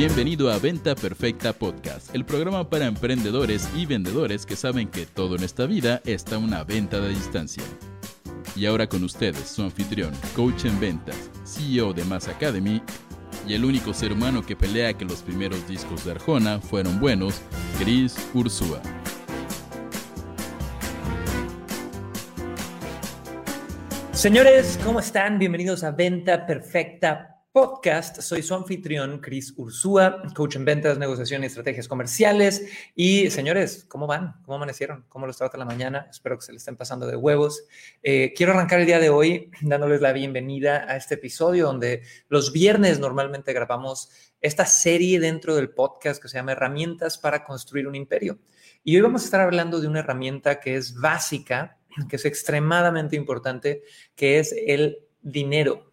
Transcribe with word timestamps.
Bienvenido 0.00 0.50
a 0.50 0.58
Venta 0.58 0.94
Perfecta 0.94 1.52
Podcast, 1.52 2.14
el 2.14 2.24
programa 2.24 2.70
para 2.70 2.86
emprendedores 2.86 3.68
y 3.76 3.84
vendedores 3.84 4.46
que 4.46 4.56
saben 4.56 4.88
que 4.88 5.04
todo 5.04 5.36
en 5.36 5.44
esta 5.44 5.66
vida 5.66 6.00
está 6.06 6.38
una 6.38 6.64
venta 6.64 7.00
de 7.00 7.10
distancia. 7.10 7.62
Y 8.56 8.64
ahora 8.64 8.86
con 8.86 9.04
ustedes, 9.04 9.46
su 9.46 9.60
anfitrión, 9.60 10.14
coach 10.34 10.64
en 10.64 10.80
ventas, 10.80 11.30
CEO 11.44 11.92
de 11.92 12.02
Mass 12.06 12.28
Academy 12.28 12.80
y 13.46 13.52
el 13.52 13.62
único 13.66 13.92
ser 13.92 14.14
humano 14.14 14.40
que 14.40 14.56
pelea 14.56 14.94
que 14.94 15.04
los 15.04 15.20
primeros 15.20 15.68
discos 15.68 16.06
de 16.06 16.12
Arjona 16.12 16.60
fueron 16.60 16.98
buenos, 16.98 17.42
Chris 17.78 18.16
Ursúa. 18.32 18.80
Señores, 24.12 24.80
¿cómo 24.82 25.00
están? 25.00 25.38
Bienvenidos 25.38 25.84
a 25.84 25.90
Venta 25.90 26.46
Perfecta 26.46 27.39
Podcast. 27.52 28.20
Soy 28.20 28.42
su 28.42 28.54
anfitrión, 28.54 29.18
Chris 29.18 29.52
Ursúa, 29.56 30.22
coach 30.36 30.54
en 30.54 30.64
ventas, 30.64 30.98
negociación 30.98 31.42
y 31.42 31.46
estrategias 31.46 31.88
comerciales. 31.88 32.68
Y 32.94 33.28
señores, 33.30 33.84
¿cómo 33.88 34.06
van? 34.06 34.34
¿Cómo 34.44 34.54
amanecieron? 34.54 35.04
¿Cómo 35.08 35.26
los 35.26 35.36
trata 35.36 35.58
la 35.58 35.64
mañana? 35.64 36.06
Espero 36.08 36.38
que 36.38 36.44
se 36.44 36.52
les 36.52 36.62
estén 36.62 36.76
pasando 36.76 37.08
de 37.08 37.16
huevos. 37.16 37.64
Eh, 38.04 38.32
quiero 38.36 38.52
arrancar 38.52 38.78
el 38.78 38.86
día 38.86 39.00
de 39.00 39.10
hoy 39.10 39.50
dándoles 39.62 40.00
la 40.00 40.12
bienvenida 40.12 40.84
a 40.88 40.96
este 40.96 41.14
episodio 41.14 41.66
donde 41.66 42.02
los 42.28 42.52
viernes 42.52 43.00
normalmente 43.00 43.52
grabamos 43.52 44.10
esta 44.40 44.64
serie 44.64 45.18
dentro 45.18 45.56
del 45.56 45.70
podcast 45.70 46.22
que 46.22 46.28
se 46.28 46.38
llama 46.38 46.52
Herramientas 46.52 47.18
para 47.18 47.44
construir 47.44 47.88
un 47.88 47.96
imperio. 47.96 48.38
Y 48.84 48.94
hoy 48.94 49.02
vamos 49.02 49.22
a 49.22 49.24
estar 49.24 49.40
hablando 49.40 49.80
de 49.80 49.88
una 49.88 49.98
herramienta 49.98 50.60
que 50.60 50.76
es 50.76 50.94
básica 50.94 51.78
que 52.08 52.16
es 52.16 52.24
extremadamente 52.24 53.16
importante, 53.16 53.82
que 54.14 54.38
es 54.38 54.54
el 54.66 54.98
dinero. 55.22 55.89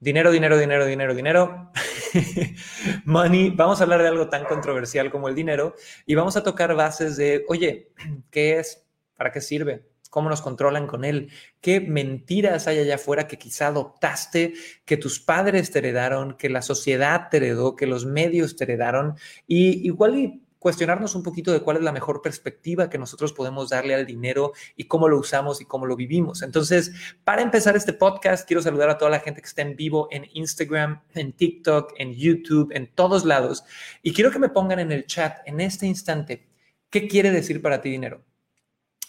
Dinero, 0.00 0.30
dinero, 0.30 0.56
dinero, 0.56 0.86
dinero, 0.86 1.12
dinero. 1.12 1.72
Money. 3.04 3.50
Vamos 3.50 3.80
a 3.80 3.82
hablar 3.82 4.00
de 4.00 4.08
algo 4.08 4.28
tan 4.28 4.44
controversial 4.44 5.10
como 5.10 5.28
el 5.28 5.34
dinero 5.34 5.74
y 6.06 6.14
vamos 6.14 6.36
a 6.36 6.44
tocar 6.44 6.76
bases 6.76 7.16
de, 7.16 7.44
oye, 7.48 7.92
¿qué 8.30 8.60
es? 8.60 8.86
¿Para 9.16 9.32
qué 9.32 9.40
sirve? 9.40 9.88
¿Cómo 10.08 10.30
nos 10.30 10.40
controlan 10.40 10.86
con 10.86 11.04
él? 11.04 11.32
¿Qué 11.60 11.80
mentiras 11.80 12.68
hay 12.68 12.78
allá 12.78 12.94
afuera 12.94 13.26
que 13.26 13.38
quizá 13.38 13.66
adoptaste, 13.66 14.54
que 14.84 14.96
tus 14.96 15.18
padres 15.18 15.72
te 15.72 15.80
heredaron, 15.80 16.36
que 16.36 16.48
la 16.48 16.62
sociedad 16.62 17.28
te 17.28 17.38
heredó, 17.38 17.74
que 17.74 17.86
los 17.86 18.06
medios 18.06 18.54
te 18.54 18.64
heredaron? 18.64 19.16
Y 19.48 19.84
igual 19.84 20.40
cuestionarnos 20.58 21.14
un 21.14 21.22
poquito 21.22 21.52
de 21.52 21.60
cuál 21.60 21.78
es 21.78 21.82
la 21.82 21.92
mejor 21.92 22.22
perspectiva 22.22 22.90
que 22.90 22.98
nosotros 22.98 23.32
podemos 23.32 23.70
darle 23.70 23.94
al 23.94 24.06
dinero 24.06 24.52
y 24.76 24.84
cómo 24.84 25.08
lo 25.08 25.18
usamos 25.18 25.60
y 25.60 25.64
cómo 25.64 25.86
lo 25.86 25.96
vivimos. 25.96 26.42
Entonces, 26.42 26.92
para 27.24 27.42
empezar 27.42 27.76
este 27.76 27.92
podcast, 27.92 28.46
quiero 28.46 28.62
saludar 28.62 28.90
a 28.90 28.98
toda 28.98 29.10
la 29.10 29.20
gente 29.20 29.40
que 29.40 29.48
está 29.48 29.62
en 29.62 29.76
vivo 29.76 30.08
en 30.10 30.26
Instagram, 30.32 31.02
en 31.14 31.32
TikTok, 31.32 31.94
en 31.98 32.14
YouTube, 32.14 32.70
en 32.72 32.92
todos 32.94 33.24
lados. 33.24 33.64
Y 34.02 34.12
quiero 34.12 34.30
que 34.30 34.38
me 34.38 34.48
pongan 34.48 34.80
en 34.80 34.92
el 34.92 35.06
chat 35.06 35.38
en 35.46 35.60
este 35.60 35.86
instante, 35.86 36.48
¿qué 36.90 37.08
quiere 37.08 37.30
decir 37.30 37.62
para 37.62 37.80
ti 37.80 37.90
dinero? 37.90 38.27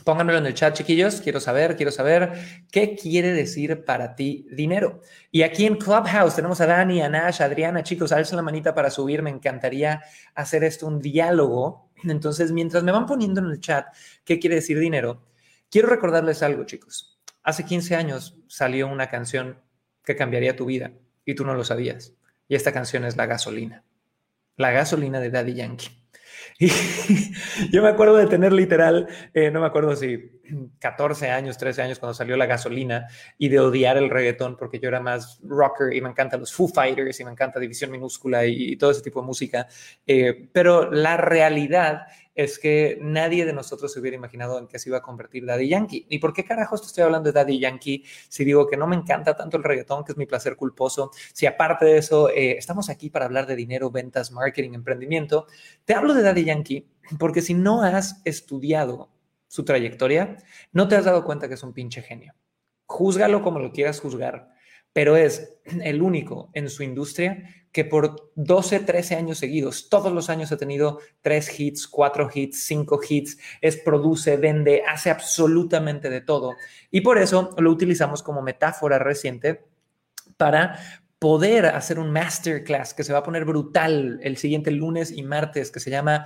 Pónganmelo 0.04 0.40
en 0.40 0.46
el 0.46 0.54
chat, 0.54 0.76
chiquillos. 0.76 1.22
Quiero 1.22 1.40
saber, 1.40 1.76
quiero 1.76 1.92
saber 1.92 2.32
qué 2.72 2.96
quiere 2.96 3.34
decir 3.34 3.84
para 3.84 4.16
ti 4.16 4.48
dinero. 4.52 5.02
Y 5.32 5.42
aquí 5.42 5.66
en 5.66 5.76
Clubhouse 5.76 6.36
tenemos 6.36 6.62
a 6.62 6.66
Dani, 6.66 7.02
a 7.02 7.10
Nash, 7.10 7.42
a 7.42 7.46
Adriana. 7.46 7.84
Chicos, 7.84 8.12
alza 8.12 8.36
la 8.36 8.42
manita 8.42 8.74
para 8.74 8.90
subir. 8.90 9.22
Me 9.22 9.30
encantaría 9.30 10.02
hacer 10.36 10.64
esto 10.64 10.88
un 10.88 11.00
diálogo. 11.00 11.92
Entonces, 12.04 12.52
mientras 12.52 12.84
me 12.84 12.92
van 12.92 13.06
poniendo 13.06 13.42
en 13.42 13.48
el 13.48 13.60
chat 13.60 13.88
qué 14.24 14.40
quiere 14.40 14.56
decir 14.56 14.80
dinero, 14.80 15.28
quiero 15.70 15.90
recordarles 15.90 16.42
algo, 16.44 16.64
chicos. 16.64 17.20
Hace 17.44 17.66
15 17.66 17.96
años 17.96 18.38
salió 18.48 18.88
una 18.88 19.10
canción 19.10 19.60
que 20.04 20.16
cambiaría 20.16 20.56
tu 20.56 20.66
vida 20.66 20.94
y 21.26 21.36
tú 21.36 21.46
no 21.46 21.54
lo 21.56 21.64
sabías. 21.64 22.14
Y 22.48 22.56
esta 22.56 22.72
canción 22.72 23.06
es 23.06 23.18
La 23.18 23.26
Gasolina. 23.26 23.84
La 24.56 24.72
Gasolina 24.72 25.20
de 25.20 25.30
Daddy 25.30 25.54
Yankee. 25.54 25.90
Y 26.60 27.72
yo 27.72 27.82
me 27.82 27.90
acuerdo 27.90 28.18
de 28.18 28.28
tener 28.28 28.52
literal, 28.52 29.08
eh, 29.34 29.50
no 29.50 29.62
me 29.62 29.68
acuerdo 29.68 29.96
si 29.96 30.40
14 30.80 31.30
años, 31.30 31.58
13 31.58 31.82
años 31.84 32.00
cuando 32.00 32.14
salió 32.14 32.36
la 32.38 32.46
gasolina 32.46 33.08
y 33.38 33.50
de 33.50 33.60
odiar 33.60 33.98
el 33.98 34.10
reggaetón 34.10 34.58
porque 34.58 34.80
yo 34.80 34.90
era 34.90 35.00
más 35.00 35.40
rocker 35.44 35.94
y 35.94 36.02
me 36.02 36.10
encantan 36.10 36.40
los 36.40 36.54
Foo 36.54 36.68
Fighters 36.68 37.20
y 37.20 37.24
me 37.24 37.32
encanta 37.32 37.60
División 37.60 37.92
Minúscula 37.92 38.46
y, 38.46 38.76
todo 38.78 38.92
ese 38.92 39.02
tipo 39.02 39.22
de 39.22 39.28
música. 39.28 39.68
Eh, 40.06 40.50
pero 40.52 40.92
la 40.92 41.18
realidad 41.18 42.04
es 42.40 42.58
que 42.58 42.98
nadie 43.02 43.46
de 43.46 43.52
nosotros 43.52 43.92
se 43.92 44.00
hubiera 44.00 44.16
imaginado 44.16 44.58
en 44.60 44.68
qué 44.68 44.80
se 44.80 44.88
iba 44.88 45.00
a 45.00 45.02
convertir 45.02 45.46
Daddy 45.46 45.68
Yankee. 45.68 46.06
¿Y 46.08 46.20
por 46.20 46.32
qué 46.32 46.46
carajos 46.46 46.80
te 46.80 46.88
estoy 46.88 47.04
hablando 47.04 47.30
de 47.30 47.34
Daddy 47.34 47.60
Yankee 47.60 48.06
si 48.30 48.46
digo 48.46 48.66
que 48.66 48.78
no 48.78 48.88
me 48.88 48.96
encanta 48.96 49.36
tanto 49.36 49.58
el 49.58 49.64
reggaetón, 49.64 50.06
que 50.06 50.14
es 50.14 50.18
mi 50.18 50.26
placer 50.26 50.56
culposo? 50.56 51.12
Si 51.34 51.46
aparte 51.46 51.84
de 51.84 51.98
eso, 51.98 52.30
eh, 52.30 52.52
estamos 52.58 52.90
aquí 52.90 53.10
para 53.10 53.26
hablar 53.26 53.46
de 53.46 53.58
dinero, 53.58 53.92
ventas, 53.92 54.32
marketing, 54.32 54.74
emprendimiento. 54.74 55.48
Te 55.84 55.94
hablo 55.94 56.14
de 56.14 56.22
Daddy 56.22 56.46
Yankee 56.46 56.88
porque 57.18 57.42
si 57.42 57.54
no 57.56 57.84
has 57.84 58.22
estudiado 58.24 59.10
su 59.50 59.66
trayectoria, 59.66 60.38
no 60.72 60.88
te 60.88 60.96
has 60.96 61.04
dado 61.04 61.26
cuenta 61.26 61.50
que 61.50 61.56
es 61.56 61.64
un 61.64 61.74
pinche 61.74 62.02
genio. 62.02 62.36
Júzgalo 62.86 63.42
como 63.42 63.60
lo 63.60 63.74
quieras 63.74 64.00
juzgar, 64.00 64.54
pero 64.94 65.16
es 65.16 65.58
el 65.64 66.02
único 66.02 66.50
en 66.54 66.70
su 66.70 66.84
industria 66.84 67.44
que 67.72 67.86
por 67.86 68.32
12, 68.36 68.80
13 68.80 69.16
años 69.16 69.38
seguidos, 69.38 69.90
todos 69.90 70.12
los 70.12 70.30
años 70.30 70.52
ha 70.52 70.58
tenido 70.58 71.00
3 71.22 71.60
hits, 71.60 71.88
4 71.88 72.30
hits, 72.34 72.64
5 72.64 73.00
hits, 73.08 73.38
es, 73.62 73.78
produce, 73.78 74.38
vende, 74.38 74.84
hace 74.88 75.12
absolutamente 75.12 76.10
de 76.10 76.22
todo. 76.22 76.56
Y 76.90 77.02
por 77.02 77.20
eso 77.20 77.56
lo 77.60 77.70
utilizamos 77.70 78.24
como 78.24 78.42
metáfora 78.42 78.98
reciente 78.98 79.66
para 80.38 80.80
poder 81.20 81.68
hacer 81.68 82.00
un 82.00 82.12
masterclass 82.12 82.94
que 82.94 83.04
se 83.04 83.14
va 83.14 83.20
a 83.20 83.24
poner 83.24 83.46
brutal 83.46 84.20
el 84.24 84.38
siguiente 84.38 84.72
lunes 84.72 85.12
y 85.12 85.22
martes, 85.22 85.70
que 85.70 85.80
se 85.80 85.92
llama 85.92 86.26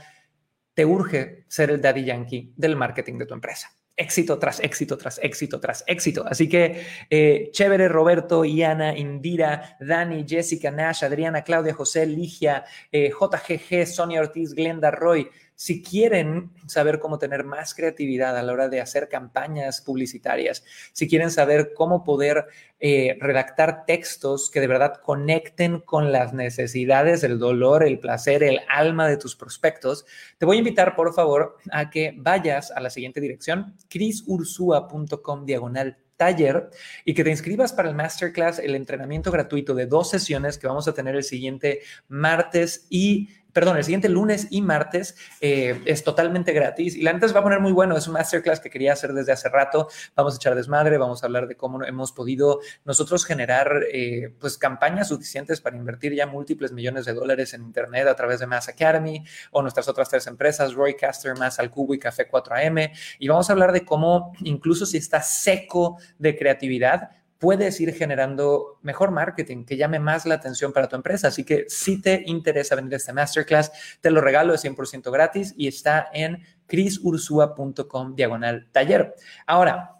Te 0.75 0.85
urge 0.85 1.43
ser 1.49 1.71
el 1.71 1.81
daddy 1.81 2.05
yankee 2.05 2.53
del 2.55 2.77
marketing 2.77 3.17
de 3.17 3.25
tu 3.25 3.33
empresa 3.33 3.75
éxito 3.95 4.39
tras 4.39 4.59
éxito, 4.59 4.97
tras 4.97 5.19
éxito, 5.21 5.59
tras 5.59 5.83
éxito. 5.87 6.25
Así 6.27 6.49
que 6.49 6.83
eh, 7.09 7.49
chévere, 7.51 7.87
Roberto, 7.87 8.43
Iana, 8.43 8.97
Indira, 8.97 9.77
Dani, 9.79 10.25
Jessica, 10.27 10.71
Nash, 10.71 11.03
Adriana, 11.03 11.43
Claudia, 11.43 11.73
José, 11.73 12.05
Ligia, 12.05 12.65
eh, 12.91 13.11
JGG, 13.11 13.85
Sonia 13.85 14.21
Ortiz, 14.21 14.53
Glenda 14.53 14.91
Roy, 14.91 15.29
si 15.55 15.81
quieren 15.81 16.51
saber 16.67 16.99
cómo 16.99 17.19
tener 17.19 17.43
más 17.43 17.73
creatividad 17.73 18.37
a 18.37 18.43
la 18.43 18.53
hora 18.53 18.69
de 18.69 18.81
hacer 18.81 19.09
campañas 19.09 19.81
publicitarias, 19.81 20.63
si 20.91 21.07
quieren 21.07 21.31
saber 21.31 21.73
cómo 21.75 22.03
poder 22.03 22.45
eh, 22.79 23.17
redactar 23.19 23.85
textos 23.85 24.51
que 24.51 24.59
de 24.59 24.67
verdad 24.67 24.95
conecten 25.01 25.79
con 25.79 26.11
las 26.11 26.33
necesidades, 26.33 27.23
el 27.23 27.39
dolor, 27.39 27.85
el 27.85 27.99
placer, 27.99 28.43
el 28.43 28.59
alma 28.67 29.07
de 29.07 29.17
tus 29.17 29.35
prospectos, 29.35 30.05
te 30.37 30.45
voy 30.45 30.57
a 30.57 30.59
invitar, 30.59 30.95
por 30.95 31.13
favor, 31.13 31.57
a 31.71 31.89
que 31.89 32.13
vayas 32.17 32.71
a 32.71 32.79
la 32.79 32.89
siguiente 32.89 33.21
dirección, 33.21 33.75
crisursua.com 33.89 35.45
diagonal 35.45 35.97
taller 36.17 36.69
y 37.05 37.13
que 37.13 37.23
te 37.23 37.29
inscribas 37.29 37.73
para 37.73 37.89
el 37.89 37.95
masterclass, 37.95 38.59
el 38.59 38.75
entrenamiento 38.75 39.31
gratuito 39.31 39.73
de 39.73 39.85
dos 39.85 40.09
sesiones 40.09 40.57
que 40.57 40.67
vamos 40.67 40.87
a 40.87 40.93
tener 40.93 41.15
el 41.15 41.23
siguiente 41.23 41.81
martes 42.07 42.87
y 42.89 43.29
perdón, 43.53 43.77
el 43.77 43.83
siguiente 43.83 44.09
lunes 44.09 44.47
y 44.49 44.61
martes 44.61 45.15
eh, 45.39 45.81
es 45.85 46.03
totalmente 46.03 46.51
gratis 46.51 46.95
y 46.95 47.03
la 47.03 47.13
neta 47.13 47.27
se 47.27 47.33
va 47.33 47.39
a 47.39 47.43
poner 47.43 47.59
muy 47.59 47.71
bueno. 47.71 47.95
Es 47.95 48.07
un 48.07 48.13
masterclass 48.13 48.59
que 48.59 48.69
quería 48.69 48.93
hacer 48.93 49.13
desde 49.13 49.31
hace 49.31 49.47
rato. 49.47 49.87
Vamos 50.15 50.33
a 50.33 50.37
echar 50.37 50.55
desmadre, 50.55 50.97
vamos 50.97 51.23
a 51.23 51.27
hablar 51.27 51.47
de 51.47 51.55
cómo 51.55 51.83
hemos 51.83 52.11
podido 52.11 52.59
nosotros 52.83 53.25
generar 53.25 53.83
eh, 53.91 54.33
pues 54.39 54.57
campañas 54.57 55.09
suficientes 55.09 55.61
para 55.61 55.77
invertir 55.77 56.13
ya 56.13 56.25
múltiples 56.25 56.71
millones 56.71 57.05
de 57.05 57.13
dólares 57.13 57.53
en 57.53 57.61
Internet 57.61 58.07
a 58.07 58.15
través 58.15 58.39
de 58.39 58.47
Mass 58.47 58.67
Academy 58.69 59.23
o 59.51 59.61
nuestras 59.61 59.87
otras 59.87 60.09
tres 60.09 60.25
empresas, 60.27 60.73
Roycaster, 60.73 61.37
Mass 61.37 61.59
al 61.59 61.69
Cubo 61.69 61.93
y 61.93 61.99
Café 61.99 62.29
4AM. 62.29 62.91
Y 63.19 63.27
vamos 63.27 63.49
a 63.49 63.53
hablar 63.53 63.71
de 63.71 63.85
cómo 63.85 64.33
incluso 64.41 64.85
si 64.85 64.97
está 64.97 65.21
seco 65.21 65.97
de 66.17 66.35
creatividad, 66.35 67.11
puedes 67.43 67.81
ir 67.81 67.93
generando 67.93 68.79
mejor 68.83 69.11
marketing 69.11 69.65
que 69.65 69.75
llame 69.75 69.99
más 69.99 70.25
la 70.25 70.35
atención 70.35 70.71
para 70.71 70.87
tu 70.87 70.95
empresa. 70.95 71.27
Así 71.27 71.43
que 71.43 71.65
si 71.67 71.99
te 72.01 72.23
interesa 72.25 72.73
venir 72.73 72.93
a 72.93 72.95
este 72.95 73.11
masterclass, 73.11 73.69
te 73.99 74.11
lo 74.11 74.21
regalo, 74.21 74.53
es 74.53 74.63
100% 74.63 75.11
gratis 75.11 75.53
y 75.57 75.67
está 75.67 76.07
en 76.13 76.41
crisursua.com 76.67 78.15
diagonal 78.15 78.69
taller. 78.71 79.13
Ahora, 79.45 79.91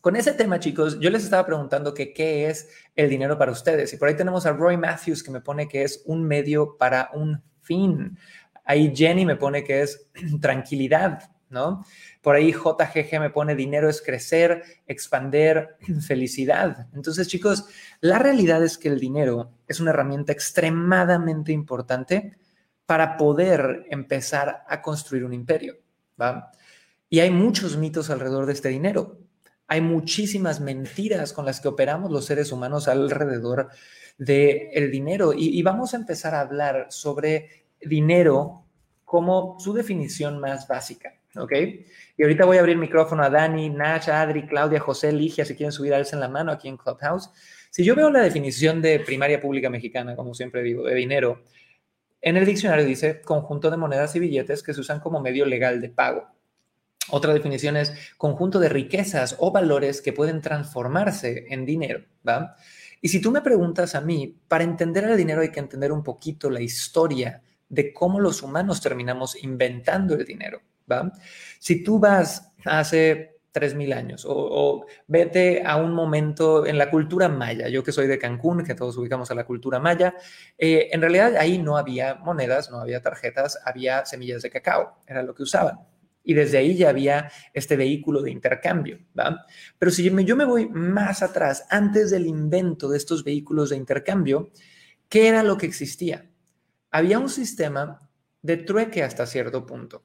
con 0.00 0.16
ese 0.16 0.32
tema, 0.32 0.60
chicos, 0.60 0.98
yo 0.98 1.10
les 1.10 1.24
estaba 1.24 1.44
preguntando 1.44 1.92
qué 1.92 2.48
es 2.48 2.70
el 2.96 3.10
dinero 3.10 3.36
para 3.36 3.52
ustedes. 3.52 3.92
Y 3.92 3.98
por 3.98 4.08
ahí 4.08 4.16
tenemos 4.16 4.46
a 4.46 4.52
Roy 4.52 4.78
Matthews 4.78 5.22
que 5.22 5.30
me 5.30 5.42
pone 5.42 5.68
que 5.68 5.82
es 5.82 6.02
un 6.06 6.24
medio 6.24 6.78
para 6.78 7.10
un 7.12 7.42
fin. 7.60 8.16
Ahí 8.64 8.96
Jenny 8.96 9.26
me 9.26 9.36
pone 9.36 9.62
que 9.62 9.82
es 9.82 10.08
tranquilidad, 10.40 11.32
¿no? 11.50 11.84
Por 12.20 12.36
ahí 12.36 12.52
JGG 12.52 13.20
me 13.20 13.30
pone 13.30 13.54
dinero 13.54 13.88
es 13.88 14.02
crecer, 14.02 14.62
expander, 14.86 15.76
felicidad. 16.06 16.88
Entonces, 16.94 17.28
chicos, 17.28 17.66
la 18.00 18.18
realidad 18.18 18.62
es 18.62 18.78
que 18.78 18.88
el 18.88 19.00
dinero 19.00 19.52
es 19.66 19.80
una 19.80 19.90
herramienta 19.90 20.32
extremadamente 20.32 21.52
importante 21.52 22.36
para 22.86 23.16
poder 23.16 23.86
empezar 23.90 24.64
a 24.66 24.80
construir 24.80 25.24
un 25.24 25.34
imperio, 25.34 25.76
¿va? 26.20 26.52
Y 27.10 27.20
hay 27.20 27.30
muchos 27.30 27.76
mitos 27.76 28.10
alrededor 28.10 28.46
de 28.46 28.52
este 28.52 28.68
dinero. 28.68 29.18
Hay 29.66 29.80
muchísimas 29.80 30.60
mentiras 30.60 31.32
con 31.32 31.44
las 31.44 31.60
que 31.60 31.68
operamos 31.68 32.10
los 32.10 32.24
seres 32.24 32.52
humanos 32.52 32.88
alrededor 32.88 33.68
del 34.16 34.68
el 34.72 34.90
dinero. 34.90 35.32
Y 35.34 35.62
vamos 35.62 35.94
a 35.94 35.98
empezar 35.98 36.34
a 36.34 36.40
hablar 36.40 36.86
sobre 36.90 37.66
dinero 37.80 38.64
como 39.04 39.56
su 39.58 39.72
definición 39.72 40.38
más 40.38 40.68
básica. 40.68 41.17
¿Ok? 41.36 41.52
Y 42.16 42.22
ahorita 42.22 42.44
voy 42.44 42.56
a 42.56 42.60
abrir 42.60 42.76
micrófono 42.76 43.22
a 43.22 43.30
Dani, 43.30 43.70
Nash, 43.70 44.10
Adri, 44.10 44.46
Claudia, 44.46 44.80
José, 44.80 45.12
Ligia, 45.12 45.44
si 45.44 45.54
quieren 45.54 45.72
subir 45.72 45.94
a 45.94 45.98
en 46.00 46.20
la 46.20 46.28
mano 46.28 46.52
aquí 46.52 46.68
en 46.68 46.76
Clubhouse. 46.76 47.30
Si 47.70 47.84
yo 47.84 47.94
veo 47.94 48.10
la 48.10 48.20
definición 48.20 48.80
de 48.80 49.00
primaria 49.00 49.40
pública 49.40 49.68
mexicana, 49.70 50.16
como 50.16 50.34
siempre 50.34 50.62
digo, 50.62 50.84
de 50.84 50.94
dinero, 50.94 51.42
en 52.20 52.36
el 52.36 52.46
diccionario 52.46 52.84
dice 52.84 53.20
conjunto 53.20 53.70
de 53.70 53.76
monedas 53.76 54.16
y 54.16 54.20
billetes 54.20 54.62
que 54.62 54.74
se 54.74 54.80
usan 54.80 55.00
como 55.00 55.20
medio 55.20 55.44
legal 55.46 55.80
de 55.80 55.88
pago. 55.90 56.28
Otra 57.10 57.32
definición 57.32 57.76
es 57.76 57.92
conjunto 58.16 58.58
de 58.58 58.68
riquezas 58.68 59.36
o 59.38 59.50
valores 59.50 60.02
que 60.02 60.12
pueden 60.12 60.40
transformarse 60.40 61.46
en 61.48 61.64
dinero, 61.64 62.04
¿va? 62.26 62.56
Y 63.00 63.08
si 63.08 63.20
tú 63.20 63.30
me 63.30 63.40
preguntas 63.40 63.94
a 63.94 64.00
mí, 64.00 64.40
para 64.48 64.64
entender 64.64 65.04
el 65.04 65.16
dinero 65.16 65.40
hay 65.40 65.50
que 65.50 65.60
entender 65.60 65.92
un 65.92 66.02
poquito 66.02 66.50
la 66.50 66.60
historia 66.60 67.42
de 67.68 67.92
cómo 67.92 68.18
los 68.18 68.42
humanos 68.42 68.80
terminamos 68.80 69.42
inventando 69.42 70.14
el 70.14 70.24
dinero, 70.24 70.60
¿va? 70.90 71.12
Si 71.58 71.82
tú 71.82 71.98
vas 71.98 72.52
hace 72.64 73.38
3.000 73.52 73.94
años 73.94 74.24
o, 74.28 74.86
vete 75.06 75.62
a 75.64 75.76
un 75.76 75.92
momento 75.92 76.66
en 76.66 76.78
la 76.78 76.90
cultura 76.90 77.28
maya, 77.28 77.68
yo 77.68 77.82
que 77.82 77.92
soy 77.92 78.06
de 78.06 78.18
Cancún, 78.18 78.64
que 78.64 78.74
todos 78.74 78.96
ubicamos 78.96 79.30
a 79.30 79.34
la 79.34 79.44
cultura 79.44 79.78
maya, 79.78 80.14
eh, 80.56 80.88
en 80.92 81.00
realidad 81.00 81.36
ahí 81.36 81.58
no 81.58 81.76
había 81.76 82.14
monedas, 82.16 82.70
no 82.70 82.80
había 82.80 83.02
tarjetas, 83.02 83.58
había 83.64 84.04
semillas 84.04 84.42
de 84.42 84.50
cacao, 84.50 84.98
era 85.06 85.22
lo 85.22 85.34
que 85.34 85.42
usaban. 85.42 85.78
Y 86.22 86.34
desde 86.34 86.58
ahí 86.58 86.76
ya 86.76 86.90
había 86.90 87.30
este 87.54 87.76
vehículo 87.76 88.20
de 88.20 88.30
intercambio, 88.30 88.98
¿va? 89.18 89.46
Pero 89.78 89.90
si 89.90 90.04
yo 90.04 90.36
me 90.36 90.44
voy 90.44 90.68
más 90.68 91.22
atrás, 91.22 91.64
antes 91.70 92.10
del 92.10 92.26
invento 92.26 92.90
de 92.90 92.98
estos 92.98 93.24
vehículos 93.24 93.70
de 93.70 93.76
intercambio, 93.76 94.50
¿qué 95.08 95.28
era 95.28 95.42
lo 95.42 95.56
que 95.56 95.64
existía? 95.64 96.28
Había 96.90 97.18
un 97.18 97.30
sistema 97.30 98.10
de 98.42 98.58
trueque 98.58 99.02
hasta 99.02 99.26
cierto 99.26 99.64
punto, 99.64 100.04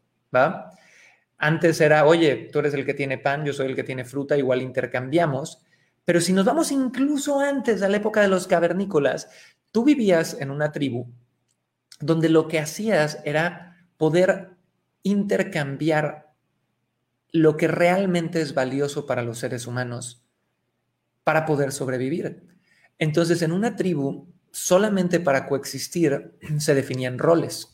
Antes 1.37 1.81
era, 1.81 2.05
oye, 2.05 2.49
tú 2.51 2.59
eres 2.59 2.73
el 2.73 2.85
que 2.85 2.93
tiene 2.93 3.17
pan, 3.17 3.45
yo 3.45 3.53
soy 3.53 3.67
el 3.67 3.75
que 3.75 3.83
tiene 3.83 4.05
fruta, 4.05 4.37
igual 4.37 4.61
intercambiamos. 4.61 5.63
Pero 6.05 6.19
si 6.21 6.33
nos 6.33 6.45
vamos 6.45 6.71
incluso 6.71 7.39
antes 7.39 7.81
a 7.81 7.89
la 7.89 7.97
época 7.97 8.21
de 8.21 8.27
los 8.27 8.47
cavernícolas, 8.47 9.29
tú 9.71 9.83
vivías 9.83 10.37
en 10.39 10.51
una 10.51 10.71
tribu 10.71 11.07
donde 11.99 12.29
lo 12.29 12.47
que 12.47 12.59
hacías 12.59 13.19
era 13.23 13.87
poder 13.97 14.51
intercambiar 15.03 16.33
lo 17.31 17.57
que 17.57 17.67
realmente 17.67 18.41
es 18.41 18.53
valioso 18.53 19.05
para 19.05 19.23
los 19.23 19.39
seres 19.39 19.65
humanos 19.67 20.23
para 21.23 21.45
poder 21.45 21.71
sobrevivir. 21.71 22.47
Entonces, 22.99 23.41
en 23.41 23.51
una 23.51 23.75
tribu, 23.75 24.27
solamente 24.51 25.19
para 25.19 25.47
coexistir 25.47 26.37
se 26.57 26.75
definían 26.75 27.17
roles. 27.17 27.72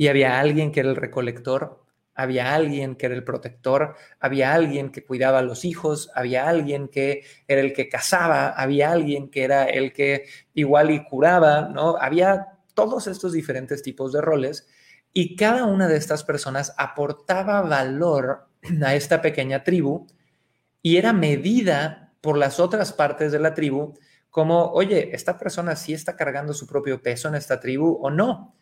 Y 0.00 0.08
había 0.08 0.40
alguien 0.40 0.72
que 0.72 0.80
era 0.80 0.88
el 0.88 0.96
recolector, 0.96 1.84
había 2.14 2.54
alguien 2.54 2.96
que 2.96 3.04
era 3.04 3.14
el 3.14 3.22
protector, 3.22 3.96
había 4.18 4.54
alguien 4.54 4.92
que 4.92 5.04
cuidaba 5.04 5.40
a 5.40 5.42
los 5.42 5.66
hijos, 5.66 6.10
había 6.14 6.48
alguien 6.48 6.88
que 6.88 7.22
era 7.46 7.60
el 7.60 7.74
que 7.74 7.90
casaba, 7.90 8.48
había 8.48 8.92
alguien 8.92 9.30
que 9.30 9.44
era 9.44 9.64
el 9.64 9.92
que 9.92 10.24
igual 10.54 10.90
y 10.90 11.04
curaba, 11.04 11.68
¿no? 11.68 11.98
Había 11.98 12.46
todos 12.72 13.08
estos 13.08 13.34
diferentes 13.34 13.82
tipos 13.82 14.10
de 14.14 14.22
roles 14.22 14.66
y 15.12 15.36
cada 15.36 15.66
una 15.66 15.86
de 15.86 15.98
estas 15.98 16.24
personas 16.24 16.72
aportaba 16.78 17.60
valor 17.60 18.48
a 18.82 18.94
esta 18.94 19.20
pequeña 19.20 19.64
tribu 19.64 20.06
y 20.80 20.96
era 20.96 21.12
medida 21.12 22.14
por 22.22 22.38
las 22.38 22.58
otras 22.58 22.94
partes 22.94 23.32
de 23.32 23.38
la 23.38 23.52
tribu 23.52 23.92
como, 24.30 24.64
oye, 24.72 25.14
esta 25.14 25.36
persona 25.36 25.76
sí 25.76 25.92
está 25.92 26.16
cargando 26.16 26.54
su 26.54 26.66
propio 26.66 27.02
peso 27.02 27.28
en 27.28 27.34
esta 27.34 27.60
tribu 27.60 27.98
o 28.00 28.08
no. 28.08 28.56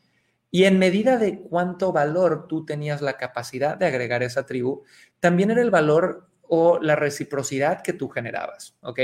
Y 0.50 0.64
en 0.64 0.78
medida 0.78 1.18
de 1.18 1.40
cuánto 1.40 1.92
valor 1.92 2.46
tú 2.48 2.64
tenías 2.64 3.02
la 3.02 3.16
capacidad 3.16 3.76
de 3.76 3.86
agregar 3.86 4.22
a 4.22 4.26
esa 4.26 4.46
tribu, 4.46 4.84
también 5.20 5.50
era 5.50 5.60
el 5.60 5.70
valor 5.70 6.28
o 6.48 6.78
la 6.80 6.96
reciprocidad 6.96 7.82
que 7.82 7.92
tú 7.92 8.08
generabas, 8.08 8.74
¿ok? 8.80 9.00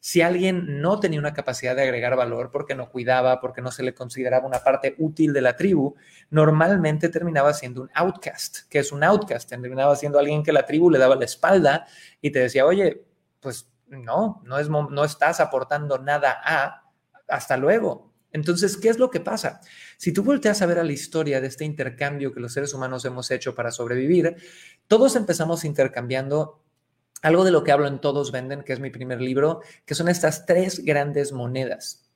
Si 0.00 0.22
alguien 0.22 0.80
no 0.80 0.98
tenía 0.98 1.20
una 1.20 1.34
capacidad 1.34 1.76
de 1.76 1.82
agregar 1.82 2.16
valor 2.16 2.50
porque 2.50 2.74
no 2.74 2.90
cuidaba, 2.90 3.38
porque 3.38 3.60
no 3.60 3.70
se 3.70 3.82
le 3.82 3.94
consideraba 3.94 4.46
una 4.46 4.60
parte 4.60 4.94
útil 4.98 5.32
de 5.32 5.42
la 5.42 5.56
tribu, 5.56 5.94
normalmente 6.30 7.10
terminaba 7.10 7.52
siendo 7.52 7.82
un 7.82 7.90
outcast. 7.94 8.68
que 8.70 8.78
es 8.78 8.92
un 8.92 9.04
outcast? 9.04 9.48
Terminaba 9.48 9.94
siendo 9.96 10.18
alguien 10.18 10.42
que 10.42 10.52
la 10.52 10.64
tribu 10.64 10.90
le 10.90 10.98
daba 10.98 11.16
la 11.16 11.26
espalda 11.26 11.86
y 12.20 12.30
te 12.30 12.40
decía, 12.40 12.64
oye, 12.66 13.04
pues 13.40 13.70
no, 13.88 14.42
no, 14.44 14.88
no 14.88 15.04
estás 15.04 15.38
aportando 15.38 15.98
nada 15.98 16.40
a, 16.42 16.90
hasta 17.28 17.56
luego, 17.58 18.10
entonces, 18.32 18.76
¿qué 18.76 18.88
es 18.88 18.98
lo 18.98 19.10
que 19.10 19.20
pasa? 19.20 19.60
Si 20.00 20.14
tú 20.14 20.22
volteas 20.22 20.62
a 20.62 20.66
ver 20.66 20.78
a 20.78 20.82
la 20.82 20.92
historia 20.92 21.42
de 21.42 21.48
este 21.48 21.66
intercambio 21.66 22.32
que 22.32 22.40
los 22.40 22.54
seres 22.54 22.72
humanos 22.72 23.04
hemos 23.04 23.30
hecho 23.30 23.54
para 23.54 23.70
sobrevivir, 23.70 24.34
todos 24.86 25.14
empezamos 25.14 25.62
intercambiando 25.66 26.62
algo 27.20 27.44
de 27.44 27.50
lo 27.50 27.62
que 27.62 27.70
hablo 27.70 27.86
en 27.86 28.00
Todos 28.00 28.32
Venden, 28.32 28.62
que 28.62 28.72
es 28.72 28.80
mi 28.80 28.88
primer 28.88 29.20
libro, 29.20 29.60
que 29.84 29.94
son 29.94 30.08
estas 30.08 30.46
tres 30.46 30.82
grandes 30.86 31.32
monedas. 31.32 32.10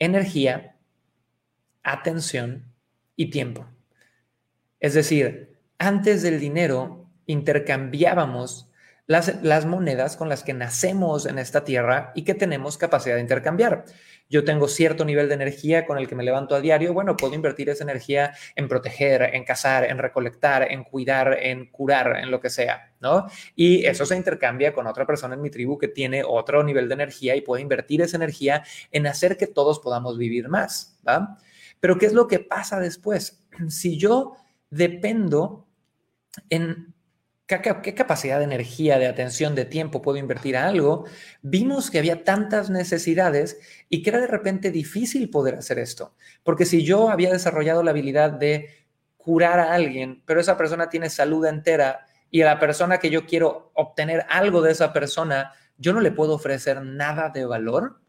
Energía, 0.00 0.76
atención 1.84 2.64
y 3.14 3.30
tiempo. 3.30 3.64
Es 4.80 4.94
decir, 4.94 5.56
antes 5.78 6.20
del 6.20 6.40
dinero 6.40 7.08
intercambiábamos 7.26 8.72
las, 9.06 9.42
las, 9.42 9.66
monedas 9.66 10.16
con 10.16 10.28
las 10.28 10.42
que 10.42 10.54
nacemos 10.54 11.26
en 11.26 11.38
esta 11.38 11.64
tierra 11.64 12.12
y 12.14 12.22
que 12.22 12.34
tenemos 12.34 12.78
capacidad 12.78 13.16
de 13.16 13.20
intercambiar 13.20 13.84
yo 14.28 14.44
tengo 14.44 14.68
cierto 14.68 15.04
nivel 15.04 15.28
de 15.28 15.34
energía 15.34 15.86
con 15.86 15.98
el 15.98 16.08
que 16.08 16.14
me 16.14 16.24
levanto 16.24 16.54
a 16.54 16.60
diario, 16.60 16.94
bueno, 16.94 17.16
puedo 17.16 17.34
invertir 17.34 17.68
esa 17.68 17.84
energía 17.84 18.34
en 18.56 18.68
proteger, 18.68 19.34
en 19.34 19.44
cazar, 19.44 19.84
en 19.84 19.98
recolectar, 19.98 20.70
en 20.70 20.84
cuidar, 20.84 21.38
en 21.40 21.70
curar, 21.70 22.16
en 22.16 22.30
lo 22.30 22.40
que 22.40 22.50
sea, 22.50 22.94
¿no? 23.00 23.26
Y 23.54 23.84
eso 23.84 24.06
se 24.06 24.16
intercambia 24.16 24.72
con 24.72 24.86
otra 24.86 25.06
persona 25.06 25.34
en 25.34 25.42
mi 25.42 25.50
tribu 25.50 25.76
que 25.76 25.88
tiene 25.88 26.22
otro 26.26 26.62
nivel 26.64 26.88
de 26.88 26.94
energía 26.94 27.36
y 27.36 27.42
puede 27.42 27.62
invertir 27.62 28.00
esa 28.00 28.16
energía 28.16 28.64
en 28.90 29.06
hacer 29.06 29.36
que 29.36 29.46
todos 29.46 29.78
podamos 29.80 30.16
vivir 30.16 30.48
más, 30.48 30.98
¿va? 31.06 31.36
Pero 31.80 31.98
¿qué 31.98 32.06
es 32.06 32.14
lo 32.14 32.26
que 32.26 32.38
pasa 32.38 32.80
después? 32.80 33.44
Si 33.68 33.98
yo 33.98 34.36
dependo 34.70 35.68
en 36.48 36.93
¿Qué, 37.46 37.94
capacidad 37.94 38.38
de 38.38 38.44
energía, 38.44 38.98
de 38.98 39.06
atención, 39.06 39.54
de 39.54 39.66
tiempo 39.66 40.00
puedo 40.00 40.16
invertir 40.16 40.56
a 40.56 40.66
algo? 40.66 41.04
Vimos 41.42 41.90
que 41.90 41.98
había 41.98 42.24
tantas 42.24 42.70
necesidades 42.70 43.58
y 43.90 44.02
que 44.02 44.10
era 44.10 44.20
de 44.20 44.26
repente 44.26 44.70
difícil 44.70 45.28
poder 45.28 45.56
hacer 45.56 45.78
esto. 45.78 46.14
Porque 46.42 46.64
si 46.64 46.84
yo 46.84 47.10
había 47.10 47.30
desarrollado 47.30 47.82
la 47.82 47.90
habilidad 47.90 48.30
de 48.30 48.70
curar 49.18 49.60
a 49.60 49.74
alguien, 49.74 50.22
pero 50.24 50.40
esa 50.40 50.56
persona 50.56 50.88
tiene 50.88 51.10
salud 51.10 51.44
entera 51.44 52.06
y 52.30 52.40
a 52.40 52.46
la 52.46 52.58
persona 52.58 52.98
que 52.98 53.10
yo 53.10 53.26
quiero 53.26 53.72
obtener 53.74 54.24
algo 54.30 54.62
de 54.62 54.72
esa 54.72 54.94
persona, 54.94 55.52
yo 55.76 55.92
no 55.92 56.00
le 56.00 56.12
puedo 56.12 56.34
ofrecer 56.34 56.82
nada 56.82 57.28
de 57.28 57.44
valor, 57.44 58.00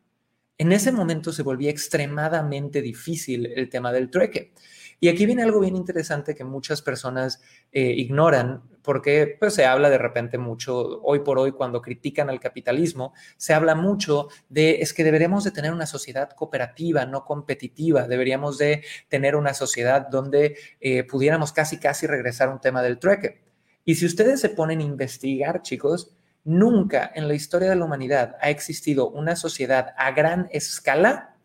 en 0.57 0.71
ese 0.71 0.91
momento 0.93 1.33
se 1.33 1.43
volvía 1.43 1.69
extremadamente 1.69 2.81
difícil 2.81 3.47
el 3.47 3.69
tema 3.69 3.91
del 3.91 4.09
trueque. 4.09 4.53
Y 5.01 5.09
aquí 5.09 5.25
viene 5.25 5.43
algo 5.43 5.59
bien 5.59 5.75
interesante 5.75 6.33
que 6.33 6.45
muchas 6.45 6.81
personas 6.81 7.41
eh, 7.73 7.93
ignoran, 7.97 8.63
porque 8.85 9.35
pues, 9.39 9.55
se 9.55 9.65
habla 9.65 9.89
de 9.89 9.97
repente 9.97 10.37
mucho, 10.37 11.01
hoy 11.01 11.19
por 11.19 11.39
hoy, 11.39 11.51
cuando 11.51 11.81
critican 11.81 12.29
al 12.29 12.39
capitalismo, 12.39 13.13
se 13.35 13.53
habla 13.53 13.75
mucho 13.75 14.29
de, 14.47 14.81
es 14.81 14.93
que 14.93 15.03
deberíamos 15.03 15.43
de 15.43 15.51
tener 15.51 15.73
una 15.73 15.87
sociedad 15.87 16.29
cooperativa, 16.29 17.05
no 17.05 17.25
competitiva, 17.25 18.07
deberíamos 18.07 18.57
de 18.57 18.83
tener 19.09 19.35
una 19.35 19.53
sociedad 19.53 20.07
donde 20.07 20.57
eh, 20.79 21.03
pudiéramos 21.03 21.51
casi, 21.51 21.79
casi 21.79 22.07
regresar 22.07 22.49
a 22.49 22.53
un 22.53 22.61
tema 22.61 22.81
del 22.81 22.99
trueque. 22.99 23.43
Y 23.83 23.95
si 23.95 24.05
ustedes 24.05 24.39
se 24.39 24.49
ponen 24.49 24.79
a 24.79 24.83
investigar, 24.83 25.61
chicos, 25.61 26.15
nunca 26.43 27.11
en 27.13 27.27
la 27.27 27.33
historia 27.33 27.69
de 27.69 27.75
la 27.75 27.85
humanidad 27.85 28.37
ha 28.39 28.49
existido 28.49 29.09
una 29.09 29.35
sociedad 29.35 29.93
a 29.97 30.11
gran 30.11 30.47
escala 30.51 31.35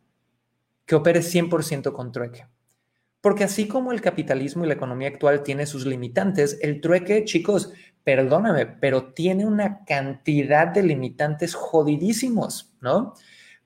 que 0.84 0.94
opere 0.94 1.20
100% 1.20 1.92
con 1.92 2.12
trueque. 2.12 2.46
Porque 3.20 3.44
así 3.44 3.68
como 3.68 3.92
el 3.92 4.00
capitalismo 4.00 4.64
y 4.64 4.68
la 4.68 4.74
economía 4.74 5.08
actual 5.08 5.42
tiene 5.42 5.66
sus 5.66 5.84
limitantes, 5.84 6.58
el 6.62 6.80
trueque, 6.80 7.24
chicos, 7.24 7.72
perdóname, 8.02 8.66
pero 8.66 9.12
tiene 9.12 9.44
una 9.46 9.84
cantidad 9.84 10.68
de 10.68 10.82
limitantes 10.82 11.54
jodidísimos, 11.54 12.72
¿no? 12.80 13.14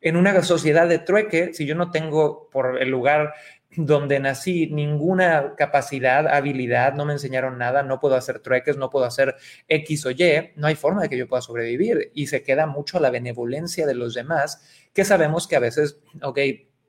En 0.01 0.17
una 0.17 0.43
sociedad 0.43 0.89
de 0.89 0.99
trueque, 0.99 1.55
si 1.55 1.67
yo 1.67 1.75
no 1.75 1.91
tengo 1.91 2.51
por 2.51 2.83
el 2.83 2.91
lugar 2.91 3.33
donde 3.77 4.21
nací 4.21 4.69
ninguna 4.69 5.55
capacidad, 5.57 6.29
habilidad, 6.29 6.95
no 6.95 7.05
me 7.05 7.15
enseñaron 7.15 7.59
nada, 7.59 7.83
no 7.83 8.01
puedo 8.01 8.15
hacer 8.15 8.41
trueques, 8.41 8.77
no 8.77 8.91
puedo 8.91 9.05
hacer 9.05 9.35
X 9.69 10.07
o 10.07 10.11
Y, 10.11 10.53
no 10.57 10.67
hay 10.67 10.75
forma 10.75 11.03
de 11.03 11.09
que 11.09 11.17
yo 11.17 11.29
pueda 11.29 11.43
sobrevivir 11.43 12.11
y 12.15 12.27
se 12.27 12.43
queda 12.43 12.67
mucho 12.67 13.01
la 13.01 13.11
benevolencia 13.11 13.87
de 13.87 13.95
los 13.95 14.15
demás, 14.15 14.63
que 14.93 15.05
sabemos 15.05 15.49
que 15.49 15.57
a 15.57 15.61
veces, 15.61 15.99
ok, 16.23 16.39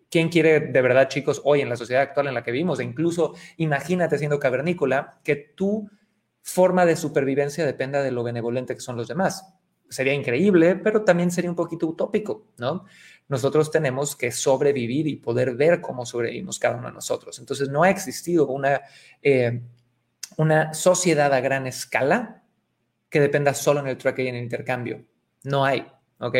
¿Quién 0.10 0.30
quiere 0.30 0.60
de 0.60 0.82
verdad, 0.82 1.08
chicos, 1.10 1.42
hoy 1.44 1.62
en 1.62 1.70
la 1.70 1.76
sociedad 1.76 2.04
actual 2.04 2.28
en 2.28 2.34
la 2.34 2.44
que 2.44 2.52
vivimos? 2.52 2.80
E 2.80 2.84
incluso 2.84 3.34
imagínate 3.58 4.18
siendo 4.18 4.40
cavernícola, 4.40 5.20
que 5.24 5.36
tu 5.36 5.90
forma 6.42 6.86
de 6.86 6.96
supervivencia 6.96 7.66
dependa 7.66 8.04
de 8.04 8.12
lo 8.12 8.24
benevolente 8.24 8.76
que 8.76 8.82
son 8.82 8.98
los 8.98 9.08
demás. 9.08 9.52
sería 9.90 10.14
increíble, 10.14 10.76
pero 10.76 11.04
también 11.04 11.30
sería 11.32 11.50
un 11.50 11.56
poquito 11.56 11.88
utópico, 11.88 12.48
¿no? 12.58 12.86
Nosotros 13.28 13.70
tenemos 13.72 14.16
que 14.16 14.32
sobrevivir 14.32 15.08
y 15.08 15.16
poder 15.16 15.56
ver 15.56 15.80
cómo 15.80 16.06
sobrevivimos 16.06 16.58
cada 16.60 16.78
uno 16.78 16.88
de 16.88 16.94
nosotros. 16.94 17.38
Entonces, 17.40 17.70
no 17.70 17.84
ha 17.84 17.90
existido 17.90 18.48
una, 18.48 18.82
eh, 19.22 19.62
una 20.38 20.74
sociedad 20.74 21.32
a 21.34 21.40
gran 21.40 21.68
escala 21.68 22.44
que 23.10 23.20
dependa 23.20 23.54
solo 23.54 23.80
en 23.80 23.88
el 23.88 23.98
trueque 23.98 24.24
y 24.24 24.28
en 24.28 24.36
el 24.36 24.44
intercambio. 24.44 25.06
No 25.44 25.66
hay, 25.66 25.86
¿ok? 26.20 26.36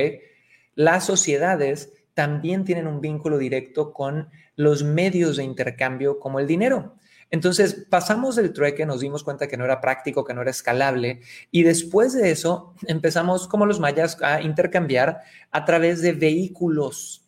Las 0.76 1.06
sociedades 1.06 1.94
también 2.16 2.64
tienen 2.66 2.88
un 2.88 3.02
vínculo 3.02 3.38
directo 3.38 3.94
con 3.94 4.30
los 4.56 4.84
medios 4.84 5.38
de 5.38 5.44
intercambio 5.44 6.18
como 6.20 6.40
el 6.40 6.48
dinero. 6.48 6.96
Entonces 7.30 7.86
pasamos 7.90 8.36
del 8.36 8.54
trueque, 8.54 8.86
nos 8.86 9.02
dimos 9.02 9.24
cuenta 9.24 9.48
que 9.48 9.58
no 9.58 9.66
era 9.66 9.82
práctico, 9.82 10.24
que 10.24 10.34
no 10.34 10.42
era 10.42 10.52
escalable 10.52 11.22
y 11.52 11.64
después 11.64 12.14
de 12.14 12.32
eso 12.32 12.74
empezamos 12.88 13.48
como 13.48 13.66
los 13.66 13.80
mayas 13.80 14.18
a 14.22 14.42
intercambiar 14.42 15.22
a 15.52 15.66
través 15.66 16.02
de 16.02 16.14
vehículos 16.14 17.28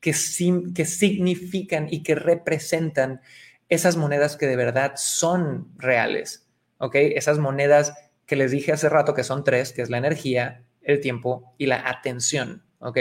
que, 0.00 0.14
que 0.74 0.84
significan 0.84 1.88
y 1.90 2.02
que 2.02 2.14
representan 2.14 3.20
esas 3.68 3.96
monedas 3.96 4.36
que 4.36 4.46
de 4.46 4.56
verdad 4.56 4.92
son 4.96 5.72
reales, 5.76 6.46
¿ok? 6.78 6.94
Esas 6.94 7.38
monedas 7.38 7.92
que 8.24 8.36
les 8.36 8.50
dije 8.50 8.72
hace 8.72 8.88
rato 8.88 9.12
que 9.12 9.24
son 9.24 9.42
tres, 9.42 9.72
que 9.72 9.82
es 9.82 9.90
la 9.90 9.98
energía, 9.98 10.62
el 10.82 11.00
tiempo 11.00 11.54
y 11.58 11.66
la 11.66 11.88
atención, 11.88 12.62
¿ok? 12.78 12.98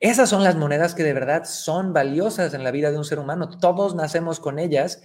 Esas 0.00 0.30
son 0.30 0.42
las 0.42 0.56
monedas 0.56 0.94
que 0.94 1.02
de 1.02 1.12
verdad 1.12 1.44
son 1.44 1.92
valiosas 1.92 2.54
en 2.54 2.64
la 2.64 2.70
vida 2.70 2.90
de 2.90 2.96
un 2.96 3.04
ser 3.04 3.18
humano. 3.18 3.50
Todos 3.50 3.94
nacemos 3.94 4.40
con 4.40 4.58
ellas, 4.58 5.02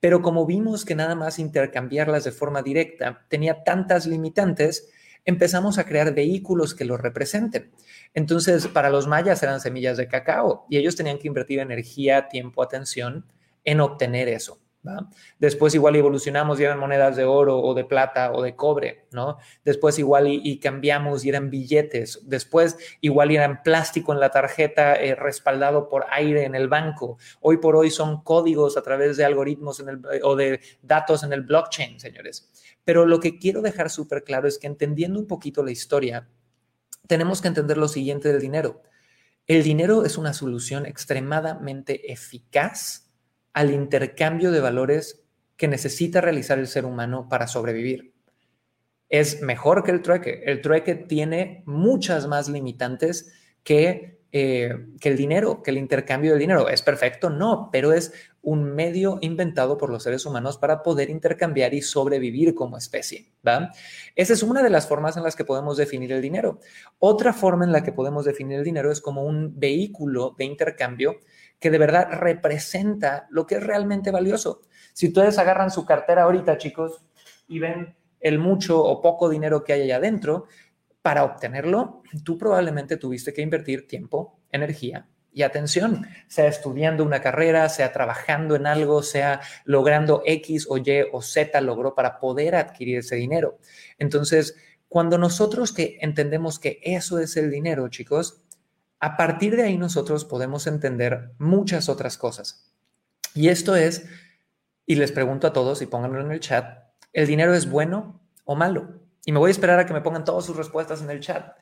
pero 0.00 0.22
como 0.22 0.46
vimos 0.46 0.86
que 0.86 0.94
nada 0.94 1.14
más 1.14 1.38
intercambiarlas 1.38 2.24
de 2.24 2.32
forma 2.32 2.62
directa 2.62 3.26
tenía 3.28 3.62
tantas 3.62 4.06
limitantes, 4.06 4.88
empezamos 5.26 5.76
a 5.76 5.84
crear 5.84 6.14
vehículos 6.14 6.74
que 6.74 6.86
lo 6.86 6.96
representen. 6.96 7.70
Entonces, 8.14 8.68
para 8.68 8.88
los 8.88 9.06
mayas 9.06 9.42
eran 9.42 9.60
semillas 9.60 9.98
de 9.98 10.08
cacao 10.08 10.64
y 10.70 10.78
ellos 10.78 10.96
tenían 10.96 11.18
que 11.18 11.28
invertir 11.28 11.58
energía, 11.58 12.28
tiempo, 12.28 12.62
atención 12.62 13.26
en 13.64 13.80
obtener 13.80 14.28
eso. 14.28 14.58
Después 15.38 15.74
igual 15.74 15.96
evolucionamos 15.96 16.58
y 16.58 16.64
eran 16.64 16.78
monedas 16.78 17.16
de 17.16 17.24
oro 17.24 17.58
o 17.58 17.74
de 17.74 17.84
plata 17.84 18.32
o 18.32 18.42
de 18.42 18.56
cobre, 18.56 19.06
¿no? 19.12 19.38
Después 19.64 19.98
igual 19.98 20.26
y, 20.28 20.58
cambiamos 20.58 21.24
y 21.24 21.28
eran 21.28 21.50
billetes. 21.50 22.20
Después 22.24 22.76
igual 23.00 23.30
eran 23.30 23.62
plástico 23.62 24.12
en 24.12 24.20
la 24.20 24.30
tarjeta 24.30 24.94
eh, 24.94 25.14
respaldado 25.14 25.88
por 25.88 26.06
aire 26.10 26.44
en 26.44 26.54
el 26.54 26.68
banco. 26.68 27.18
Hoy 27.40 27.58
por 27.58 27.76
hoy 27.76 27.90
son 27.90 28.22
códigos 28.22 28.76
a 28.76 28.82
través 28.82 29.16
de 29.16 29.24
algoritmos 29.24 29.80
en 29.80 29.88
el, 29.88 30.02
o 30.22 30.36
de 30.36 30.60
datos 30.82 31.22
en 31.22 31.32
el 31.32 31.42
blockchain, 31.42 32.00
señores. 32.00 32.50
Pero 32.84 33.06
lo 33.06 33.20
que 33.20 33.38
quiero 33.38 33.62
dejar 33.62 33.90
súper 33.90 34.24
claro 34.24 34.48
es 34.48 34.58
que 34.58 34.66
entendiendo 34.66 35.18
un 35.20 35.26
poquito 35.26 35.62
la 35.62 35.70
historia, 35.70 36.28
tenemos 37.06 37.40
que 37.40 37.48
entender 37.48 37.78
lo 37.78 37.88
siguiente 37.88 38.28
del 38.32 38.40
dinero. 38.40 38.82
El 39.46 39.62
dinero 39.62 40.04
es 40.04 40.18
una 40.18 40.34
solución 40.34 40.84
extremadamente 40.84 42.12
eficaz 42.12 43.07
al 43.58 43.72
intercambio 43.72 44.52
de 44.52 44.60
valores 44.60 45.24
que 45.56 45.66
necesita 45.66 46.20
realizar 46.20 46.60
el 46.60 46.68
ser 46.68 46.84
humano 46.84 47.26
para 47.28 47.48
sobrevivir. 47.48 48.14
Es 49.08 49.42
mejor 49.42 49.82
que 49.82 49.90
el 49.90 50.00
trueque. 50.00 50.44
El 50.46 50.60
trueque 50.60 50.94
tiene 50.94 51.64
muchas 51.66 52.28
más 52.28 52.48
limitantes 52.48 53.32
que, 53.64 54.20
eh, 54.30 54.70
que 55.00 55.08
el 55.08 55.16
dinero, 55.16 55.60
que 55.60 55.72
el 55.72 55.78
intercambio 55.78 56.30
del 56.30 56.38
dinero. 56.38 56.68
¿Es 56.68 56.82
perfecto? 56.82 57.30
No, 57.30 57.68
pero 57.72 57.92
es 57.92 58.12
un 58.42 58.62
medio 58.62 59.18
inventado 59.22 59.76
por 59.76 59.90
los 59.90 60.04
seres 60.04 60.24
humanos 60.24 60.56
para 60.56 60.84
poder 60.84 61.10
intercambiar 61.10 61.74
y 61.74 61.82
sobrevivir 61.82 62.54
como 62.54 62.78
especie. 62.78 63.32
Esa 64.14 64.32
es 64.34 64.44
una 64.44 64.62
de 64.62 64.70
las 64.70 64.86
formas 64.86 65.16
en 65.16 65.24
las 65.24 65.34
que 65.34 65.44
podemos 65.44 65.76
definir 65.76 66.12
el 66.12 66.22
dinero. 66.22 66.60
Otra 67.00 67.32
forma 67.32 67.64
en 67.64 67.72
la 67.72 67.82
que 67.82 67.90
podemos 67.90 68.24
definir 68.24 68.58
el 68.58 68.64
dinero 68.64 68.92
es 68.92 69.00
como 69.00 69.24
un 69.24 69.58
vehículo 69.58 70.36
de 70.38 70.44
intercambio 70.44 71.16
que 71.58 71.70
de 71.70 71.78
verdad 71.78 72.08
representa 72.12 73.26
lo 73.30 73.46
que 73.46 73.56
es 73.56 73.62
realmente 73.62 74.10
valioso. 74.10 74.62
Si 74.92 75.08
ustedes 75.08 75.38
agarran 75.38 75.70
su 75.70 75.84
cartera 75.84 76.24
ahorita, 76.24 76.58
chicos, 76.58 77.02
y 77.46 77.58
ven 77.58 77.96
el 78.20 78.38
mucho 78.38 78.82
o 78.82 79.00
poco 79.00 79.28
dinero 79.28 79.64
que 79.64 79.72
hay 79.72 79.82
allá 79.82 79.96
adentro, 79.96 80.46
para 81.02 81.24
obtenerlo, 81.24 82.02
tú 82.24 82.36
probablemente 82.36 82.96
tuviste 82.96 83.32
que 83.32 83.42
invertir 83.42 83.86
tiempo, 83.86 84.40
energía 84.50 85.08
y 85.32 85.42
atención, 85.42 86.06
sea 86.26 86.48
estudiando 86.48 87.04
una 87.04 87.20
carrera, 87.20 87.68
sea 87.68 87.92
trabajando 87.92 88.56
en 88.56 88.66
algo, 88.66 89.02
sea 89.02 89.40
logrando 89.64 90.22
X 90.26 90.66
o 90.68 90.78
Y 90.78 91.04
o 91.12 91.22
Z 91.22 91.60
logró 91.60 91.94
para 91.94 92.18
poder 92.18 92.56
adquirir 92.56 92.98
ese 92.98 93.16
dinero. 93.16 93.58
Entonces, 93.98 94.56
cuando 94.88 95.18
nosotros 95.18 95.72
que 95.72 95.98
entendemos 96.00 96.58
que 96.58 96.80
eso 96.82 97.18
es 97.20 97.36
el 97.36 97.50
dinero, 97.50 97.88
chicos, 97.88 98.42
a 99.00 99.16
partir 99.16 99.56
de 99.56 99.62
ahí 99.62 99.78
nosotros 99.78 100.24
podemos 100.24 100.66
entender 100.66 101.32
muchas 101.38 101.88
otras 101.88 102.18
cosas. 102.18 102.72
Y 103.34 103.48
esto 103.48 103.76
es, 103.76 104.06
y 104.86 104.96
les 104.96 105.12
pregunto 105.12 105.46
a 105.46 105.52
todos 105.52 105.82
y 105.82 105.86
pónganlo 105.86 106.20
en 106.20 106.32
el 106.32 106.40
chat, 106.40 106.84
¿el 107.12 107.26
dinero 107.26 107.54
es 107.54 107.70
bueno 107.70 108.20
o 108.44 108.56
malo? 108.56 109.00
Y 109.24 109.32
me 109.32 109.38
voy 109.38 109.48
a 109.48 109.52
esperar 109.52 109.78
a 109.78 109.86
que 109.86 109.92
me 109.92 110.00
pongan 110.00 110.24
todas 110.24 110.44
sus 110.44 110.56
respuestas 110.56 111.02
en 111.02 111.10
el 111.10 111.20
chat. 111.20 111.56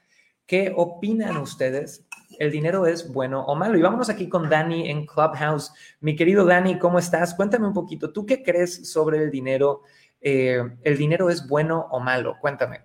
¿Qué 0.46 0.72
opinan 0.74 1.36
ustedes? 1.38 2.06
¿El 2.38 2.52
dinero 2.52 2.86
es 2.86 3.12
bueno 3.12 3.44
o 3.44 3.56
malo? 3.56 3.76
Y 3.76 3.82
vámonos 3.82 4.08
aquí 4.08 4.28
con 4.28 4.48
Dani 4.48 4.88
en 4.88 5.04
Clubhouse. 5.04 5.72
Mi 6.00 6.14
querido 6.14 6.44
Dani, 6.44 6.78
¿cómo 6.78 7.00
estás? 7.00 7.34
Cuéntame 7.34 7.66
un 7.66 7.74
poquito, 7.74 8.12
¿tú 8.12 8.24
qué 8.24 8.42
crees 8.42 8.90
sobre 8.90 9.18
el 9.18 9.30
dinero? 9.30 9.82
Eh, 10.20 10.62
¿El 10.82 10.96
dinero 10.96 11.30
es 11.30 11.48
bueno 11.48 11.88
o 11.90 11.98
malo? 11.98 12.36
Cuéntame. 12.40 12.82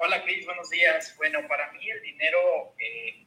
Hola 0.00 0.22
Cris, 0.22 0.46
buenos 0.46 0.70
días. 0.70 1.12
Bueno, 1.16 1.40
para 1.48 1.72
mí 1.72 1.90
el 1.90 2.00
dinero 2.02 2.72
eh, 2.78 3.26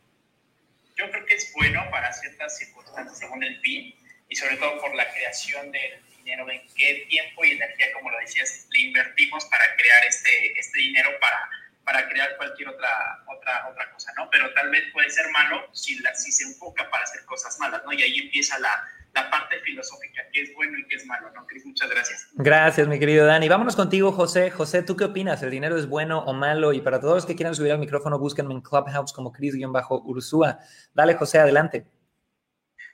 yo 0.96 1.12
creo 1.12 1.26
que 1.26 1.36
es 1.36 1.52
bueno 1.54 1.86
para 1.92 2.14
ciertas 2.14 2.58
circunstancias 2.58 3.20
según 3.20 3.44
el 3.44 3.60
PIB 3.60 3.94
y 4.30 4.36
sobre 4.38 4.56
todo 4.56 4.80
por 4.80 4.96
la 4.96 5.06
creación 5.12 5.70
del 5.70 6.02
dinero, 6.16 6.50
en 6.50 6.66
qué 6.74 7.06
tiempo 7.10 7.44
y 7.44 7.52
energía, 7.52 7.92
como 7.92 8.10
lo 8.10 8.18
decías, 8.20 8.70
le 8.72 8.80
invertimos 8.80 9.44
para 9.48 9.66
crear 9.76 10.06
este, 10.06 10.58
este 10.58 10.80
dinero 10.80 11.10
para, 11.20 11.50
para 11.84 12.08
crear 12.08 12.38
cualquier 12.38 12.70
otra, 12.70 13.22
otra, 13.28 13.68
otra 13.68 13.92
cosa, 13.92 14.14
¿no? 14.16 14.30
Pero 14.30 14.54
tal 14.54 14.70
vez 14.70 14.90
puede 14.94 15.10
ser 15.10 15.30
malo 15.32 15.68
si, 15.74 16.02
si 16.16 16.32
se 16.32 16.46
enfoca 16.46 16.90
para 16.90 17.04
hacer 17.04 17.26
cosas 17.26 17.60
malas, 17.60 17.84
¿no? 17.84 17.92
Y 17.92 18.02
ahí 18.02 18.18
empieza 18.18 18.58
la, 18.60 18.90
la 19.14 19.30
parte 19.30 19.60
filosófica, 19.60 20.22
qué 20.32 20.42
es 20.44 20.54
bueno 20.56 20.78
y 20.78 20.88
qué 20.88 20.96
es 20.96 21.06
malo, 21.06 21.32
¿no, 21.34 21.46
Cris? 21.46 21.66
Muchas 21.66 21.90
gracias. 21.90 22.28
Gracias, 22.34 22.88
mi 22.88 23.00
querido 23.00 23.26
Dani. 23.26 23.50
Vámonos 23.50 23.76
contigo, 23.76 24.12
José. 24.12 24.52
José, 24.52 24.84
¿tú 24.84 24.96
qué 24.96 25.06
opinas? 25.06 25.42
¿El 25.44 25.52
dinero 25.52 25.78
es 25.78 25.88
bueno 25.88 26.20
o 26.20 26.34
malo? 26.34 26.74
Y 26.74 26.82
para 26.82 27.00
todos 27.00 27.16
los 27.16 27.26
que 27.26 27.36
quieran 27.36 27.56
subir 27.56 27.72
al 27.72 27.80
micrófono, 27.80 28.18
búsquenme 28.20 28.54
en 28.54 28.62
Clubhouse 28.62 29.12
como 29.12 29.32
Cris-Ursúa. 29.32 30.60
Dale, 30.94 31.16
José, 31.16 31.40
adelante. 31.40 31.86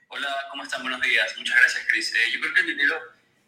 Hola, 0.08 0.28
¿cómo 0.50 0.64
están? 0.64 0.82
Buenos 0.82 1.00
días. 1.02 1.34
Muchas 1.36 1.56
gracias, 1.56 1.86
Cris. 1.88 2.12
Eh, 2.14 2.32
yo 2.34 2.40
creo 2.40 2.54
que 2.54 2.60
el 2.60 2.66
dinero 2.66 2.96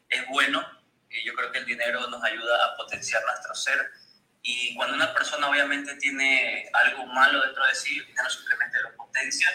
es 0.09 0.27
bueno. 0.29 0.65
y 1.11 1.25
yo 1.25 1.35
creo 1.35 1.51
que 1.51 1.59
el 1.59 1.67
dinero 1.67 2.07
nos 2.09 2.23
ayuda 2.23 2.55
a 2.67 2.77
potenciar 2.77 3.23
nuestro 3.25 3.55
ser. 3.55 3.91
Y 4.43 4.75
cuando 4.77 4.95
una 4.95 5.13
persona 5.13 5.49
obviamente 5.51 5.97
tiene 5.97 6.71
algo 6.73 7.07
malo 7.07 7.43
dentro 7.43 7.67
de 7.67 7.75
sí, 7.75 7.99
el 7.99 8.07
dinero 8.07 8.31
simplemente 8.31 8.79
lo 8.83 8.97
potencia. 8.97 9.49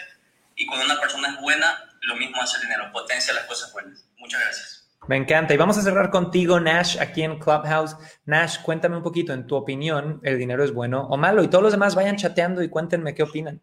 Y 0.56 0.66
cuando 0.66 0.86
una 0.86 1.00
persona 1.00 1.30
es 1.30 1.42
buena, 1.42 1.98
lo 2.02 2.16
mismo 2.16 2.42
hace 2.42 2.58
el 2.58 2.64
dinero, 2.64 2.92
potencia 2.92 3.34
las 3.34 3.46
cosas 3.46 3.72
buenas. 3.74 4.06
Muchas 4.18 4.42
gracias. 4.42 4.88
Me 5.08 5.18
encanta. 5.18 5.54
Y 5.54 5.58
vamos 5.58 5.78
a 5.78 5.82
cerrar 5.82 6.10
contigo, 6.10 6.60
Nash, 6.60 6.98
aquí 7.00 7.22
en 7.22 7.38
Clubhouse. 7.38 7.96
Nash, 8.26 8.60
cuéntame 8.62 8.98
un 8.98 9.04
poquito, 9.04 9.34
en 9.34 9.46
tu 9.46 9.56
opinión, 9.56 10.20
¿el 10.24 10.40
dinero 10.40 10.64
es 10.64 10.74
bueno 10.74 11.08
o 11.10 11.18
malo? 11.18 11.44
Y 11.44 11.50
todos 11.50 11.64
los 11.64 11.74
demás 11.74 11.94
vayan 11.94 12.16
chateando 12.16 12.64
y 12.64 12.70
cuéntenme 12.70 13.14
qué 13.14 13.24
opinan. 13.24 13.62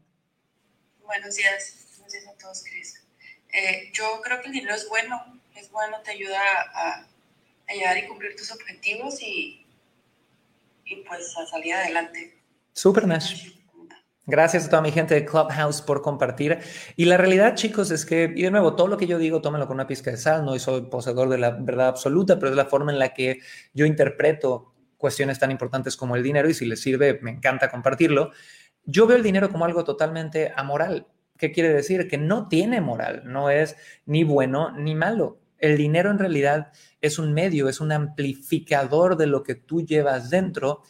Buenos 1.01 1.35
días. 1.35 1.97
Buenos 1.97 2.13
días 2.13 2.27
a 2.29 2.39
todos, 2.39 2.63
Chris. 2.63 3.05
Eh, 3.53 3.91
yo 3.93 4.21
creo 4.23 4.41
que 4.41 4.47
el 4.49 4.53
dinero 4.53 4.75
es 4.75 4.89
bueno. 4.89 5.41
Es 5.57 5.71
bueno, 5.71 6.01
te 6.03 6.13
ayuda 6.13 6.41
a, 6.75 7.07
a 7.69 7.73
llegar 7.75 7.99
y 7.99 8.07
cumplir 8.07 8.37
tus 8.37 8.53
objetivos 8.53 9.21
y, 9.21 9.67
y 10.85 10.97
pues 11.03 11.37
a 11.37 11.47
salir 11.47 11.75
adelante. 11.75 12.39
Súper, 12.73 13.07
Nash. 13.07 13.51
Gracias 14.25 14.67
a 14.67 14.71
toda 14.71 14.83
mi 14.83 14.93
gente 14.93 15.15
de 15.15 15.25
Clubhouse 15.25 15.83
por 15.83 16.01
compartir. 16.01 16.61
Y 16.95 17.07
la 17.07 17.17
realidad, 17.17 17.57
chicos, 17.57 17.91
es 17.91 18.07
que, 18.07 18.33
y 18.37 18.43
de 18.43 18.53
nuevo, 18.53 18.77
todo 18.77 18.87
lo 18.87 18.97
que 18.97 19.09
yo 19.09 19.19
digo, 19.19 19.41
tómenlo 19.41 19.67
con 19.67 19.75
una 19.75 19.89
pizca 19.89 20.13
de 20.13 20.17
sal, 20.17 20.45
no 20.45 20.57
soy 20.61 20.83
poseedor 20.83 21.29
de 21.29 21.39
la 21.39 21.51
verdad 21.51 21.89
absoluta, 21.89 22.39
pero 22.39 22.51
es 22.51 22.57
la 22.57 22.67
forma 22.67 22.93
en 22.93 23.01
la 23.01 23.13
que 23.15 23.41
yo 23.75 23.85
interpreto 23.85 24.75
cuestiones 24.97 25.41
tan 25.41 25.51
importantes 25.51 25.97
como 25.97 26.15
el 26.15 26.23
dinero 26.23 26.49
y 26.49 26.55
si 26.55 26.67
les 26.67 26.81
sirve, 26.81 27.19
me 27.21 27.33
encanta 27.33 27.69
compartirlo. 27.69 28.31
Yo 28.85 29.09
veo 29.09 29.17
el 29.17 29.25
dinero 29.25 29.51
como 29.51 29.65
algo 29.65 29.83
totalmente 29.83 30.53
amoral. 30.55 31.09
¿Qué 31.37 31.51
quiere 31.51 31.71
decir? 31.71 32.07
Que 32.07 32.19
no 32.19 32.47
tiene 32.47 32.81
moral, 32.81 33.23
no 33.25 33.51
es 33.51 33.75
ni 34.07 34.23
bueno 34.23 34.71
ni 34.71 34.95
malo. 34.95 35.41
El 35.59 35.77
dinero 35.77 36.13
en 36.13 36.21
realidad 36.21 36.71
es 37.01 37.19
un 37.19 37.33
medio, 37.33 37.69
es 37.69 37.81
un 37.81 37.91
amplificador 37.91 39.17
de 39.17 39.27
lo 39.27 39.43
que 39.43 39.57
tú 39.57 39.85
llevas 39.85 40.31
dentro 40.31 40.83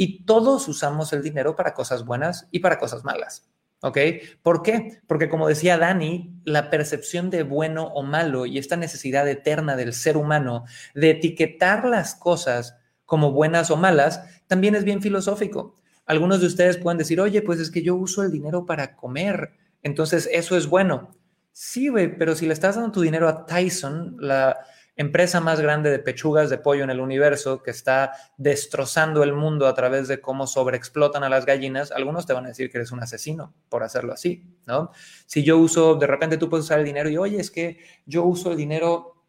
y 0.00 0.24
todos 0.24 0.66
usamos 0.66 1.12
el 1.12 1.22
dinero 1.22 1.54
para 1.56 1.74
cosas 1.74 2.06
buenas 2.06 2.48
y 2.50 2.60
para 2.60 2.78
cosas 2.78 3.04
malas. 3.04 3.50
¿Ok? 3.82 3.98
¿Por 4.42 4.62
qué? 4.62 4.98
Porque 5.06 5.28
como 5.28 5.46
decía 5.46 5.76
Dani, 5.76 6.40
la 6.46 6.70
percepción 6.70 7.28
de 7.28 7.42
bueno 7.42 7.88
o 7.88 8.02
malo 8.02 8.46
y 8.46 8.56
esta 8.56 8.78
necesidad 8.78 9.28
eterna 9.28 9.76
del 9.76 9.92
ser 9.92 10.16
humano 10.16 10.64
de 10.94 11.10
etiquetar 11.10 11.84
las 11.84 12.14
cosas 12.14 12.78
como 13.04 13.32
buenas 13.32 13.70
o 13.70 13.76
malas, 13.76 14.22
también 14.46 14.74
es 14.74 14.84
bien 14.84 15.02
filosófico. 15.02 15.76
Algunos 16.06 16.40
de 16.40 16.46
ustedes 16.46 16.78
pueden 16.78 16.96
decir, 16.96 17.20
oye, 17.20 17.42
pues 17.42 17.60
es 17.60 17.70
que 17.70 17.82
yo 17.82 17.94
uso 17.94 18.22
el 18.22 18.32
dinero 18.32 18.64
para 18.64 18.96
comer, 18.96 19.52
entonces 19.82 20.30
eso 20.32 20.56
es 20.56 20.66
bueno. 20.66 21.10
Sí, 21.52 21.88
güey, 21.88 22.16
pero 22.16 22.34
si 22.34 22.46
le 22.46 22.54
estás 22.54 22.76
dando 22.76 22.92
tu 22.92 23.02
dinero 23.02 23.28
a 23.28 23.44
Tyson, 23.44 24.16
la 24.18 24.60
empresa 25.00 25.40
más 25.40 25.60
grande 25.60 25.90
de 25.90 25.98
pechugas 25.98 26.50
de 26.50 26.58
pollo 26.58 26.84
en 26.84 26.90
el 26.90 27.00
universo, 27.00 27.62
que 27.62 27.70
está 27.70 28.12
destrozando 28.36 29.22
el 29.22 29.32
mundo 29.32 29.66
a 29.66 29.74
través 29.74 30.08
de 30.08 30.20
cómo 30.20 30.46
sobreexplotan 30.46 31.24
a 31.24 31.30
las 31.30 31.46
gallinas, 31.46 31.90
algunos 31.90 32.26
te 32.26 32.34
van 32.34 32.44
a 32.44 32.48
decir 32.48 32.70
que 32.70 32.76
eres 32.76 32.92
un 32.92 33.00
asesino 33.00 33.54
por 33.70 33.82
hacerlo 33.82 34.12
así, 34.12 34.44
¿no? 34.66 34.90
Si 35.24 35.42
yo 35.42 35.56
uso, 35.56 35.94
de 35.94 36.06
repente 36.06 36.36
tú 36.36 36.50
puedes 36.50 36.66
usar 36.66 36.80
el 36.80 36.84
dinero 36.84 37.08
y, 37.08 37.16
oye, 37.16 37.40
es 37.40 37.50
que 37.50 37.78
yo 38.04 38.24
uso 38.24 38.50
el 38.50 38.58
dinero 38.58 39.24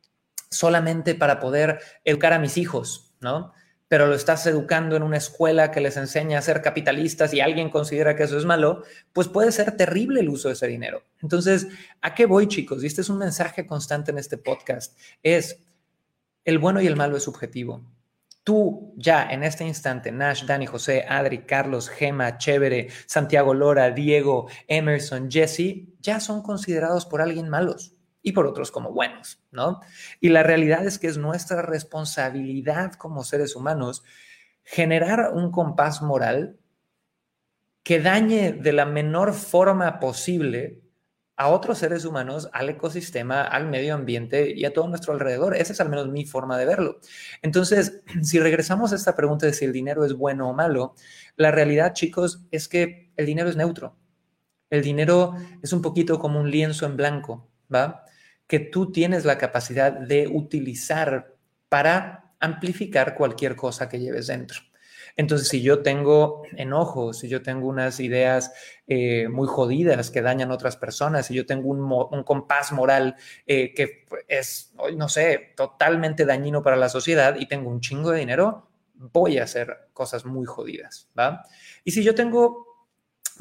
solamente 0.50 1.16
para 1.16 1.40
poder 1.40 1.80
educar 2.04 2.34
a 2.34 2.40
mis 2.40 2.58
hijos, 2.58 3.16
¿no? 3.22 3.54
Pero 3.92 4.08
lo 4.08 4.16
estás 4.16 4.48
educando 4.48 4.96
en 4.96 5.04
una 5.04 5.18
escuela 5.18 5.70
que 5.70 5.82
les 5.82 5.98
enseña 5.98 6.40
a 6.40 6.42
ser 6.42 6.62
capitalistas 6.62 7.34
y 7.34 7.42
alguien 7.42 7.70
considera 7.70 8.16
que 8.16 8.24
eso 8.24 8.38
es 8.38 8.46
malo, 8.46 8.84
pues 9.12 9.28
puede 9.28 9.52
ser 9.52 9.76
terrible 9.76 10.22
el 10.22 10.30
uso 10.30 10.48
de 10.48 10.54
ese 10.54 10.68
dinero. 10.68 11.04
Entonces, 11.22 11.68
¿a 12.02 12.16
qué 12.16 12.26
voy, 12.26 12.48
chicos? 12.48 12.82
Y 12.82 12.88
este 12.88 13.02
es 13.02 13.10
un 13.10 13.18
mensaje 13.18 13.68
constante 13.68 14.12
en 14.12 14.18
este 14.18 14.38
podcast. 14.38 14.98
Es, 15.22 15.62
el 16.46 16.58
bueno 16.58 16.80
y 16.80 16.88
el 16.88 16.96
malo 16.96 17.18
es 17.18 17.24
subjetivo. 17.24 17.84
Tú 18.46 18.94
ya 18.96 19.30
en 19.30 19.44
este 19.44 19.66
instante, 19.66 20.10
Nash, 20.14 20.46
Dani, 20.46 20.68
José, 20.68 21.04
Adri, 21.10 21.40
Carlos, 21.40 21.90
Gema, 21.90 22.38
Chévere, 22.38 22.88
Santiago 23.08 23.54
Lora, 23.54 23.92
Diego, 23.92 24.48
Emerson, 24.70 25.30
Jesse, 25.30 25.90
ya 26.00 26.22
son 26.22 26.42
considerados 26.44 27.06
por 27.06 27.22
alguien 27.22 27.50
malos 27.50 27.98
y 28.22 28.34
por 28.34 28.48
otros 28.48 28.72
como 28.72 28.92
buenos, 28.92 29.42
¿no? 29.52 29.80
Y 30.20 30.30
la 30.30 30.44
realidad 30.44 30.86
es 30.86 31.00
que 31.00 31.08
es 31.08 31.18
nuestra 31.18 31.62
responsabilidad 31.62 32.94
como 32.94 33.24
seres 33.24 33.56
humanos 33.56 34.04
generar 34.64 35.32
un 35.34 35.52
compás 35.52 36.02
moral 36.02 36.60
que 37.84 38.00
dañe 38.00 38.54
de 38.54 38.74
la 38.74 38.86
menor 38.86 39.34
forma 39.34 40.00
posible 40.00 40.82
a 41.36 41.50
otros 41.50 41.80
seres 41.80 42.06
humanos, 42.06 42.50
al 42.54 42.70
ecosistema, 42.70 43.42
al 43.42 43.68
medio 43.68 43.96
ambiente 43.96 44.54
y 44.56 44.64
a 44.66 44.74
todo 44.74 44.88
nuestro 44.88 45.14
alrededor. 45.14 45.56
Esa 45.56 45.74
es 45.74 45.82
al 45.82 45.90
menos 45.90 46.08
mi 46.08 46.26
forma 46.26 46.56
de 46.56 46.66
verlo. 46.66 47.00
Entonces, 47.42 48.04
si 48.22 48.40
regresamos 48.40 48.92
a 48.92 48.96
esta 48.96 49.16
pregunta 49.16 49.48
de 49.48 49.54
si 49.54 49.66
el 49.66 49.74
dinero 49.74 50.06
es 50.06 50.14
bueno 50.14 50.50
o 50.50 50.54
malo, 50.54 50.94
la 51.38 51.50
realidad, 51.50 51.94
chicos, 51.94 52.46
es 52.52 52.68
que 52.68 53.12
el 53.18 53.26
dinero 53.26 53.50
es 53.50 53.56
neutro. 53.56 53.98
El 54.70 54.84
dinero 54.84 55.34
es 55.64 55.74
un 55.74 55.82
poquito 55.82 56.20
como 56.20 56.40
un 56.40 56.52
lienzo 56.52 56.86
en 56.86 56.96
blanco, 56.96 57.50
¿va? 57.74 58.06
Que 58.52 58.60
tú 58.60 58.92
tienes 58.92 59.24
la 59.24 59.38
capacidad 59.38 59.94
de 59.94 60.28
utilizar 60.28 61.36
para 61.70 62.34
amplificar 62.42 63.16
cualquier 63.16 63.56
cosa 63.56 63.88
que 63.88 63.98
lleves 63.98 64.28
dentro. 64.28 64.60
Entonces, 65.16 65.48
si 65.48 65.62
yo 65.62 65.82
tengo 65.82 66.44
enojos, 66.58 67.20
si 67.20 67.30
yo 67.30 67.42
tengo 67.42 67.70
unas 67.70 68.02
ideas 68.02 68.52
eh, 68.88 69.30
muy 69.30 69.48
jodidas 69.48 70.12
que 70.12 70.22
dañan 70.22 70.52
a 70.52 70.56
otras 70.56 70.76
personas, 70.76 71.28
si 71.28 71.34
yo 71.34 71.46
tengo 71.46 71.70
un, 71.70 72.24
compás 72.26 72.74
moral 72.74 73.16
eh, 73.48 73.74
que 73.74 74.06
es, 74.28 74.74
no 74.98 75.08
sé, 75.08 75.54
totalmente 75.56 76.26
dañino 76.26 76.62
para 76.62 76.76
la 76.76 76.90
sociedad 76.90 77.38
y 77.40 77.48
tengo 77.48 77.70
un 77.70 77.80
chingo 77.80 78.12
de 78.12 78.20
dinero, 78.20 78.68
voy 78.96 79.38
a 79.38 79.46
hacer 79.46 79.88
cosas 79.94 80.26
muy 80.26 80.46
jodidas, 80.46 81.10
¿va? 81.18 81.46
Y 81.86 81.92
si 81.92 82.04
yo 82.04 82.14
tengo 82.16 82.71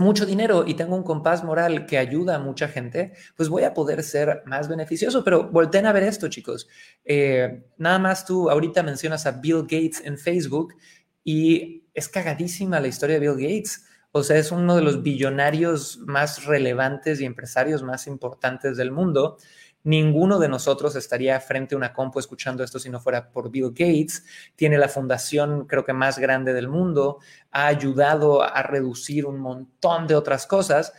mucho 0.01 0.27
dinero 0.27 0.65
y 0.67 0.75
tengo 0.75 0.97
un 0.97 1.03
compás 1.03 1.45
moral 1.45 1.87
que 1.87 1.99
ayuda 1.99 2.37
a 2.37 2.39
mucha 2.39 2.69
gente, 2.69 3.13
pues 3.37 3.49
voy 3.49 3.65
a 3.65 3.75
poder 3.75 4.03
ser 4.03 4.43
más 4.47 4.67
beneficioso. 4.67 5.23
Pero 5.23 5.49
volten 5.51 5.87
a 5.87 5.93
ver 5.93 6.05
esto, 6.05 6.29
chicos. 6.29 6.69
Eh, 7.05 7.65
nada 7.77 7.99
más 7.99 8.25
tú 8.25 8.51
ahorita 8.51 8.83
mencionas 8.83 9.27
a 9.27 9.33
Bill 9.33 9.63
Gates 9.63 10.03
en 10.05 10.19
Facebook 10.19 10.75
y 11.23 11.85
es 11.95 12.09
cagadísima 12.09 12.81
la 12.81 12.89
historia 12.89 13.21
de 13.21 13.29
Bill 13.29 13.37
Gates. 13.37 13.85
O 14.13 14.23
sea, 14.23 14.39
es 14.39 14.51
uno 14.51 14.75
de 14.75 14.83
los 14.83 15.03
billonarios 15.03 15.99
más 16.07 16.45
relevantes 16.45 17.21
y 17.21 17.27
empresarios 17.27 17.83
más 17.83 18.07
importantes 18.07 18.77
del 18.77 18.91
mundo. 18.91 19.37
Ninguno 19.83 20.39
de 20.39 20.49
nosotros 20.49 20.95
estaría 20.95 21.41
frente 21.41 21.75
a 21.75 21.79
una 21.79 21.95
compu 21.95 22.19
escuchando 22.19 22.63
esto 22.63 22.79
si 22.79 22.91
no 22.91 23.01
fuera 23.01 23.31
por 23.31 23.51
Bill 23.51 23.71
Gates. 23.71 24.25
Tiene 24.55 24.77
la 24.77 24.89
fundación, 24.89 25.67
creo 25.67 25.85
que 25.85 25.95
más 25.95 26.19
grande 26.19 26.53
del 26.53 26.69
mundo. 26.69 27.19
Ha 27.51 27.67
ayudado 27.67 28.43
a 28.43 28.63
reducir 28.63 29.25
un 29.25 29.39
montón 29.39 30.07
de 30.07 30.17
otras 30.17 30.47
cosas. 30.47 30.93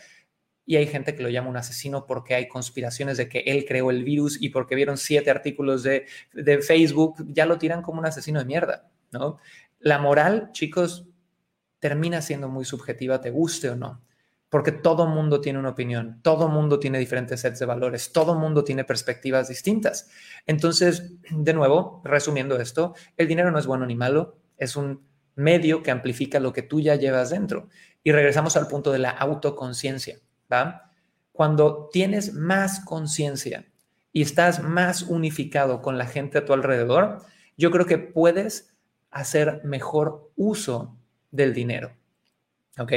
Y 0.65 0.77
hay 0.77 0.87
gente 0.87 1.15
que 1.15 1.21
lo 1.21 1.29
llama 1.29 1.49
un 1.49 1.57
asesino 1.57 2.07
porque 2.07 2.33
hay 2.33 2.47
conspiraciones 2.47 3.17
de 3.17 3.29
que 3.29 3.39
él 3.39 3.65
creó 3.67 3.91
el 3.91 4.03
virus 4.03 4.41
y 4.41 4.49
porque 4.49 4.75
vieron 4.75 4.97
siete 4.97 5.29
artículos 5.29 5.83
de, 5.83 6.07
de 6.33 6.61
Facebook, 6.61 7.23
ya 7.27 7.45
lo 7.45 7.57
tiran 7.57 7.81
como 7.81 7.99
un 7.99 8.05
asesino 8.05 8.39
de 8.39 8.45
mierda, 8.45 8.89
¿no? 9.11 9.37
La 9.79 9.99
moral, 9.99 10.49
chicos, 10.53 11.07
termina 11.79 12.21
siendo 12.21 12.47
muy 12.47 12.63
subjetiva, 12.63 13.19
te 13.19 13.31
guste 13.31 13.69
o 13.69 13.75
no 13.75 14.01
porque 14.51 14.73
todo 14.73 15.07
mundo 15.07 15.39
tiene 15.39 15.59
una 15.59 15.69
opinión, 15.69 16.19
todo 16.21 16.49
mundo 16.49 16.77
tiene 16.77 16.99
diferentes 16.99 17.39
sets 17.39 17.57
de 17.57 17.65
valores, 17.65 18.11
todo 18.11 18.35
mundo 18.35 18.65
tiene 18.65 18.83
perspectivas 18.83 19.47
distintas. 19.47 20.09
Entonces, 20.45 21.13
de 21.29 21.53
nuevo, 21.53 22.01
resumiendo 22.03 22.59
esto, 22.59 22.93
el 23.15 23.29
dinero 23.29 23.49
no 23.49 23.59
es 23.59 23.65
bueno 23.65 23.85
ni 23.85 23.95
malo, 23.95 24.35
es 24.57 24.75
un 24.75 25.07
medio 25.35 25.81
que 25.83 25.91
amplifica 25.91 26.41
lo 26.41 26.51
que 26.51 26.63
tú 26.63 26.81
ya 26.81 26.95
llevas 26.95 27.29
dentro. 27.29 27.69
Y 28.03 28.11
regresamos 28.11 28.57
al 28.57 28.67
punto 28.67 28.91
de 28.91 28.99
la 28.99 29.11
autoconciencia, 29.11 30.19
¿va? 30.51 30.91
Cuando 31.31 31.87
tienes 31.89 32.33
más 32.33 32.81
conciencia 32.81 33.71
y 34.11 34.21
estás 34.21 34.61
más 34.61 35.03
unificado 35.03 35.81
con 35.81 35.97
la 35.97 36.07
gente 36.07 36.39
a 36.39 36.45
tu 36.45 36.51
alrededor, 36.51 37.21
yo 37.55 37.71
creo 37.71 37.85
que 37.85 37.99
puedes 37.99 38.75
hacer 39.11 39.61
mejor 39.63 40.29
uso 40.35 40.97
del 41.31 41.53
dinero. 41.53 41.93
¿Ok? 42.77 42.91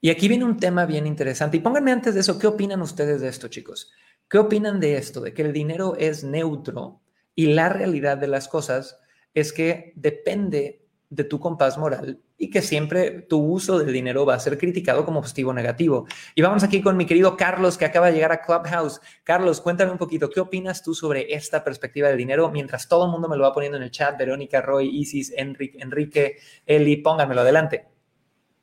Y 0.00 0.10
aquí 0.10 0.28
viene 0.28 0.44
un 0.44 0.56
tema 0.56 0.86
bien 0.86 1.06
interesante. 1.06 1.58
Y 1.58 1.60
pónganme 1.60 1.92
antes 1.92 2.14
de 2.14 2.20
eso, 2.20 2.38
¿qué 2.38 2.46
opinan 2.46 2.80
ustedes 2.80 3.20
de 3.20 3.28
esto, 3.28 3.48
chicos? 3.48 3.92
¿Qué 4.28 4.38
opinan 4.38 4.80
de 4.80 4.96
esto? 4.96 5.20
De 5.20 5.34
que 5.34 5.42
el 5.42 5.52
dinero 5.52 5.94
es 5.98 6.24
neutro 6.24 7.02
y 7.34 7.46
la 7.46 7.68
realidad 7.68 8.16
de 8.16 8.28
las 8.28 8.48
cosas 8.48 8.98
es 9.34 9.52
que 9.52 9.92
depende 9.96 10.86
de 11.10 11.24
tu 11.24 11.40
compás 11.40 11.76
moral 11.76 12.20
y 12.38 12.48
que 12.48 12.62
siempre 12.62 13.22
tu 13.22 13.38
uso 13.38 13.78
del 13.78 13.92
dinero 13.92 14.24
va 14.24 14.34
a 14.34 14.40
ser 14.40 14.56
criticado 14.56 15.04
como 15.04 15.20
positivo 15.20 15.50
o 15.50 15.52
negativo. 15.52 16.06
Y 16.34 16.40
vamos 16.40 16.62
aquí 16.62 16.80
con 16.80 16.96
mi 16.96 17.04
querido 17.04 17.36
Carlos, 17.36 17.76
que 17.76 17.84
acaba 17.84 18.06
de 18.06 18.14
llegar 18.14 18.32
a 18.32 18.40
Clubhouse. 18.40 19.00
Carlos, 19.24 19.60
cuéntame 19.60 19.90
un 19.90 19.98
poquito, 19.98 20.30
¿qué 20.30 20.40
opinas 20.40 20.82
tú 20.82 20.94
sobre 20.94 21.34
esta 21.34 21.62
perspectiva 21.62 22.08
del 22.08 22.16
dinero? 22.16 22.50
Mientras 22.50 22.88
todo 22.88 23.04
el 23.04 23.10
mundo 23.10 23.28
me 23.28 23.36
lo 23.36 23.42
va 23.42 23.52
poniendo 23.52 23.76
en 23.76 23.82
el 23.82 23.90
chat, 23.90 24.16
Verónica, 24.16 24.62
Roy, 24.62 24.88
Isis, 24.88 25.34
Enrique, 25.36 25.78
Enrique 25.80 26.36
Eli, 26.64 26.96
pónganmelo 26.98 27.42
adelante. 27.42 27.89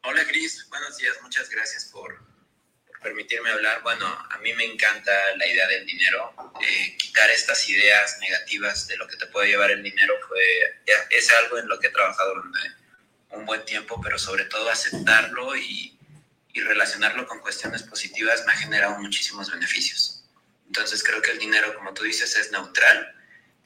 Hola, 0.09 0.25
Cris. 0.25 0.65
Buenos 0.69 0.95
días. 0.95 1.17
Muchas 1.21 1.49
gracias 1.49 1.83
por, 1.83 2.17
permitirme 3.03 3.49
hablar. 3.49 3.83
Bueno, 3.83 4.07
a 4.07 4.37
mí 4.37 4.53
me 4.53 4.63
encanta 4.63 5.11
la 5.35 5.45
idea 5.45 5.67
del 5.67 5.85
dinero. 5.85 6.33
Eh, 6.61 6.95
quitar 6.97 7.29
estas 7.29 7.67
ideas 7.67 8.17
negativas 8.21 8.87
de 8.87 8.95
lo 8.95 9.05
que 9.05 9.17
te 9.17 9.27
puede 9.27 9.49
llevar 9.49 9.69
el 9.69 9.83
dinero 9.83 10.13
fue, 10.25 10.79
es 11.09 11.29
algo 11.33 11.57
en 11.57 11.67
lo 11.67 11.77
que 11.77 11.87
he 11.87 11.89
trabajado 11.89 12.35
durante 12.35 12.59
un 13.31 13.45
buen 13.45 13.65
tiempo, 13.65 13.99
pero 14.01 14.17
sobre 14.17 14.45
todo 14.45 14.69
aceptarlo 14.69 15.57
y, 15.57 15.99
y 16.53 16.61
relacionarlo 16.61 17.27
con 17.27 17.41
cuestiones 17.41 17.83
positivas 17.83 18.45
me 18.45 18.53
ha 18.53 18.57
generado 18.57 18.97
muchísimos 18.99 19.51
beneficios. 19.51 20.23
Entonces 20.67 21.03
creo 21.03 21.21
que 21.21 21.31
el 21.31 21.39
dinero, 21.39 21.75
como 21.75 21.93
tú 21.93 22.03
dices, 22.03 22.33
es 22.37 22.49
neutral, 22.53 23.13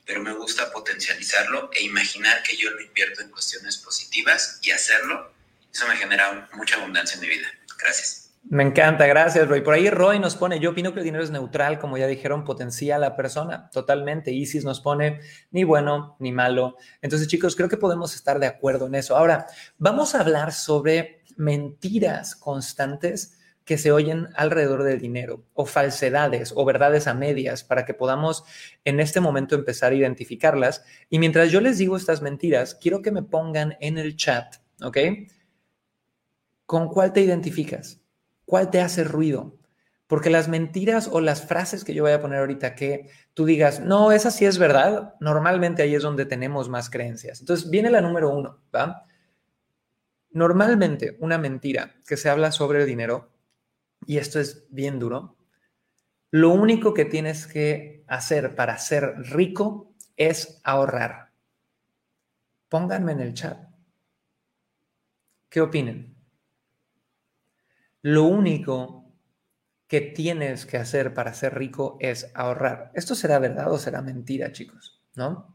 pero 0.08 0.23
me 0.23 0.34
gusta 0.34 0.71
potencializarlo 0.71 1.69
e 1.71 1.84
imaginar 1.84 2.41
que 2.41 2.58
yo 2.58 2.71
lo 2.71 2.82
invierto 2.82 3.21
en 3.21 3.30
cuestiones 3.30 3.77
positivas 3.77 4.58
y 4.63 4.71
hacerlo 4.71 5.39
eso 5.72 5.88
me 5.88 5.96
genera 5.96 6.50
mucha 6.54 6.78
abundancia 6.78 7.16
en 7.16 7.22
mi 7.22 7.28
vida. 7.28 7.48
Gracias. 7.82 8.22
Me 8.44 8.64
encanta, 8.64 9.06
gracias 9.06 9.48
Roy. 9.48 9.62
Por 9.62 9.76
ahí 9.76 9.90
Roy 9.90 10.20
nos 10.20 10.36
pone, 10.36 10.60
yo 10.60 10.72
opino 10.72 10.94
que 10.94 11.00
el 11.00 11.06
dinero 11.06 11.24
es 11.24 11.30
neutral, 11.30 11.78
como 11.78 11.98
ya 11.98 12.08
dijeron, 12.08 12.44
potencia 12.44 12.96
a 12.96 13.00
la 13.00 13.16
persona, 13.16 13.70
totalmente. 13.70 14.32
Isis 14.32 14.66
nos 14.66 14.82
pone 14.82 15.20
ni 15.52 15.64
bueno 15.64 16.16
ni 16.20 16.32
malo. 16.32 16.76
Entonces 17.02 17.28
chicos, 17.28 17.56
creo 17.56 17.70
que 17.70 17.78
podemos 17.78 18.16
estar 18.16 18.40
de 18.40 18.48
acuerdo 18.48 18.88
en 18.88 18.96
eso. 18.96 19.16
Ahora, 19.16 19.46
vamos 19.78 20.16
a 20.16 20.22
hablar 20.22 20.54
sobre 20.54 21.22
mentiras 21.38 22.36
constantes 22.36 23.38
que 23.64 23.78
se 23.78 23.92
oyen 23.92 24.28
alrededor 24.36 24.84
del 24.84 25.00
dinero 25.00 25.46
o 25.54 25.66
falsedades 25.68 26.52
o 26.56 26.66
verdades 26.66 27.08
a 27.08 27.14
medias 27.14 27.64
para 27.64 27.86
que 27.86 27.94
podamos 27.94 28.44
en 28.86 29.00
este 29.00 29.20
momento 29.20 29.54
empezar 29.54 29.92
a 29.92 29.96
identificarlas. 29.96 30.84
Y 31.12 31.20
mientras 31.20 31.52
yo 31.52 31.62
les 31.62 31.78
digo 31.78 31.96
estas 31.96 32.24
mentiras, 32.24 32.74
quiero 32.74 33.04
que 33.04 33.12
me 33.12 33.22
pongan 33.22 33.78
en 33.80 34.00
el 34.00 34.18
chat, 34.18 34.56
¿ok? 34.82 34.98
¿Con 36.72 36.88
cuál 36.88 37.12
te 37.12 37.20
identificas? 37.20 38.00
¿Cuál 38.46 38.72
te 38.72 38.80
hace 38.80 39.04
ruido? 39.04 39.60
Porque 40.08 40.30
las 40.30 40.48
mentiras 40.48 41.10
o 41.12 41.20
las 41.20 41.46
frases 41.46 41.84
que 41.84 41.94
yo 41.94 42.04
voy 42.04 42.14
a 42.14 42.22
poner 42.22 42.40
ahorita 42.40 42.76
que 42.76 43.10
tú 43.34 43.44
digas, 43.44 43.82
no, 43.82 44.14
esa 44.14 44.32
sí 44.32 44.46
es 44.46 44.58
verdad, 44.58 45.16
normalmente 45.20 45.82
ahí 45.84 45.96
es 45.96 46.02
donde 46.02 46.26
tenemos 46.26 46.70
más 46.70 46.90
creencias. 46.90 47.42
Entonces 47.42 47.70
viene 47.70 47.92
la 47.92 48.00
número 48.00 48.30
uno, 48.30 48.62
¿va? 48.74 49.04
Normalmente 50.30 51.18
una 51.20 51.38
mentira 51.38 51.96
que 52.08 52.16
se 52.16 52.30
habla 52.30 52.54
sobre 52.54 52.80
el 52.80 52.88
dinero, 52.88 53.34
y 54.06 54.18
esto 54.18 54.40
es 54.40 54.66
bien 54.70 54.98
duro, 54.98 55.36
lo 56.30 56.52
único 56.52 56.94
que 56.94 57.04
tienes 57.04 57.48
que 57.48 58.06
hacer 58.08 58.56
para 58.56 58.78
ser 58.78 59.16
rico 59.18 59.94
es 60.16 60.62
ahorrar. 60.64 61.34
Pónganme 62.70 63.12
en 63.12 63.20
el 63.20 63.34
chat. 63.34 63.60
¿Qué 65.50 65.60
opinen? 65.60 66.11
Lo 68.02 68.24
único 68.24 69.14
que 69.88 70.02
tienes 70.02 70.66
que 70.66 70.78
hacer 70.78 71.14
para 71.14 71.34
ser 71.34 71.56
rico 71.56 71.98
es 72.00 72.32
ahorrar. 72.34 72.92
¿Esto 72.94 73.14
será 73.14 73.40
verdad 73.40 73.72
o 73.72 73.78
será 73.78 74.02
mentira, 74.02 74.52
chicos? 74.52 75.02
¿No? 75.16 75.54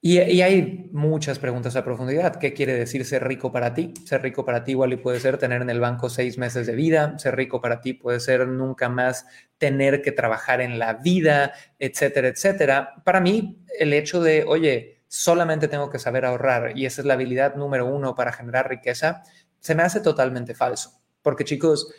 Y, 0.00 0.18
hay 0.18 0.88
muchas 0.92 1.40
preguntas 1.40 1.74
a 1.74 1.84
profundidad. 1.84 2.36
¿Qué 2.36 2.52
quiere 2.52 2.74
decir 2.74 3.04
ser 3.04 3.26
rico 3.26 3.50
para 3.50 3.74
ti? 3.74 3.92
Ser 4.04 4.22
rico 4.22 4.44
para 4.44 4.62
ti 4.62 4.70
igual 4.70 4.92
y 4.92 4.98
puede 4.98 5.18
ser 5.18 5.36
tener 5.36 5.62
en 5.62 5.68
el 5.68 5.80
banco 5.80 6.08
seis 6.08 6.38
meses 6.38 6.68
de 6.68 6.76
vida. 6.76 7.18
Ser 7.18 7.34
rico 7.34 7.60
para 7.60 7.80
ti 7.80 7.94
puede 7.94 8.20
ser 8.20 8.46
nunca 8.46 8.88
más 8.88 9.26
tener 9.58 10.02
que 10.02 10.12
trabajar 10.12 10.60
en 10.60 10.78
la 10.78 10.94
vida, 10.94 11.54
etcétera, 11.80 12.28
etcétera. 12.28 12.94
Para 13.04 13.20
mí, 13.20 13.64
el 13.80 13.92
hecho 13.92 14.22
de, 14.22 14.44
oye, 14.46 15.02
solamente 15.08 15.66
tengo 15.66 15.90
que 15.90 15.98
saber 15.98 16.24
ahorrar 16.24 16.78
y 16.78 16.86
esa 16.86 17.00
es 17.00 17.06
la 17.06 17.14
habilidad 17.14 17.56
número 17.56 17.86
uno 17.86 18.14
para 18.14 18.32
generar 18.32 18.68
riqueza, 18.68 19.24
se 19.60 19.74
me 19.74 19.82
hace 19.82 20.00
totalmente 20.00 20.54
falso. 20.54 20.92
Porque 21.22 21.44
chicos, 21.44 21.92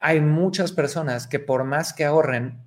hay 0.00 0.20
muchas 0.20 0.72
personas 0.72 1.26
que 1.26 1.38
por 1.38 1.64
más 1.64 1.92
que 1.92 2.04
ahorren, 2.04 2.60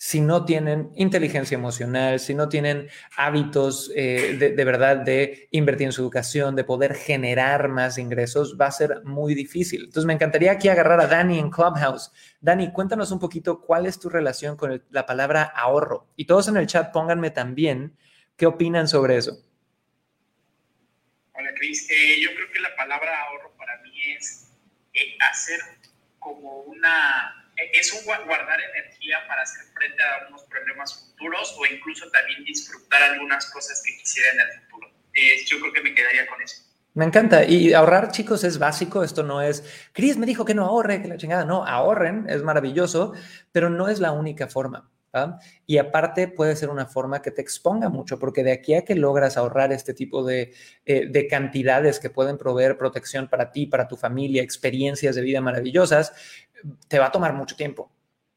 si 0.00 0.20
no 0.20 0.44
tienen 0.44 0.92
inteligencia 0.94 1.56
emocional, 1.56 2.20
si 2.20 2.32
no 2.32 2.48
tienen 2.48 2.88
hábitos 3.16 3.90
eh, 3.96 4.36
de, 4.38 4.64
verdad 4.64 4.98
de 4.98 5.48
invertir 5.50 5.86
en 5.86 5.92
su 5.92 6.02
educación, 6.02 6.54
de 6.54 6.62
poder 6.62 6.94
generar 6.94 7.68
más 7.68 7.98
ingresos, 7.98 8.56
va 8.60 8.66
a 8.66 8.70
ser 8.70 9.02
muy 9.04 9.34
difícil. 9.34 9.80
Entonces, 9.86 10.04
me 10.04 10.12
encantaría 10.12 10.52
aquí 10.52 10.68
agarrar 10.68 11.00
a 11.00 11.08
Dani 11.08 11.40
en 11.40 11.50
Clubhouse. 11.50 12.12
Dani, 12.40 12.70
cuéntanos 12.72 13.10
un 13.10 13.18
poquito 13.18 13.60
cuál 13.60 13.86
es 13.86 13.98
tu 13.98 14.08
relación 14.08 14.56
con 14.56 14.80
la 14.90 15.04
palabra 15.04 15.42
ahorro. 15.42 16.06
Y 16.14 16.26
todos 16.26 16.46
en 16.46 16.58
el 16.58 16.68
chat 16.68 16.92
pónganme 16.92 17.32
también 17.32 17.96
qué 18.36 18.46
opinan 18.46 18.86
sobre 18.86 19.16
eso. 19.16 19.47
Hola, 21.38 21.54
Cris. 21.54 21.88
Eh, 21.88 22.20
yo 22.20 22.34
creo 22.34 22.50
que 22.50 22.58
la 22.58 22.74
palabra 22.74 23.22
ahorro 23.22 23.52
para 23.56 23.80
mí 23.82 23.92
es 24.16 24.48
eh, 24.92 25.16
hacer 25.30 25.60
como 26.18 26.62
una 26.62 27.44
es 27.72 27.92
un 27.92 28.04
guardar 28.04 28.60
energía 28.60 29.18
para 29.26 29.42
hacer 29.42 29.64
frente 29.74 30.02
a 30.02 30.22
algunos 30.22 30.44
problemas 30.44 30.94
futuros 30.94 31.56
o 31.58 31.66
incluso 31.66 32.08
también 32.10 32.44
disfrutar 32.44 33.02
algunas 33.02 33.50
cosas 33.52 33.82
que 33.84 33.96
quisiera 33.98 34.30
en 34.32 34.40
el 34.40 34.60
futuro. 34.62 34.90
Eh, 35.14 35.44
yo 35.46 35.60
creo 35.60 35.72
que 35.72 35.82
me 35.82 35.94
quedaría 35.94 36.26
con 36.26 36.42
eso. 36.42 36.62
Me 36.94 37.04
encanta. 37.04 37.44
Y 37.44 37.72
ahorrar, 37.72 38.10
chicos, 38.10 38.42
es 38.42 38.58
básico. 38.58 39.04
Esto 39.04 39.22
no 39.22 39.40
es, 39.40 39.62
Cris 39.92 40.16
me 40.16 40.26
dijo 40.26 40.44
que 40.44 40.54
no 40.54 40.64
ahorre, 40.64 41.02
que 41.02 41.08
la 41.08 41.16
chingada. 41.16 41.44
No, 41.44 41.64
ahorren, 41.64 42.26
es 42.28 42.42
maravilloso, 42.42 43.12
pero 43.52 43.70
no 43.70 43.88
es 43.88 44.00
la 44.00 44.10
única 44.10 44.48
forma. 44.48 44.90
Y 45.66 45.78
aparte 45.78 46.28
puede 46.28 46.56
ser 46.56 46.70
una 46.70 46.86
forma 46.86 47.22
que 47.22 47.30
te 47.30 47.40
exponga 47.42 47.88
mucho, 47.88 48.18
porque 48.18 48.44
de 48.44 48.52
aquí 48.52 48.74
a 48.74 48.84
que 48.84 48.94
logras 48.94 49.36
ahorrar 49.36 49.72
este 49.72 49.94
tipo 49.94 50.24
de, 50.24 50.52
eh, 50.84 51.08
de 51.08 51.26
cantidades 51.26 51.98
que 51.98 52.10
pueden 52.10 52.38
proveer 52.38 52.76
protección 52.76 53.28
para 53.28 53.50
ti, 53.50 53.66
para 53.66 53.88
tu 53.88 53.96
familia, 53.96 54.42
experiencias 54.42 55.14
de 55.16 55.22
vida 55.22 55.40
maravillosas, 55.40 56.12
te 56.88 56.98
va 56.98 57.06
a 57.06 57.12
tomar 57.12 57.34
mucho 57.34 57.56
tiempo. 57.56 57.90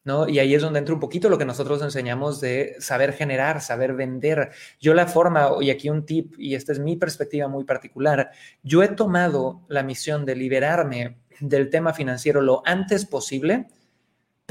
¿No? 0.04 0.28
Y 0.28 0.40
ahí 0.40 0.56
es 0.56 0.64
donde 0.64 0.80
entra 0.80 0.96
un 0.96 1.00
poquito 1.00 1.30
lo 1.30 1.38
que 1.38 1.46
nosotros 1.46 1.80
enseñamos 1.84 2.42
de 2.42 2.76
saber 2.80 3.14
generar, 3.14 3.62
saber 3.62 3.94
vender. 3.94 4.50
Yo 4.80 4.96
la 4.96 5.06
forma, 5.06 5.52
y 5.62 5.70
aquí 5.70 5.92
un 5.92 6.08
tip, 6.08 6.34
y 6.40 6.56
esta 6.56 6.72
es 6.72 6.80
mi 6.80 6.96
perspectiva 6.96 7.48
muy 7.48 7.66
particular, 7.66 8.32
yo 8.64 8.82
he 8.82 8.88
tomado 8.88 9.62
la 9.68 9.84
misión 9.84 10.26
de 10.26 10.36
liberarme 10.36 11.20
del 11.40 11.70
tema 11.70 11.94
financiero 11.94 12.42
lo 12.42 12.64
antes 12.66 13.06
posible 13.06 13.68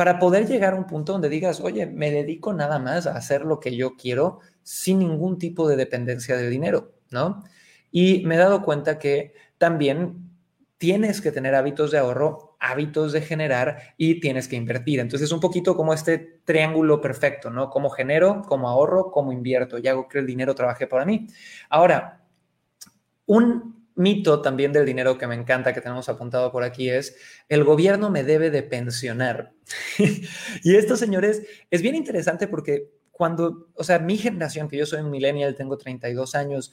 para 0.01 0.19
poder 0.19 0.47
llegar 0.47 0.73
a 0.73 0.77
un 0.77 0.87
punto 0.87 1.13
donde 1.13 1.29
digas, 1.29 1.61
oye, 1.61 1.85
me 1.85 2.11
dedico 2.11 2.55
nada 2.55 2.79
más 2.79 3.07
a 3.07 3.15
hacer 3.19 3.45
lo 3.45 3.61
que 3.61 3.77
yo 3.77 3.97
quiero 3.97 4.39
sin 4.63 4.99
ningún 4.99 5.37
tipo 5.37 5.69
de 5.69 5.77
dependencia 5.77 6.39
del 6.39 6.49
dinero, 6.49 6.95
¿no? 7.11 7.45
Y 7.91 8.25
me 8.25 8.37
he 8.37 8.39
dado 8.39 8.63
cuenta 8.63 8.99
que 8.99 9.35
también 9.59 10.31
tienes 10.79 11.21
que 11.21 11.33
tener 11.33 11.55
hábitos 11.55 11.91
de 11.91 11.99
ahorro 11.99 12.57
hábitos 12.61 13.13
de 13.13 13.21
generar 13.21 13.95
y 13.99 14.21
tienes 14.21 14.49
que 14.49 14.57
invertir. 14.57 15.01
Entonces 15.01 15.27
es 15.27 15.33
un 15.33 15.41
poquito 15.41 15.77
como 15.77 15.93
este 15.93 16.41
triángulo 16.47 17.03
perfecto, 17.03 17.51
¿no? 17.51 17.69
Como 17.69 17.91
genero, 17.91 18.41
como 18.41 18.71
ahorro, 18.71 19.11
como 19.11 19.33
invierto 19.33 19.77
y 19.77 19.87
hago 19.87 20.09
que 20.09 20.21
el 20.21 20.27
dinero 20.27 20.55
trabaje 20.55 20.87
para 20.87 21.05
mí. 21.05 21.27
Ahora, 21.69 22.25
un 23.27 23.80
mito 24.01 24.43
también 24.43 24.73
del 24.73 24.87
dinero 24.87 25.19
que 25.19 25.27
me 25.27 25.35
encanta 25.35 25.73
que 25.73 25.81
tenemos 25.81 26.09
apuntado 26.09 26.51
por 26.51 26.65
aquí 26.65 26.91
es 26.91 27.17
el 27.49 27.63
gobierno 27.65 28.11
me 28.11 28.25
debe 28.25 28.51
de 28.51 28.63
pensionar. 28.63 29.53
y 30.65 30.77
esto, 30.77 30.97
señores, 30.97 31.43
es 31.71 31.83
bien 31.83 31.95
interesante 31.95 32.49
porque 32.49 32.91
cuando, 33.13 33.69
o 33.75 33.85
sea, 33.85 33.99
mi 33.99 34.17
generación, 34.17 34.69
que 34.69 34.79
yo 34.79 34.87
soy 34.87 35.01
un 35.03 35.11
millennial, 35.11 35.55
tengo 35.55 35.77
32 35.77 36.35
años, 36.35 36.73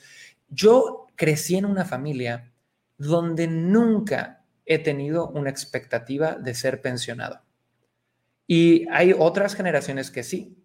yo 0.49 1.07
crecí 1.15 1.57
en 1.57 1.65
una 1.65 1.83
familia 1.83 2.53
donde 2.97 3.47
nunca 3.47 4.45
he 4.65 4.79
tenido 4.79 5.27
una 5.29 5.49
expectativa 5.49 6.35
de 6.35 6.55
ser 6.55 6.81
pensionado. 6.81 7.41
Y 8.47 8.87
hay 8.89 9.13
otras 9.17 9.55
generaciones 9.55 10.09
que 10.09 10.23
sí. 10.23 10.57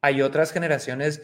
Hay 0.00 0.22
otras 0.22 0.52
generaciones 0.52 1.22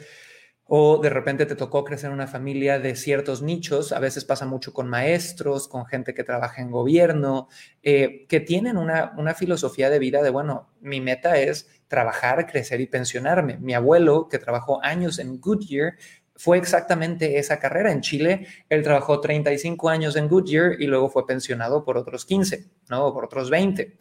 o 0.71 0.99
de 0.99 1.09
repente 1.09 1.47
te 1.47 1.57
tocó 1.57 1.83
crecer 1.83 2.09
en 2.09 2.15
una 2.15 2.27
familia 2.27 2.79
de 2.79 2.95
ciertos 2.95 3.41
nichos, 3.41 3.91
a 3.91 4.01
veces 4.01 4.27
pasa 4.27 4.45
mucho 4.45 4.75
con 4.75 4.87
maestros, 4.87 5.67
con 5.67 5.87
gente 5.87 6.13
que 6.13 6.25
trabaja 6.25 6.61
en 6.61 6.71
gobierno, 6.71 7.49
eh, 7.83 8.27
que 8.29 8.41
tienen 8.41 8.77
una, 8.77 9.15
una 9.17 9.33
filosofía 9.33 9.89
de 9.89 9.99
vida 9.99 10.23
de, 10.23 10.29
bueno, 10.29 10.69
mi 10.83 11.01
meta 11.01 11.39
es 11.39 11.69
trabajar, 11.89 12.47
crecer 12.47 12.83
y 12.83 12.87
pensionarme. 12.87 13.57
Mi 13.57 13.73
abuelo, 13.73 14.29
que 14.29 14.39
trabajó 14.39 14.85
años 14.85 15.19
en 15.19 15.41
Goodyear, 15.41 15.95
fue 16.37 16.59
exactamente 16.59 17.39
esa 17.39 17.59
carrera. 17.59 17.91
En 17.91 18.03
Chile, 18.03 18.47
él 18.69 18.83
trabajó 18.83 19.21
35 19.21 19.89
años 19.89 20.17
en 20.17 20.29
Goodyear 20.29 20.81
y 20.81 20.87
luego 20.87 21.09
fue 21.09 21.27
pensionado 21.27 21.83
por 21.83 21.97
otros 21.97 22.27
15, 22.27 22.67
¿no? 22.91 23.15
Por 23.15 23.25
otros 23.25 23.49
20. 23.49 23.97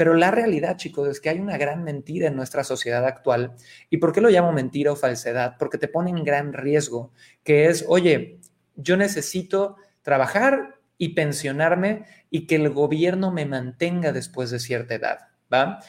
Pero 0.00 0.14
la 0.14 0.30
realidad, 0.30 0.78
chicos, 0.78 1.06
es 1.08 1.20
que 1.20 1.28
hay 1.28 1.40
una 1.40 1.58
gran 1.58 1.84
mentira 1.84 2.28
en 2.28 2.34
nuestra 2.34 2.64
sociedad 2.64 3.04
actual. 3.04 3.52
¿Y 3.90 3.98
por 3.98 4.14
qué 4.14 4.22
lo 4.22 4.30
llamo 4.30 4.50
mentira 4.50 4.92
o 4.92 4.96
falsedad? 4.96 5.56
Porque 5.58 5.76
te 5.76 5.88
pone 5.88 6.08
en 6.08 6.24
gran 6.24 6.54
riesgo, 6.54 7.12
que 7.44 7.66
es, 7.66 7.84
oye, 7.86 8.40
yo 8.76 8.96
necesito 8.96 9.76
trabajar 10.00 10.80
y 10.96 11.10
pensionarme 11.10 12.06
y 12.30 12.46
que 12.46 12.54
el 12.54 12.70
gobierno 12.70 13.30
me 13.30 13.44
mantenga 13.44 14.10
después 14.10 14.50
de 14.50 14.60
cierta 14.60 14.94
edad, 14.94 15.18
¿va? 15.52 15.80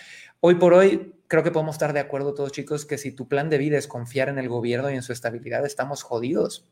Hoy 0.41 0.55
por 0.55 0.73
hoy 0.73 1.15
creo 1.27 1.43
que 1.43 1.51
podemos 1.51 1.75
estar 1.75 1.93
de 1.93 2.01
acuerdo 2.01 2.33
todos 2.33 2.51
chicos 2.51 2.85
que 2.85 2.97
si 2.97 3.13
tu 3.13 3.29
plan 3.29 3.49
de 3.49 3.59
vida 3.59 3.77
es 3.77 3.87
confiar 3.87 4.27
en 4.27 4.39
el 4.39 4.49
gobierno 4.49 4.91
y 4.91 4.95
en 4.95 5.03
su 5.03 5.13
estabilidad, 5.13 5.65
estamos 5.65 6.03
jodidos. 6.03 6.69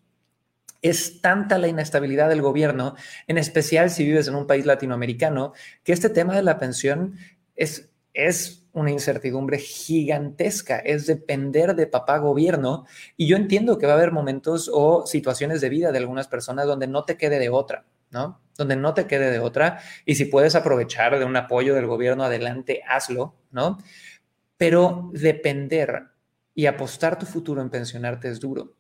Es 0.82 1.22
tanta 1.22 1.58
la 1.58 1.68
inestabilidad 1.68 2.30
del 2.30 2.42
gobierno, 2.42 2.96
en 3.28 3.38
especial 3.38 3.90
si 3.90 4.06
vives 4.06 4.28
en 4.28 4.36
un 4.36 4.48
país 4.48 4.66
latinoamericano, 4.66 5.54
que 5.84 5.94
este 5.94 6.10
tema 6.10 6.36
de 6.36 6.44
la 6.44 6.58
pensión 6.58 7.16
es, 7.56 7.92
es 8.14 8.60
una 8.72 8.92
incertidumbre 8.92 9.58
gigantesca, 9.58 10.78
es 10.80 11.08
depender 11.08 11.76
de 11.76 11.88
papá 11.88 12.18
gobierno. 12.18 12.86
Y 13.18 13.28
yo 13.28 13.36
entiendo 13.36 13.78
que 13.78 13.86
va 13.86 13.94
a 13.94 13.96
haber 13.96 14.12
momentos 14.12 14.70
o 14.74 15.06
situaciones 15.06 15.62
de 15.62 15.70
vida 15.70 15.92
de 15.92 15.98
algunas 15.98 16.28
personas 16.28 16.66
donde 16.66 16.88
no 16.88 17.06
te 17.06 17.18
quede 17.18 17.40
de 17.40 17.50
otra, 17.50 17.86
¿no? 18.12 18.42
Donde 18.58 18.76
no 18.76 18.94
te 18.94 19.08
quede 19.08 19.32
de 19.32 19.40
otra. 19.40 19.80
Y 20.06 20.16
si 20.16 20.26
puedes 20.26 20.56
aprovechar 20.56 21.18
de 21.18 21.26
un 21.26 21.36
apoyo 21.36 21.76
del 21.76 21.88
gobierno, 21.88 22.24
adelante, 22.24 22.82
hazlo, 22.88 23.36
¿no? 23.52 23.78
Pero 24.58 25.10
depender 25.14 26.04
y 26.54 26.66
apostar 26.66 27.18
tu 27.18 27.26
futuro 27.26 27.62
en 27.62 27.70
pensionarte 27.70 28.30
es 28.30 28.40
duro. 28.40 28.76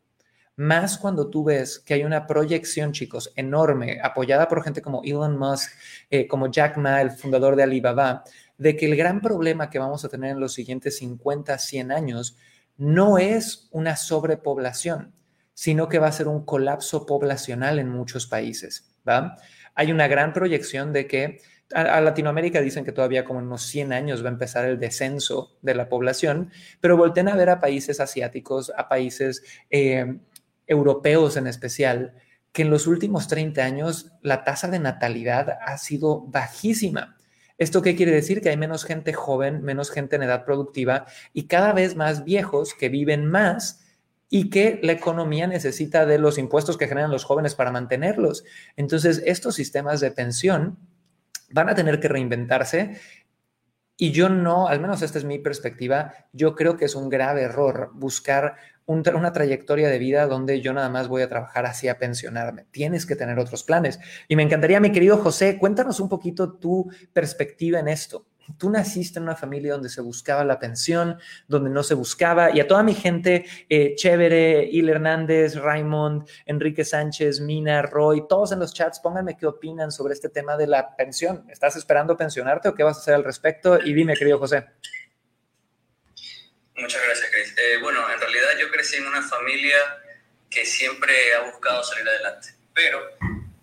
Más 0.59 0.97
cuando 0.97 1.29
tú 1.29 1.45
ves 1.45 1.79
que 1.79 1.93
hay 1.93 2.03
una 2.03 2.27
proyección, 2.27 2.91
chicos, 2.91 3.31
enorme, 3.37 4.01
apoyada 4.03 4.49
por 4.49 4.61
gente 4.61 4.81
como 4.81 5.01
Elon 5.05 5.37
Musk, 5.37 5.71
eh, 6.09 6.27
como 6.27 6.51
Jack 6.51 6.75
Ma, 6.75 6.99
el 6.99 7.11
fundador 7.11 7.55
de 7.55 7.63
Alibaba, 7.63 8.25
de 8.57 8.75
que 8.75 8.87
el 8.87 8.97
gran 8.97 9.21
problema 9.21 9.69
que 9.69 9.79
vamos 9.79 10.03
a 10.03 10.09
tener 10.09 10.31
en 10.31 10.41
los 10.41 10.51
siguientes 10.51 10.97
50, 10.97 11.57
100 11.57 11.93
años 11.93 12.37
no 12.75 13.17
es 13.17 13.69
una 13.71 13.95
sobrepoblación, 13.95 15.13
sino 15.53 15.87
que 15.87 15.97
va 15.97 16.07
a 16.07 16.11
ser 16.11 16.27
un 16.27 16.43
colapso 16.43 17.05
poblacional 17.05 17.79
en 17.79 17.87
muchos 17.87 18.27
países. 18.27 18.93
¿va? 19.07 19.37
Hay 19.75 19.93
una 19.93 20.09
gran 20.09 20.33
proyección 20.33 20.91
de 20.91 21.07
que 21.07 21.39
a, 21.73 22.01
Latinoamérica 22.01 22.61
dicen 22.61 22.83
que 22.83 22.91
todavía 22.91 23.23
como 23.23 23.39
en 23.39 23.45
unos 23.45 23.63
100 23.63 23.93
años 23.93 24.23
va 24.23 24.29
a 24.29 24.33
empezar 24.33 24.65
el 24.65 24.79
descenso 24.79 25.57
de 25.61 25.75
la 25.75 25.87
población, 25.87 26.51
pero 26.81 26.97
volten 26.97 27.27
a 27.29 27.35
ver 27.35 27.49
a 27.49 27.59
países 27.59 27.99
asiáticos, 27.99 28.73
a 28.75 28.89
países 28.89 29.43
eh, 29.69 30.19
europeos 30.69 31.35
en 31.35 31.47
especial, 31.47 32.13
que 32.53 32.61
en 32.61 32.69
los 32.69 32.87
últimos 32.87 33.27
30 33.27 33.61
años 33.61 34.13
la 34.21 34.43
tasa 34.45 34.69
de 34.69 34.79
natalidad 34.79 35.57
ha 35.61 35.77
sido 35.77 36.21
bajísima. 36.21 37.17
¿Esto 37.57 37.81
qué 37.81 37.95
quiere 37.95 38.13
decir? 38.13 38.41
Que 38.41 38.49
hay 38.49 38.57
menos 38.57 38.85
gente 38.85 39.11
joven, 39.11 39.61
menos 39.63 39.91
gente 39.91 40.15
en 40.15 40.23
edad 40.23 40.45
productiva 40.45 41.05
y 41.33 41.47
cada 41.47 41.73
vez 41.73 41.97
más 41.97 42.23
viejos 42.23 42.73
que 42.73 42.87
viven 42.87 43.25
más 43.25 43.85
y 44.29 44.49
que 44.49 44.79
la 44.81 44.93
economía 44.93 45.47
necesita 45.47 46.05
de 46.05 46.19
los 46.19 46.37
impuestos 46.37 46.77
que 46.77 46.87
generan 46.87 47.11
los 47.11 47.25
jóvenes 47.25 47.55
para 47.55 47.71
mantenerlos. 47.71 48.45
Entonces, 48.77 49.21
estos 49.25 49.55
sistemas 49.55 49.99
de 49.99 50.11
pensión 50.11 50.77
van 51.51 51.67
a 51.67 51.75
tener 51.75 51.99
que 51.99 52.07
reinventarse 52.07 52.99
y 54.01 54.11
yo 54.11 54.29
no, 54.29 54.69
al 54.69 54.79
menos 54.79 55.01
esta 55.01 55.17
es 55.17 55.25
mi 55.25 55.39
perspectiva, 55.39 56.13
yo 56.31 56.55
creo 56.55 56.77
que 56.77 56.85
es 56.85 56.95
un 56.95 57.09
grave 57.09 57.41
error 57.41 57.91
buscar 57.93 58.55
una 58.89 59.31
trayectoria 59.31 59.87
de 59.87 59.99
vida 59.99 60.25
donde 60.25 60.61
yo 60.61 60.73
nada 60.73 60.89
más 60.89 61.07
voy 61.07 61.21
a 61.21 61.29
trabajar 61.29 61.65
hacia 61.65 61.99
pensionarme. 61.99 62.65
Tienes 62.71 63.05
que 63.05 63.15
tener 63.15 63.37
otros 63.37 63.63
planes. 63.63 63.99
Y 64.27 64.35
me 64.35 64.43
encantaría, 64.43 64.79
mi 64.79 64.91
querido 64.91 65.17
José, 65.17 65.57
cuéntanos 65.59 65.99
un 65.99 66.09
poquito 66.09 66.53
tu 66.53 66.89
perspectiva 67.13 67.79
en 67.79 67.87
esto. 67.87 68.25
Tú 68.57 68.71
naciste 68.71 69.19
en 69.19 69.23
una 69.23 69.35
familia 69.35 69.73
donde 69.73 69.89
se 69.89 70.01
buscaba 70.01 70.43
la 70.43 70.57
pensión, 70.57 71.19
donde 71.47 71.69
no 71.69 71.83
se 71.83 71.93
buscaba, 71.93 72.49
y 72.49 72.59
a 72.59 72.67
toda 72.67 72.81
mi 72.81 72.95
gente, 72.95 73.45
eh, 73.69 73.93
chévere, 73.95 74.67
Il 74.71 74.89
Hernández, 74.89 75.55
Raymond, 75.55 76.27
Enrique 76.47 76.83
Sánchez, 76.83 77.41
Mina, 77.41 77.83
Roy, 77.83 78.27
todos 78.27 78.51
en 78.51 78.59
los 78.59 78.73
chats, 78.73 78.99
pónganme 79.01 79.37
qué 79.37 79.45
opinan 79.45 79.91
sobre 79.91 80.15
este 80.15 80.29
tema 80.29 80.57
de 80.57 80.65
la 80.65 80.95
pensión. 80.95 81.45
¿Estás 81.47 81.75
esperando 81.75 82.17
pensionarte 82.17 82.69
o 82.69 82.73
qué 82.73 82.81
vas 82.81 82.97
a 82.97 83.01
hacer 83.01 83.13
al 83.13 83.23
respecto? 83.23 83.77
Y 83.79 83.93
dime, 83.93 84.15
querido 84.15 84.39
José. 84.39 84.65
Muchas 86.79 87.03
gracias, 87.03 87.29
Cris. 87.29 87.53
Eh, 87.57 87.77
bueno, 87.81 88.09
en 88.09 88.19
realidad 88.19 88.57
yo 88.57 88.71
crecí 88.71 88.95
en 88.95 89.07
una 89.07 89.21
familia 89.21 89.77
que 90.49 90.65
siempre 90.65 91.33
ha 91.35 91.41
buscado 91.41 91.83
salir 91.83 92.07
adelante, 92.07 92.49
pero 92.73 93.05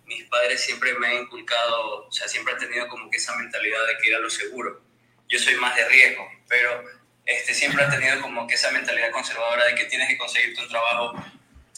mis 0.05 0.25
padres 0.25 0.61
siempre 0.61 0.93
me 0.95 1.09
han 1.09 1.23
inculcado, 1.23 2.07
o 2.07 2.13
sea, 2.13 2.29
siempre 2.29 2.53
han 2.53 2.61
tenido 2.61 2.87
como 2.89 3.11
que 3.11 3.17
esa 3.17 3.35
mentalidad 3.37 3.87
de 3.87 3.97
que 3.99 4.09
ir 4.11 4.15
a 4.15 4.19
lo 4.19 4.29
seguro. 4.29 4.83
Yo 5.29 5.39
soy 5.39 5.55
más 5.57 5.75
de 5.77 5.89
riesgo, 5.89 6.29
pero 6.47 6.85
este, 7.25 7.55
siempre 7.55 7.83
han 7.83 7.91
tenido 7.91 8.21
como 8.21 8.47
que 8.47 8.55
esa 8.55 8.71
mentalidad 8.71 9.11
conservadora 9.11 9.65
de 9.65 9.75
que 9.75 9.87
tienes 9.87 10.09
que 10.09 10.19
conseguirte 10.19 10.63
un 10.63 10.69
trabajo 10.69 11.15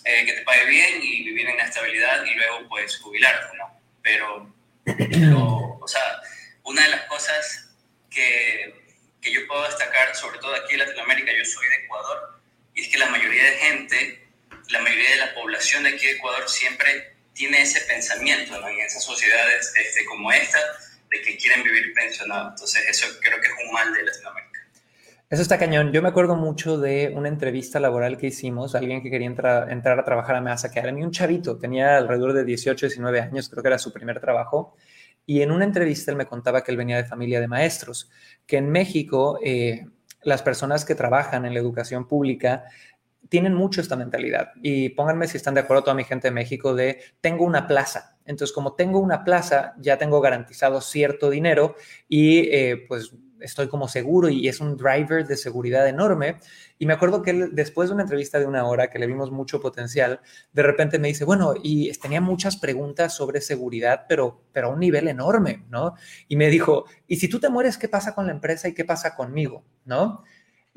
eh, 0.05 0.24
que 0.27 0.33
te 0.33 0.42
pague 0.42 0.66
bien 0.66 1.01
y 1.03 1.22
vivir 1.22 1.48
en 1.48 1.57
la 1.57 1.64
estabilidad 1.64 2.24
y 2.24 2.35
luego 2.35 2.68
pues 2.68 2.98
jubilarte, 2.98 3.57
¿no? 3.57 3.81
Pero, 4.03 4.55
o 5.81 5.88
sea, 5.88 6.20
una 6.64 6.83
de 6.83 6.88
las 6.88 7.05
cosas 7.05 7.70
que, 8.11 8.88
que 9.21 9.33
yo 9.33 9.47
puedo 9.47 9.65
destacar, 9.65 10.15
sobre 10.15 10.39
todo 10.39 10.55
aquí 10.55 10.75
en 10.75 10.81
Latinoamérica, 10.81 11.33
yo 11.37 11.45
soy 11.45 11.69
de 11.69 11.85
Ecuador, 11.85 12.41
y 12.75 12.83
es 12.83 12.89
que 12.89 12.99
la 12.99 13.07
mayoría 13.07 13.45
de 13.45 13.57
gente, 13.57 14.29
la 14.71 14.81
mayoría 14.81 15.11
de 15.11 15.17
la 15.17 15.35
población 15.35 15.83
de 15.83 15.91
aquí 15.91 16.07
de 16.07 16.13
Ecuador 16.13 16.49
siempre 16.49 17.17
tiene 17.33 17.63
ese 17.63 17.81
pensamiento 17.83 18.55
en 18.69 18.81
esas 18.81 19.03
sociedades 19.03 19.73
este, 19.77 20.05
como 20.05 20.31
esta, 20.33 20.59
de 21.11 21.23
que 21.23 21.37
quieren 21.37 21.63
vivir 21.63 21.93
pensionados. 21.95 22.53
Entonces, 22.53 22.85
eso 22.89 23.07
creo 23.21 23.41
que 23.41 23.47
es 23.47 23.53
un 23.65 23.73
mal 23.73 23.93
de 23.93 24.03
Latinoamérica. 24.03 24.49
Eso 25.31 25.43
está 25.43 25.59
cañón. 25.59 25.93
Yo 25.93 26.01
me 26.01 26.09
acuerdo 26.09 26.37
mucho 26.37 26.79
de 26.79 27.13
una 27.15 27.29
entrevista 27.29 27.79
laboral 27.81 28.17
que 28.17 28.29
hicimos, 28.29 28.75
alguien 28.75 29.03
que 29.03 29.11
quería 29.11 29.27
entrar, 29.27 29.71
entrar 29.71 29.99
a 29.99 30.05
trabajar 30.05 30.37
a 30.37 30.41
Mesa 30.41 30.69
Academy, 30.69 31.03
un 31.03 31.11
chavito, 31.11 31.59
tenía 31.59 31.99
alrededor 31.99 32.33
de 32.33 32.45
18, 32.45 32.87
19 32.87 33.21
años, 33.21 33.49
creo 33.51 33.63
que 33.63 33.69
era 33.69 33.79
su 33.79 33.93
primer 33.93 34.21
trabajo, 34.21 34.75
y 35.29 35.43
en 35.43 35.51
una 35.51 35.67
entrevista 35.67 36.11
él 36.11 36.17
me 36.17 36.25
contaba 36.25 36.64
que 36.64 36.71
él 36.71 36.79
venía 36.79 36.97
de 36.97 37.05
familia 37.05 37.38
de 37.38 37.49
maestros, 37.49 38.09
que 38.47 38.57
en 38.57 38.71
México 38.71 39.38
eh, 39.45 39.87
las 40.23 40.41
personas 40.41 40.87
que 40.87 40.95
trabajan 40.95 41.45
en 41.45 41.53
la 41.53 41.61
educación 41.61 42.09
pública 42.09 42.64
tienen 43.29 43.53
mucho 43.53 43.83
esta 43.83 43.95
mentalidad. 43.95 44.53
Y 44.62 44.88
pónganme 44.88 45.29
si 45.29 45.37
están 45.37 45.53
de 45.53 45.61
acuerdo 45.61 45.83
toda 45.83 45.95
mi 45.95 46.05
gente 46.05 46.29
de 46.29 46.33
México 46.33 46.75
de 46.75 47.03
tengo 47.21 47.45
una 47.45 47.67
plaza. 47.67 48.17
Entonces, 48.25 48.55
como 48.55 48.73
tengo 48.73 49.01
una 49.01 49.23
plaza, 49.23 49.75
ya 49.79 49.99
tengo 49.99 50.23
garantizado 50.23 50.81
cierto 50.81 51.29
dinero 51.29 51.75
y 52.09 52.49
eh, 52.49 52.87
pues 52.88 53.12
estoy 53.40 53.68
como 53.68 53.88
seguro 53.88 54.29
y 54.29 54.48
es 54.48 54.61
un 54.61 54.77
driver 54.77 55.27
de 55.27 55.37
seguridad 55.37 55.87
enorme. 55.88 56.38
Y 56.79 56.87
me 56.87 56.94
acuerdo 56.94 57.22
que 57.22 57.33
después 57.53 57.88
de 57.88 57.94
una 57.94 58.05
entrevista 58.05 58.38
de 58.38 58.46
una 58.46 58.64
hora 58.64 58.90
que 58.90 58.98
le 58.98 59.07
vimos 59.07 59.31
mucho 59.31 59.61
potencial, 59.61 60.20
de 60.53 60.62
repente 60.62 60.98
me 60.98 61.09
dice, 61.09 61.24
bueno, 61.24 61.55
y 61.62 61.92
tenía 61.98 62.20
muchas 62.20 62.57
preguntas 62.57 63.14
sobre 63.14 63.40
seguridad, 63.40 64.07
pero, 64.09 64.42
pero 64.53 64.68
a 64.68 64.70
un 64.70 64.81
nivel 64.81 65.09
enorme, 65.09 65.64
¿no? 65.68 65.94
Y 66.29 66.37
me 66.37 66.48
dijo, 66.48 66.85
¿y 67.07 67.16
si 67.16 67.29
tú 67.29 67.40
te 67.40 67.48
mueres, 67.48 67.79
qué 67.79 67.88
pasa 67.88 68.14
con 68.14 68.27
la 68.27 68.33
empresa 68.33 68.68
y 68.68 68.74
qué 68.74 68.85
pasa 68.85 69.14
conmigo? 69.14 69.64
¿No? 69.85 70.22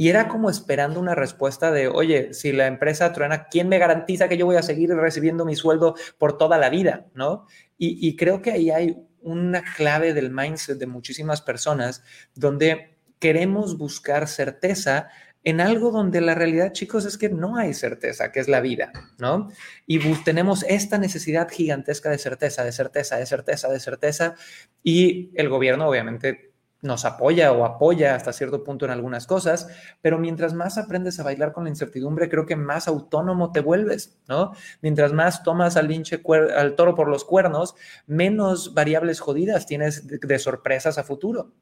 Y 0.02 0.10
era 0.10 0.28
como 0.28 0.50
esperando 0.50 1.00
una 1.00 1.13
respuesta 1.13 1.71
de, 1.71 1.88
oye, 1.88 2.34
si 2.34 2.52
la 2.52 2.65
empresa 2.65 3.13
truena, 3.13 3.47
¿quién 3.50 3.69
me 3.69 3.78
garantiza 3.78 4.28
que 4.28 4.36
yo 4.36 4.47
voy 4.47 4.56
a 4.56 4.63
seguir 4.63 4.89
recibiendo 4.95 5.45
mi 5.45 5.56
sueldo 5.56 5.93
por 6.17 6.39
toda 6.39 6.58
la 6.58 6.71
vida? 6.71 7.06
¿No? 7.13 7.45
Y, 7.78 8.15
creo 8.15 8.41
que 8.41 8.52
ahí 8.52 8.71
hay 8.71 8.97
una 9.22 9.64
clave 9.64 10.14
del 10.14 10.32
mindset 10.32 10.78
de 10.78 10.88
muchísimas 10.88 11.42
personas 11.42 12.04
donde 12.36 12.98
queremos 13.20 13.78
buscar 13.78 14.28
certeza 14.28 15.10
en 15.44 15.60
algo 15.60 15.92
donde 15.92 16.22
la 16.22 16.36
realidad, 16.36 16.72
chicos, 16.72 17.06
es 17.06 17.18
que 17.18 17.30
no 17.30 17.56
hay 17.56 17.74
certeza, 17.74 18.32
que 18.32 18.40
es 18.40 18.48
la 18.48 18.62
vida, 18.62 18.92
¿no? 19.18 19.50
Y 19.88 20.00
tenemos 20.24 20.64
esta 20.64 21.00
necesidad 21.00 21.50
gigantesca 21.50 22.10
de 22.10 22.20
certeza, 22.20 22.64
de 22.64 22.72
certeza, 22.72 23.18
de 23.18 23.26
certeza, 23.26 23.70
de 23.70 23.80
certeza, 23.80 24.36
y 24.84 25.32
el 25.34 25.50
gobierno 25.50 25.88
obviamente 25.88 26.51
nos 26.82 27.06
apoya 27.06 27.52
o 27.52 27.63
apoya 27.63 28.15
hasta 28.15 28.34
cierto 28.34 28.63
punto 28.63 28.86
en 28.86 28.91
algunas 28.91 29.28
cosas, 29.28 29.67
pero 30.02 30.17
mientras 30.17 30.54
más 30.54 30.78
aprendes 30.78 31.20
a 31.20 31.24
bailar 31.24 31.54
con 31.54 31.65
la 31.65 31.70
incertidumbre, 31.70 32.30
creo 32.30 32.46
que 32.46 32.56
más 32.56 32.88
autónomo 32.88 33.52
te 33.52 33.60
vuelves, 33.60 34.20
¿no? 34.28 34.54
Mientras 34.82 35.13
más 35.13 35.44
tomas 35.44 35.78
al 35.78 35.91
al 36.56 36.76
toro 36.76 36.96
por 36.96 37.08
los 37.08 37.24
cuernos, 37.26 37.76
menos 38.08 38.74
variables 38.74 39.20
jodidas 39.20 39.65
tienes 39.65 40.08
de, 40.08 40.39
sorpresas 40.39 40.98
a 40.98 41.04
futuro. 41.04 41.54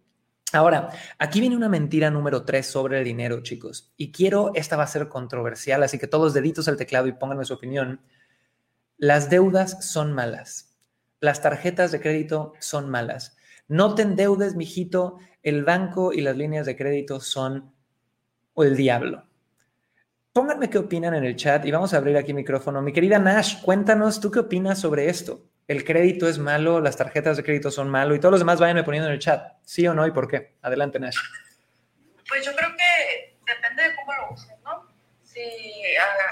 Ahora, 0.53 0.89
aquí 1.19 1.41
viene 1.41 1.55
una 1.55 1.69
mentira 1.69 2.10
número 2.10 2.43
tres 2.43 2.67
sobre 2.67 2.99
el 2.99 3.03
dinero, 3.03 3.43
chicos, 3.43 3.91
y 3.97 4.12
quiero, 4.12 4.51
esta 4.55 4.77
va 4.77 4.84
a 4.84 4.88
ser 4.88 5.10
controversial, 5.10 5.84
así 5.84 5.99
que 5.99 6.08
todos 6.08 6.34
deditos 6.34 6.67
al 6.67 6.77
teclado 6.77 7.08
y 7.08 7.12
pónganme 7.12 7.45
su 7.45 7.53
opinión. 7.53 8.01
Las 8.97 9.29
deudas 9.29 9.86
son 9.86 10.13
malas. 10.13 10.77
Las 11.19 11.41
tarjetas 11.41 11.91
de 11.91 11.99
crédito 11.99 12.53
son 12.60 12.89
malas 12.89 13.36
no 13.69 13.95
te 13.95 14.01
endeudes, 14.01 14.55
mijito, 14.55 15.19
el 15.43 15.63
banco 15.63 16.12
y 16.12 16.21
las 16.21 16.36
líneas 16.36 16.65
de 16.65 16.75
crédito 16.75 17.21
son 17.21 17.73
el 18.58 18.75
diablo. 18.75 19.25
Pónganme 20.34 20.69
qué 20.69 20.79
opinan 20.79 21.13
en 21.13 21.23
el 21.23 21.36
chat 21.36 21.65
y 21.65 21.71
vamos 21.71 21.93
a 21.93 21.97
abrir 21.97 22.17
aquí 22.17 22.34
micrófono. 22.34 22.82
Mi 22.82 22.91
querida 22.91 23.19
Nash, 23.19 23.62
cuéntanos, 23.62 24.19
¿tú 24.19 24.32
qué 24.32 24.39
opinas 24.39 24.79
sobre 24.79 25.08
esto? 25.10 25.45
¿El 25.67 25.86
crédito 25.86 26.27
es 26.27 26.39
malo, 26.39 26.82
las 26.82 26.97
tarjetas 26.97 27.38
de 27.38 27.43
crédito 27.43 27.69
son 27.69 27.89
malo 27.89 28.15
y 28.15 28.19
todos 28.19 28.32
los 28.32 28.41
demás 28.41 28.60
váyanme 28.60 28.84
poniendo 28.84 29.08
en 29.08 29.13
el 29.13 29.19
chat, 29.19 29.53
sí 29.63 29.88
o 29.88 29.93
no 29.93 30.05
y 30.08 30.12
por 30.12 30.27
qué? 30.27 30.55
Adelante, 30.63 30.99
Nash. 30.99 31.17
Pues 32.27 32.43
yo 32.43 32.51
creo 32.55 32.69
que 32.75 33.38
depende 33.45 33.84
de 33.84 33.95
cómo 33.95 34.13
lo 34.13 34.34
uses, 34.34 34.55
¿no? 34.63 34.88
Si 35.23 35.39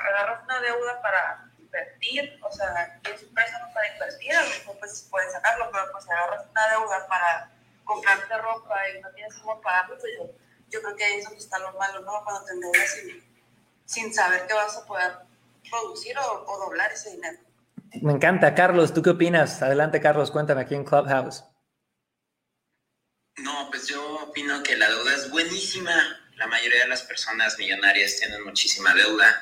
agarras 0.10 0.44
una 0.44 0.60
deuda 0.60 1.02
para 1.04 1.47
invertir, 1.78 2.40
o 2.42 2.52
sea, 2.52 3.00
tienes 3.04 3.24
un 3.24 3.34
préstamo 3.34 3.74
para 3.74 3.94
invertir, 3.94 4.32
a 4.34 4.44
lo 4.44 4.50
mejor 4.50 4.80
pues 4.80 5.08
puedes 5.10 5.32
sacarlo, 5.32 5.70
pero 5.72 5.86
pues 5.92 6.10
agarras 6.10 6.46
una 6.50 6.68
deuda 6.70 7.08
para 7.08 7.52
comprarte 7.84 8.38
ropa 8.38 8.76
y 8.90 9.02
no 9.02 9.10
tienes 9.12 9.36
cómo 9.36 9.62
pagarlo, 9.62 9.98
pues 10.00 10.12
yo, 10.18 10.32
yo 10.70 10.82
creo 10.82 10.96
que 10.96 11.04
ahí 11.04 11.18
es 11.20 11.24
donde 11.26 11.40
está 11.40 11.60
lo 11.60 11.72
malo, 11.74 12.02
¿no? 12.02 12.24
Cuando 12.24 12.46
te 12.46 12.54
endeudas 12.54 12.90
sin, 12.90 13.24
sin 13.86 14.14
saber 14.14 14.48
que 14.48 14.54
vas 14.54 14.76
a 14.78 14.86
poder 14.86 15.14
producir 15.70 16.18
o, 16.18 16.46
o 16.48 16.60
doblar 16.60 16.92
ese 16.92 17.12
dinero. 17.12 17.40
Me 18.02 18.14
encanta. 18.14 18.54
Carlos, 18.54 18.94
¿tú 18.94 19.02
qué 19.02 19.12
opinas? 19.12 19.62
Adelante, 19.62 20.02
Carlos, 20.02 20.32
cuéntame 20.32 20.62
aquí 20.62 20.76
en 20.76 20.84
Clubhouse. 20.84 21.46
No, 23.38 23.70
pues 23.70 23.88
yo 23.88 24.24
opino 24.24 24.62
que 24.64 24.76
la 24.76 24.90
deuda 24.90 25.16
es 25.16 25.30
buenísima. 25.30 25.94
La 26.36 26.48
mayoría 26.48 26.82
de 26.82 26.90
las 26.90 27.04
personas 27.04 27.58
millonarias 27.58 28.18
tienen 28.18 28.44
muchísima 28.44 28.94
deuda 28.94 29.42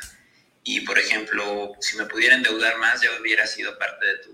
y, 0.67 0.82
por 0.82 0.97
ejemplo, 0.97 1.73
si 1.80 1.95
me 1.95 2.06
pudiera 2.06 2.36
endeudar 2.36 2.80
más, 2.80 2.99
yo 2.99 3.12
hubiera 3.21 3.45
sido 3.45 3.78
parte 3.78 4.04
de 4.04 4.17
tu 4.17 4.32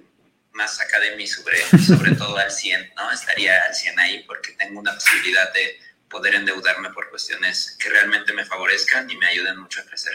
más 0.54 0.80
Academy 0.80 1.28
sobre, 1.28 1.58
sobre 1.86 2.16
todo 2.16 2.38
al 2.38 2.50
100, 2.50 2.94
¿no? 2.96 3.12
Estaría 3.12 3.66
al 3.66 3.76
100 3.76 4.00
ahí 4.00 4.24
porque 4.26 4.54
tengo 4.54 4.80
una 4.80 4.94
posibilidad 4.94 5.54
de 5.54 5.78
poder 6.10 6.36
endeudarme 6.36 6.90
por 6.92 7.10
cuestiones 7.10 7.78
que 7.78 7.90
realmente 7.90 8.32
me 8.32 8.46
favorezcan 8.46 9.10
y 9.10 9.18
me 9.18 9.28
ayuden 9.28 9.60
mucho 9.60 9.82
a 9.82 9.84
crecer. 9.84 10.14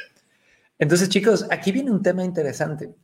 Entonces, 0.79 1.11
chicos, 1.11 1.47
aquí 1.51 1.71
viene 1.71 1.91
un 1.91 2.03
tema 2.03 2.25
interesante. 2.25 2.95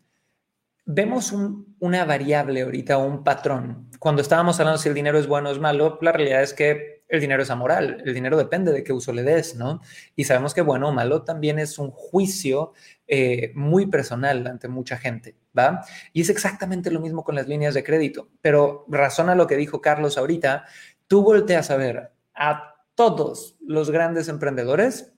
Vemos 0.86 1.32
una 1.32 2.04
variable 2.06 2.62
ahorita, 2.62 2.96
un 2.96 3.22
patrón. 3.24 3.90
Cuando 3.98 4.22
estábamos 4.22 4.58
hablando 4.58 4.80
si 4.80 4.88
el 4.88 4.94
dinero 4.94 5.18
es 5.18 5.26
bueno 5.26 5.50
o 5.50 5.52
es 5.52 5.58
malo, 5.58 5.98
la 6.00 6.12
realidad 6.12 6.42
es 6.42 6.54
que 6.54 6.91
el 7.12 7.20
dinero 7.20 7.42
es 7.42 7.50
amoral, 7.50 8.02
el 8.06 8.14
dinero 8.14 8.38
depende 8.38 8.72
de 8.72 8.82
qué 8.82 8.94
uso 8.94 9.12
le 9.12 9.22
des, 9.22 9.54
¿no? 9.54 9.82
Y 10.16 10.24
sabemos 10.24 10.54
que 10.54 10.62
bueno 10.62 10.88
o 10.88 10.92
malo 10.92 11.24
también 11.24 11.58
es 11.58 11.78
un 11.78 11.90
juicio 11.90 12.72
eh, 13.06 13.52
muy 13.54 13.86
personal 13.86 14.46
ante 14.46 14.66
mucha 14.66 14.96
gente, 14.96 15.36
¿va? 15.56 15.84
Y 16.14 16.22
es 16.22 16.30
exactamente 16.30 16.90
lo 16.90 17.00
mismo 17.00 17.22
con 17.22 17.34
las 17.34 17.46
líneas 17.46 17.74
de 17.74 17.84
crédito, 17.84 18.30
pero 18.40 18.86
razona 18.88 19.34
lo 19.34 19.46
que 19.46 19.58
dijo 19.58 19.82
Carlos 19.82 20.16
ahorita, 20.16 20.64
tú 21.06 21.22
volteas 21.22 21.70
a 21.70 21.76
ver 21.76 22.12
a 22.34 22.76
todos 22.94 23.58
los 23.60 23.90
grandes 23.90 24.28
emprendedores, 24.28 25.12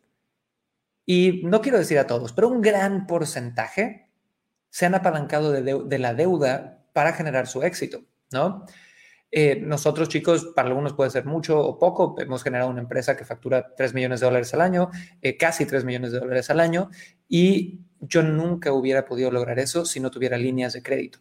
y 1.06 1.42
no 1.44 1.60
quiero 1.60 1.78
decir 1.78 2.00
a 2.00 2.08
todos, 2.08 2.32
pero 2.32 2.48
un 2.48 2.60
gran 2.60 3.06
porcentaje 3.06 4.10
se 4.68 4.84
han 4.84 4.96
apalancado 4.96 5.52
de, 5.52 5.62
de 5.62 5.98
la 6.00 6.12
deuda 6.12 6.84
para 6.92 7.12
generar 7.12 7.46
su 7.46 7.62
éxito, 7.62 8.04
¿no? 8.32 8.66
Eh, 9.36 9.58
nosotros, 9.60 10.08
chicos, 10.08 10.52
para 10.54 10.68
algunos 10.68 10.92
puede 10.92 11.10
ser 11.10 11.24
mucho 11.24 11.58
o 11.58 11.76
poco. 11.76 12.14
Hemos 12.20 12.44
generado 12.44 12.70
una 12.70 12.80
empresa 12.80 13.16
que 13.16 13.24
factura 13.24 13.74
3 13.76 13.92
millones 13.92 14.20
de 14.20 14.26
dólares 14.26 14.54
al 14.54 14.60
año, 14.60 14.90
eh, 15.22 15.36
casi 15.36 15.66
3 15.66 15.84
millones 15.84 16.12
de 16.12 16.20
dólares 16.20 16.50
al 16.50 16.60
año, 16.60 16.88
y 17.28 17.80
yo 17.98 18.22
nunca 18.22 18.72
hubiera 18.72 19.04
podido 19.04 19.32
lograr 19.32 19.58
eso 19.58 19.86
si 19.86 19.98
no 19.98 20.12
tuviera 20.12 20.38
líneas 20.38 20.74
de 20.74 20.84
crédito. 20.84 21.18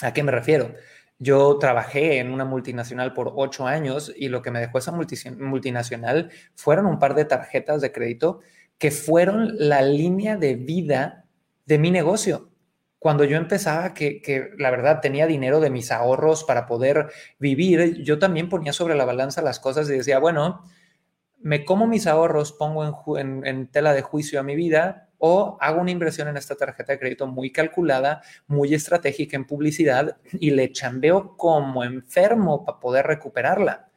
¿A 0.00 0.14
qué 0.14 0.22
me 0.22 0.32
refiero? 0.32 0.72
Yo 1.18 1.58
trabajé 1.58 2.18
en 2.18 2.30
una 2.30 2.46
multinacional 2.46 3.12
por 3.12 3.34
ocho 3.36 3.66
años 3.66 4.10
y 4.16 4.30
lo 4.30 4.40
que 4.40 4.50
me 4.50 4.60
dejó 4.60 4.78
esa 4.78 4.92
multinacional 4.92 6.30
fueron 6.54 6.86
un 6.86 6.98
par 6.98 7.14
de 7.14 7.26
tarjetas 7.26 7.82
de 7.82 7.92
crédito 7.92 8.40
que 8.78 8.90
fueron 8.90 9.54
la 9.58 9.82
línea 9.82 10.38
de 10.38 10.54
vida 10.54 11.26
de 11.66 11.78
mi 11.78 11.90
negocio. 11.90 12.48
Cuando 12.98 13.24
yo 13.24 13.36
empezaba, 13.36 13.94
que, 13.94 14.20
que, 14.20 14.50
la 14.58 14.70
verdad 14.70 15.00
tenía 15.00 15.26
dinero 15.26 15.60
de 15.60 15.70
mis 15.70 15.92
ahorros 15.92 16.44
para 16.44 16.66
poder 16.66 17.10
vivir, 17.38 18.02
yo 18.02 18.18
también 18.18 18.48
ponía 18.48 18.72
sobre 18.72 18.96
la 18.96 19.04
balanza 19.04 19.40
las 19.42 19.60
cosas 19.60 19.88
y 19.88 19.92
decía, 19.92 20.18
bueno, 20.18 20.64
me 21.40 21.64
como 21.64 21.86
mis 21.86 22.06
ahorros, 22.06 22.52
pongo 22.52 23.18
en, 23.18 23.46
en, 23.46 23.68
tela 23.68 23.92
de 23.92 24.02
juicio 24.02 24.40
a 24.40 24.42
mi 24.42 24.56
vida 24.56 25.08
o 25.18 25.56
hago 25.60 25.80
una 25.80 25.90
inversión 25.90 26.28
en 26.28 26.36
esta 26.36 26.56
tarjeta 26.56 26.92
de 26.92 26.98
crédito 26.98 27.26
muy 27.26 27.52
calculada, 27.52 28.22
muy 28.46 28.74
estratégica 28.74 29.36
en 29.36 29.46
publicidad 29.46 30.16
y 30.32 30.50
le 30.50 30.72
chambeo 30.72 31.36
como 31.36 31.84
enfermo 31.84 32.64
para 32.64 32.80
poder 32.80 33.06
recuperarla. 33.06 33.88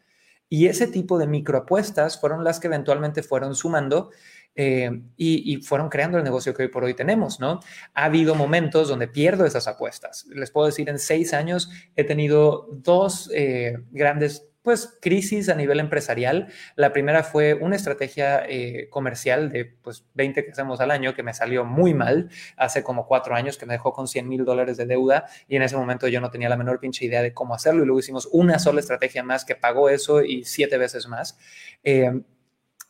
Y 0.49 0.67
ese 0.67 0.87
tipo 0.87 1.17
de 1.17 1.27
microapuestas 1.27 2.19
fueron 2.19 2.43
las 2.43 2.59
que 2.59 2.67
eventualmente 2.67 3.23
fueron 3.23 3.55
sumando 3.55 4.11
eh, 4.55 5.01
y, 5.15 5.53
y, 5.53 5.61
fueron 5.61 5.89
creando 5.89 6.17
el 6.17 6.23
negocio 6.23 6.53
que 6.53 6.63
hoy 6.63 6.69
por 6.69 6.83
hoy 6.83 6.93
tenemos, 6.93 7.39
¿no? 7.39 7.59
Ha 7.93 8.05
habido 8.05 8.35
momentos 8.35 8.89
donde 8.89 9.07
pierdo 9.07 9.45
esas 9.45 9.67
apuestas. 9.67 10.25
Les 10.29 10.51
puedo 10.51 10.67
decir, 10.67 10.89
en 10.89 10.99
seis 10.99 11.33
años 11.33 11.69
he 11.95 12.03
tenido 12.03 12.67
dos 12.71 13.29
eh, 13.33 13.77
grandes 13.91 14.47
pues 14.61 14.97
crisis 15.01 15.49
a 15.49 15.55
nivel 15.55 15.79
empresarial. 15.79 16.47
La 16.75 16.93
primera 16.93 17.23
fue 17.23 17.53
una 17.53 17.75
estrategia 17.75 18.43
eh, 18.47 18.89
comercial 18.89 19.51
de 19.51 19.65
pues 19.65 20.05
20 20.13 20.45
que 20.45 20.51
hacemos 20.51 20.79
al 20.81 20.91
año 20.91 21.15
que 21.15 21.23
me 21.23 21.33
salió 21.33 21.65
muy 21.65 21.93
mal 21.93 22.29
hace 22.57 22.83
como 22.83 23.07
cuatro 23.07 23.35
años 23.35 23.57
que 23.57 23.65
me 23.65 23.73
dejó 23.73 23.93
con 23.93 24.07
100 24.07 24.27
mil 24.27 24.45
dólares 24.45 24.77
de 24.77 24.85
deuda 24.85 25.25
y 25.47 25.55
en 25.55 25.63
ese 25.63 25.77
momento 25.77 26.07
yo 26.07 26.21
no 26.21 26.29
tenía 26.29 26.49
la 26.49 26.57
menor 26.57 26.79
pinche 26.79 27.05
idea 27.05 27.21
de 27.23 27.33
cómo 27.33 27.55
hacerlo 27.55 27.83
y 27.83 27.85
luego 27.85 27.99
hicimos 27.99 28.29
una 28.31 28.59
sola 28.59 28.81
estrategia 28.81 29.23
más 29.23 29.45
que 29.45 29.55
pagó 29.55 29.89
eso 29.89 30.21
y 30.21 30.43
siete 30.43 30.77
veces 30.77 31.07
más. 31.07 31.39
Eh, 31.83 32.21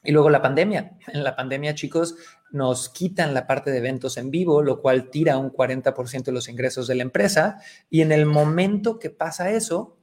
y 0.03 0.11
luego 0.11 0.29
la 0.29 0.41
pandemia. 0.41 0.97
En 1.07 1.23
la 1.23 1.35
pandemia, 1.35 1.75
chicos, 1.75 2.15
nos 2.51 2.89
quitan 2.89 3.33
la 3.33 3.47
parte 3.47 3.71
de 3.71 3.77
eventos 3.77 4.17
en 4.17 4.31
vivo, 4.31 4.61
lo 4.61 4.81
cual 4.81 5.09
tira 5.09 5.37
un 5.37 5.51
40% 5.51 6.23
de 6.23 6.31
los 6.31 6.49
ingresos 6.49 6.87
de 6.87 6.95
la 6.95 7.03
empresa. 7.03 7.59
Y 7.89 8.01
en 8.01 8.11
el 8.11 8.25
momento 8.25 8.99
que 8.99 9.09
pasa 9.09 9.51
eso, 9.51 9.97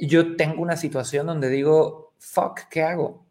yo 0.00 0.36
tengo 0.36 0.62
una 0.62 0.76
situación 0.76 1.26
donde 1.26 1.48
digo, 1.48 2.14
fuck, 2.18 2.60
¿qué 2.70 2.82
hago? 2.82 3.24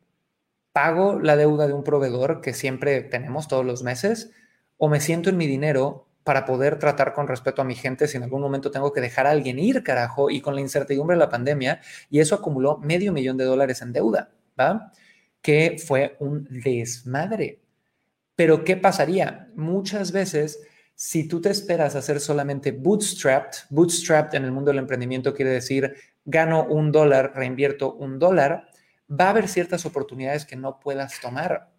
¿Pago 0.72 1.20
la 1.20 1.36
deuda 1.36 1.68
de 1.68 1.74
un 1.74 1.84
proveedor 1.84 2.42
que 2.42 2.54
siempre 2.54 3.02
tenemos 3.02 3.48
todos 3.48 3.66
los 3.66 3.84
meses? 3.84 4.32
¿O 4.78 4.90
me 4.90 5.00
siento 5.00 5.30
en 5.30 5.38
mi 5.38 5.46
dinero 5.46 6.08
para 6.24 6.46
poder 6.46 6.80
tratar 6.80 7.14
con 7.14 7.28
respeto 7.28 7.62
a 7.62 7.66
mi 7.66 7.76
gente 7.76 8.08
si 8.08 8.18
en 8.18 8.24
algún 8.24 8.42
momento 8.42 8.72
tengo 8.72 8.92
que 8.94 9.02
dejar 9.02 9.28
a 9.28 9.32
alguien 9.32 9.60
ir, 9.60 9.84
carajo? 9.84 10.32
Y 10.32 10.42
con 10.42 10.56
la 10.56 10.62
incertidumbre 10.62 11.16
de 11.16 11.20
la 11.20 11.30
pandemia, 11.30 11.82
y 12.10 12.20
eso 12.20 12.34
acumuló 12.34 12.80
medio 12.80 13.14
millón 13.14 13.38
de 13.38 13.46
dólares 13.46 13.84
en 13.84 13.94
deuda, 13.94 14.32
¿va? 14.60 14.92
Que 15.44 15.78
fue 15.78 16.16
un 16.20 16.48
desmadre. 16.50 17.60
Pero 18.36 18.64
¿qué 18.64 18.78
pasaría? 18.78 19.48
Muchas 19.54 20.12
veces 20.12 20.60
si 20.96 21.28
tú 21.28 21.42
te 21.42 21.50
esperas 21.50 21.96
a 21.96 22.02
ser 22.02 22.20
solamente 22.20 22.72
bootstrapped, 22.72 23.68
bootstrapped 23.70 24.36
en 24.36 24.46
el 24.46 24.52
mundo 24.52 24.72
del 24.72 24.80
emprendimiento 24.80 25.34
quiere 25.34 25.52
decir 25.52 25.94
gano 26.26 26.66
un 26.66 26.92
dólar, 26.92 27.34
reinvierto 27.36 27.94
un 27.96 28.20
dólar, 28.20 28.70
va 29.10 29.26
a 29.26 29.30
haber 29.32 29.48
ciertas 29.48 29.86
oportunidades 29.86 30.46
que 30.46 30.56
no 30.56 30.80
puedas 30.80 31.20
tomar, 31.20 31.72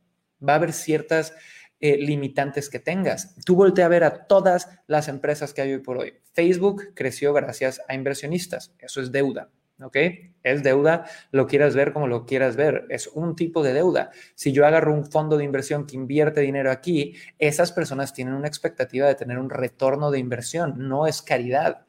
va 0.47 0.53
a 0.53 0.57
haber 0.57 0.73
ciertas 0.73 1.33
eh, 1.81 1.97
limitantes 1.97 2.69
que 2.69 2.79
tengas. 2.79 3.35
Tú 3.45 3.57
voltea 3.57 3.87
a 3.87 3.89
ver 3.89 4.05
a 4.05 4.27
todas 4.27 4.69
las 4.87 5.09
empresas 5.09 5.55
que 5.55 5.63
hay 5.63 5.73
hoy 5.73 5.81
por 5.81 5.99
hoy. 5.99 6.15
Facebook 6.33 6.93
creció 6.95 7.33
gracias 7.33 7.81
a 7.89 7.95
inversionistas, 7.95 8.75
eso 8.79 9.01
es 9.01 9.11
deuda. 9.11 9.51
¿Ok? 9.83 9.97
Es 10.43 10.63
deuda, 10.63 11.05
lo 11.31 11.47
quieras 11.47 11.75
ver 11.75 11.93
como 11.93 12.07
lo 12.07 12.27
quieras 12.27 12.57
ver, 12.57 12.87
es 12.91 13.07
un 13.09 13.35
tipo 13.35 13.63
de 13.63 13.73
deuda. 13.73 14.11
Si 14.35 14.53
yo 14.53 14.67
agarro 14.67 14.95
un 14.95 15.11
fondo 15.11 15.37
de 15.37 15.45
inversión 15.45 15.87
que 15.87 15.97
invierte 15.97 16.41
dinero 16.41 16.71
aquí, 16.71 17.15
esas 17.39 17.73
personas 17.73 18.13
tienen 18.13 18.35
una 18.35 18.49
expectativa 18.49 19.07
de 19.07 19.15
tener 19.15 19.39
un 19.39 19.51
retorno 19.51 20.11
de 20.11 20.19
inversión, 20.19 20.75
no 20.89 21.07
es 21.07 21.23
caridad. 21.23 21.87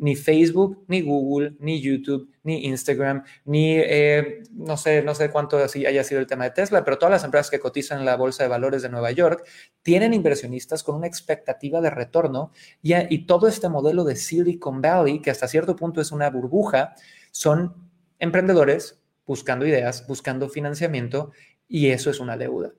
Ni 0.00 0.14
Facebook, 0.14 0.84
ni 0.86 1.02
Google, 1.02 1.56
ni 1.58 1.80
YouTube, 1.82 2.30
ni 2.44 2.66
Instagram, 2.66 3.24
ni 3.44 3.78
eh, 3.78 4.44
no 4.52 4.76
sé, 4.76 5.02
no 5.02 5.12
sé 5.12 5.28
cuánto 5.28 5.58
así 5.58 5.86
haya 5.86 6.04
sido 6.04 6.20
el 6.20 6.28
tema 6.28 6.44
de 6.44 6.52
Tesla, 6.52 6.84
pero 6.84 6.98
todas 6.98 7.10
las 7.10 7.24
empresas 7.24 7.50
que 7.50 7.58
cotizan 7.58 7.98
en 7.98 8.04
la 8.04 8.14
bolsa 8.14 8.44
de 8.44 8.48
valores 8.48 8.82
de 8.82 8.90
Nueva 8.90 9.10
York 9.10 9.44
tienen 9.82 10.14
inversionistas 10.14 10.84
con 10.84 10.94
una 10.94 11.08
expectativa 11.08 11.80
de 11.80 11.90
retorno 11.90 12.52
y, 12.80 12.94
y 13.12 13.26
todo 13.26 13.48
este 13.48 13.68
modelo 13.68 14.04
de 14.04 14.14
Silicon 14.14 14.80
Valley, 14.80 15.20
que 15.20 15.32
hasta 15.32 15.48
cierto 15.48 15.74
punto 15.74 16.00
es 16.00 16.12
una 16.12 16.30
burbuja, 16.30 16.94
son 17.38 17.88
emprendedores 18.18 19.00
buscando 19.24 19.64
ideas, 19.64 20.08
buscando 20.08 20.48
financiamiento 20.48 21.30
y 21.68 21.90
eso 21.90 22.10
es 22.10 22.18
una 22.18 22.36
deuda. 22.36 22.72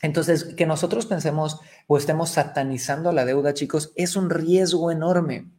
Entonces, 0.00 0.44
que 0.44 0.64
nosotros 0.64 1.06
pensemos 1.06 1.58
o 1.88 1.96
estemos 1.98 2.30
satanizando 2.30 3.10
la 3.10 3.24
deuda, 3.24 3.52
chicos, 3.52 3.92
es 3.96 4.14
un 4.14 4.30
riesgo 4.30 4.92
enorme. 4.92 5.50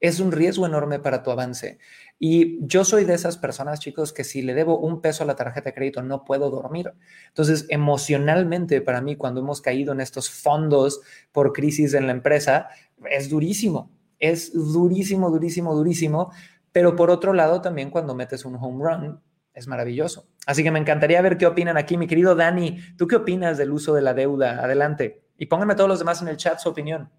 Es 0.00 0.20
un 0.20 0.32
riesgo 0.32 0.66
enorme 0.66 0.98
para 0.98 1.22
tu 1.22 1.30
avance. 1.30 1.78
Y 2.18 2.58
yo 2.60 2.84
soy 2.84 3.04
de 3.04 3.14
esas 3.14 3.38
personas, 3.38 3.80
chicos, 3.80 4.12
que 4.12 4.22
si 4.22 4.42
le 4.42 4.52
debo 4.52 4.78
un 4.78 5.00
peso 5.00 5.24
a 5.24 5.26
la 5.26 5.34
tarjeta 5.34 5.70
de 5.70 5.74
crédito 5.74 6.02
no 6.02 6.26
puedo 6.26 6.50
dormir. 6.50 6.92
Entonces, 7.28 7.64
emocionalmente, 7.70 8.82
para 8.82 9.00
mí, 9.00 9.16
cuando 9.16 9.40
hemos 9.40 9.62
caído 9.62 9.94
en 9.94 10.02
estos 10.02 10.28
fondos 10.28 11.00
por 11.32 11.54
crisis 11.54 11.94
en 11.94 12.06
la 12.06 12.12
empresa, 12.12 12.68
es 13.10 13.30
durísimo. 13.30 13.90
Es 14.18 14.52
durísimo, 14.52 15.30
durísimo, 15.30 15.74
durísimo, 15.74 16.32
pero 16.78 16.94
por 16.94 17.10
otro 17.10 17.32
lado, 17.32 17.60
también 17.60 17.90
cuando 17.90 18.14
metes 18.14 18.44
un 18.44 18.54
home 18.54 18.84
run, 18.84 19.20
es 19.52 19.66
maravilloso. 19.66 20.28
Así 20.46 20.62
que 20.62 20.70
me 20.70 20.78
encantaría 20.78 21.20
ver 21.20 21.36
qué 21.36 21.44
opinan 21.44 21.76
aquí. 21.76 21.96
Mi 21.96 22.06
querido 22.06 22.36
Dani, 22.36 22.78
¿tú 22.96 23.08
qué 23.08 23.16
opinas 23.16 23.58
del 23.58 23.72
uso 23.72 23.94
de 23.94 24.02
la 24.02 24.14
deuda? 24.14 24.62
Adelante. 24.62 25.24
Y 25.36 25.46
pónganme 25.46 25.74
todos 25.74 25.88
los 25.88 25.98
demás 25.98 26.22
en 26.22 26.28
el 26.28 26.36
chat 26.36 26.60
su 26.60 26.68
opinión. 26.68 27.10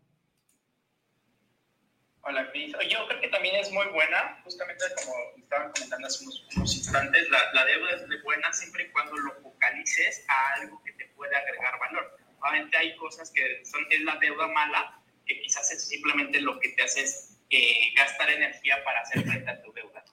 Hola, 2.22 2.50
Cris. 2.52 2.72
Yo 2.90 3.00
creo 3.10 3.20
que 3.20 3.28
también 3.28 3.58
es 3.58 3.70
muy 3.74 3.86
buena, 3.88 4.40
justamente 4.46 4.86
como 4.96 5.14
estaban 5.44 5.74
comentando 5.74 6.08
hace 6.08 6.24
unos, 6.24 6.78
instantes, 6.78 7.30
la, 7.30 7.66
deuda 7.66 7.90
es 7.96 8.24
buena 8.24 8.54
siempre 8.54 8.84
y 8.84 8.92
cuando 8.94 9.18
lo 9.18 9.34
focalices 9.42 10.24
a 10.30 10.62
algo 10.62 10.82
que 10.86 10.94
te 10.94 11.06
puede 11.18 11.36
agregar 11.36 11.78
valor. 11.82 12.18
Obviamente 12.40 12.78
hay 12.78 12.96
cosas 12.96 13.30
que 13.32 13.66
son, 13.66 13.86
es 13.90 14.06
la 14.06 14.16
deuda 14.20 14.48
mala, 14.48 15.02
que 15.26 15.38
quizás 15.42 15.70
es 15.74 15.86
simplemente 15.86 16.40
lo 16.40 16.58
que 16.62 16.70
te 16.70 16.84
hace 17.50 17.94
gastar 17.96 18.30
energía 18.30 18.76
para 18.84 19.02
hacer 19.02 19.24
frente 19.24 19.50
a 19.50 19.62
tu 19.62 19.72
deuda. 19.74 20.04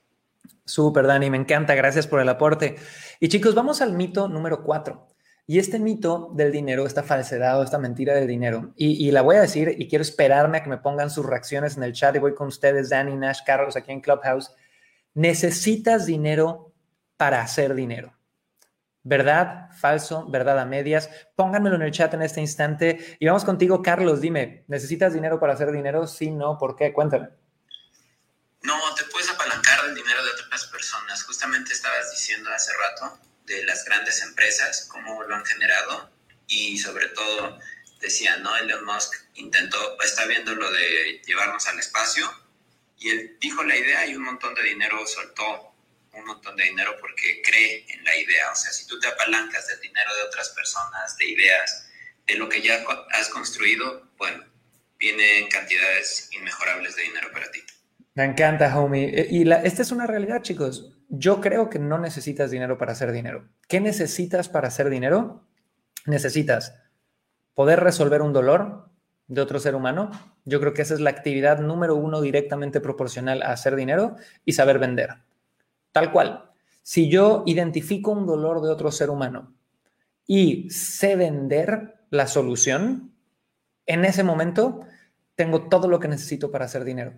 Súper, 0.64 1.06
Dani, 1.06 1.30
me 1.30 1.36
encanta. 1.36 1.74
Gracias 1.74 2.06
por 2.06 2.20
el 2.20 2.28
aporte. 2.28 2.76
Y 3.20 3.28
chicos, 3.28 3.54
vamos 3.54 3.80
al 3.82 3.92
mito 3.92 4.28
número 4.28 4.62
cuatro. 4.62 5.08
Y 5.48 5.60
este 5.60 5.78
mito 5.78 6.32
del 6.34 6.50
dinero, 6.50 6.86
esta 6.86 7.04
falsedad 7.04 7.60
o 7.60 7.62
esta 7.62 7.78
mentira 7.78 8.14
del 8.14 8.26
dinero, 8.26 8.72
y, 8.74 9.08
la 9.12 9.22
voy 9.22 9.36
a 9.36 9.42
decir 9.42 9.76
y 9.78 9.86
quiero 9.86 10.02
esperarme 10.02 10.58
a 10.58 10.64
que 10.64 10.70
me 10.70 10.78
pongan 10.78 11.08
sus 11.08 11.24
reacciones 11.24 11.76
en 11.76 11.84
el 11.84 11.92
chat 11.92 12.16
y 12.16 12.18
voy 12.18 12.34
con 12.34 12.48
ustedes, 12.48 12.88
Dani, 12.88 13.14
Nash, 13.14 13.42
Carlos, 13.46 13.76
aquí 13.76 13.92
en 13.92 14.00
Clubhouse. 14.00 14.52
Necesitas 15.14 16.04
dinero 16.04 16.74
para 17.16 17.42
hacer 17.42 17.76
dinero. 17.76 18.15
¿Verdad? 19.08 19.70
Falso, 19.70 20.26
verdad 20.28 20.58
a 20.58 20.64
medias. 20.64 21.08
Pónganmelo 21.36 21.76
en 21.76 21.82
el 21.82 21.92
chat 21.92 22.12
en 22.14 22.22
este 22.22 22.40
instante. 22.40 23.16
Y 23.20 23.26
vamos 23.26 23.44
contigo, 23.44 23.80
Carlos. 23.80 24.20
Dime, 24.20 24.64
¿necesitas 24.66 25.14
dinero 25.14 25.38
para 25.38 25.52
hacer 25.52 25.70
dinero? 25.70 26.08
Sí, 26.08 26.32
no, 26.32 26.58
¿por 26.58 26.74
qué? 26.74 26.92
Cuéntame. 26.92 27.28
No, 28.62 28.74
te 28.96 29.04
puedes 29.04 29.30
apalancar 29.30 29.84
el 29.84 29.94
dinero 29.94 30.24
de 30.24 30.30
otras 30.32 30.66
personas. 30.66 31.22
Justamente 31.22 31.72
estabas 31.72 32.10
diciendo 32.10 32.50
hace 32.50 32.72
rato 32.72 33.20
de 33.44 33.64
las 33.64 33.84
grandes 33.84 34.20
empresas, 34.22 34.88
cómo 34.90 35.22
lo 35.22 35.36
han 35.36 35.44
generado. 35.44 36.10
Y 36.48 36.76
sobre 36.76 37.06
todo, 37.10 37.60
decía, 38.00 38.38
¿no? 38.38 38.56
Elon 38.56 38.84
Musk 38.86 39.14
intentó, 39.34 39.78
está 40.02 40.26
viendo 40.26 40.52
lo 40.52 40.68
de 40.68 41.22
llevarnos 41.24 41.64
al 41.68 41.78
espacio. 41.78 42.28
Y 42.98 43.10
él 43.10 43.36
dijo 43.40 43.62
la 43.62 43.76
idea 43.76 44.04
y 44.04 44.16
un 44.16 44.24
montón 44.24 44.52
de 44.56 44.64
dinero 44.64 45.06
soltó 45.06 45.75
un 46.16 46.24
montón 46.24 46.56
de 46.56 46.64
dinero 46.64 46.96
porque 47.00 47.42
cree 47.44 47.84
en 47.88 48.04
la 48.04 48.16
idea. 48.16 48.50
O 48.52 48.56
sea, 48.56 48.72
si 48.72 48.86
tú 48.86 48.98
te 48.98 49.06
apalancas 49.06 49.68
del 49.68 49.80
dinero 49.80 50.14
de 50.16 50.22
otras 50.22 50.50
personas, 50.50 51.16
de 51.18 51.26
ideas, 51.26 51.88
de 52.26 52.34
lo 52.34 52.48
que 52.48 52.62
ya 52.62 52.84
has 53.12 53.28
construido, 53.28 54.08
bueno, 54.18 54.44
vienen 54.98 55.48
cantidades 55.48 56.28
inmejorables 56.32 56.96
de 56.96 57.02
dinero 57.02 57.28
para 57.32 57.50
ti. 57.50 57.60
Me 58.14 58.24
encanta, 58.24 58.76
homie. 58.78 59.10
E, 59.14 59.28
y 59.30 59.44
la, 59.44 59.56
esta 59.62 59.82
es 59.82 59.92
una 59.92 60.06
realidad, 60.06 60.42
chicos. 60.42 60.92
Yo 61.08 61.40
creo 61.40 61.68
que 61.68 61.78
no 61.78 61.98
necesitas 61.98 62.50
dinero 62.50 62.78
para 62.78 62.92
hacer 62.92 63.12
dinero. 63.12 63.48
¿Qué 63.68 63.80
necesitas 63.80 64.48
para 64.48 64.68
hacer 64.68 64.88
dinero? 64.88 65.46
Necesitas 66.06 66.74
poder 67.54 67.80
resolver 67.80 68.22
un 68.22 68.32
dolor 68.32 68.90
de 69.28 69.40
otro 69.40 69.60
ser 69.60 69.74
humano. 69.74 70.10
Yo 70.44 70.60
creo 70.60 70.72
que 70.72 70.82
esa 70.82 70.94
es 70.94 71.00
la 71.00 71.10
actividad 71.10 71.58
número 71.60 71.94
uno 71.94 72.20
directamente 72.20 72.80
proporcional 72.80 73.42
a 73.42 73.52
hacer 73.52 73.76
dinero 73.76 74.16
y 74.44 74.52
saber 74.52 74.78
vender. 74.78 75.25
Tal 75.96 76.12
cual. 76.12 76.50
Si 76.82 77.08
yo 77.08 77.42
identifico 77.46 78.10
un 78.10 78.26
dolor 78.26 78.60
de 78.60 78.68
otro 78.68 78.92
ser 78.92 79.08
humano 79.08 79.54
y 80.26 80.68
sé 80.68 81.16
vender 81.16 82.04
la 82.10 82.26
solución, 82.26 83.14
en 83.86 84.04
ese 84.04 84.22
momento 84.22 84.80
tengo 85.36 85.70
todo 85.70 85.88
lo 85.88 85.98
que 85.98 86.08
necesito 86.08 86.50
para 86.50 86.66
hacer 86.66 86.84
dinero. 86.84 87.14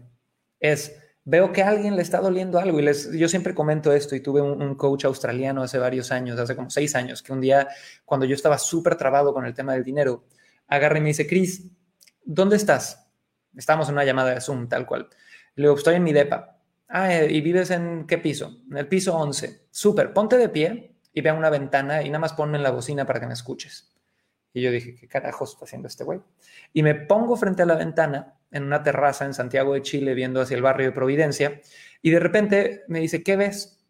Es 0.61 0.97
veo 1.25 1.53
que 1.53 1.65
a 1.65 1.71
alguien 1.71 1.97
le 1.97 2.03
está 2.03 2.21
doliendo 2.21 2.61
algo 2.61 2.79
y 2.79 2.85
les, 2.85 3.11
yo 3.11 3.29
siempre 3.29 3.53
comento 3.53 3.93
esto 3.93 4.15
y 4.15 4.21
tuve 4.21 4.43
un, 4.43 4.77
coach 4.77 5.07
australiano 5.07 5.65
hace 5.65 5.79
varios 5.79 6.13
años, 6.13 6.39
hace 6.39 6.55
como 6.55 6.71
seis 6.71 6.95
años, 6.95 7.21
que 7.21 7.33
un 7.33 7.41
día 7.41 7.67
cuando 8.05 8.27
yo 8.27 8.37
estaba 8.37 8.59
súper 8.59 8.95
trabado 8.95 9.35
con 9.35 9.45
el 9.45 9.55
tema 9.55 9.73
del 9.73 9.83
dinero, 9.83 10.23
agarré 10.69 11.01
y 11.01 11.03
me 11.03 11.09
dice, 11.09 11.27
Chris, 11.27 11.67
¿dónde 12.25 12.55
estás? 12.55 13.11
Estamos 13.57 13.89
en 13.89 13.95
una 13.95 14.05
llamada 14.05 14.31
de 14.31 14.41
Zoom, 14.41 14.69
tal 14.69 14.87
cual. 14.87 15.09
Le 15.57 15.65
digo, 15.65 15.75
estoy 15.75 15.97
en 15.97 16.05
mi 16.05 16.13
depa. 16.13 16.58
Ah, 16.89 17.15
eh, 17.15 17.31
¿y 17.31 17.41
vives 17.43 17.71
en 17.71 18.07
qué 18.07 18.19
piso? 18.19 18.63
En 18.71 18.79
el 18.79 18.89
piso 18.89 19.17
11. 19.17 19.67
Súper, 19.71 20.13
ponte 20.13 20.39
de 20.39 20.49
pie 20.49 20.97
y 21.13 21.21
ve 21.21 21.31
a 21.31 21.35
una 21.35 21.51
ventana 21.51 22.03
y 22.03 22.09
nada 22.09 22.19
más 22.19 22.33
ponme 22.33 22.57
en 22.57 22.63
la 22.63 22.71
bocina 22.71 23.07
para 23.07 23.21
que 23.21 23.27
me 23.27 23.35
escuches. 23.35 23.95
Y 24.55 24.63
yo 24.63 24.71
dije, 24.71 24.97
¿qué 24.97 25.07
carajos 25.07 25.53
está 25.53 25.67
haciendo 25.67 25.89
este 25.89 26.05
güey? 26.05 26.21
Y 26.73 26.83
me 26.83 26.95
pongo 26.95 27.37
frente 27.37 27.63
a 27.63 27.67
la 27.67 27.77
ventana 27.77 28.35
en 28.51 28.65
una 28.65 28.83
terraza 28.83 29.27
en 29.27 29.35
Santiago 29.35 29.75
de 29.75 29.83
Chile 29.83 30.15
viendo 30.15 30.41
hacia 30.41 30.57
el 30.57 30.63
barrio 30.63 30.87
de 30.87 30.93
Providencia 30.93 31.61
y 32.01 32.11
de 32.11 32.21
repente 32.21 32.85
me 32.89 33.01
dice, 33.01 33.23
¿qué 33.23 33.37
ves? 33.37 33.85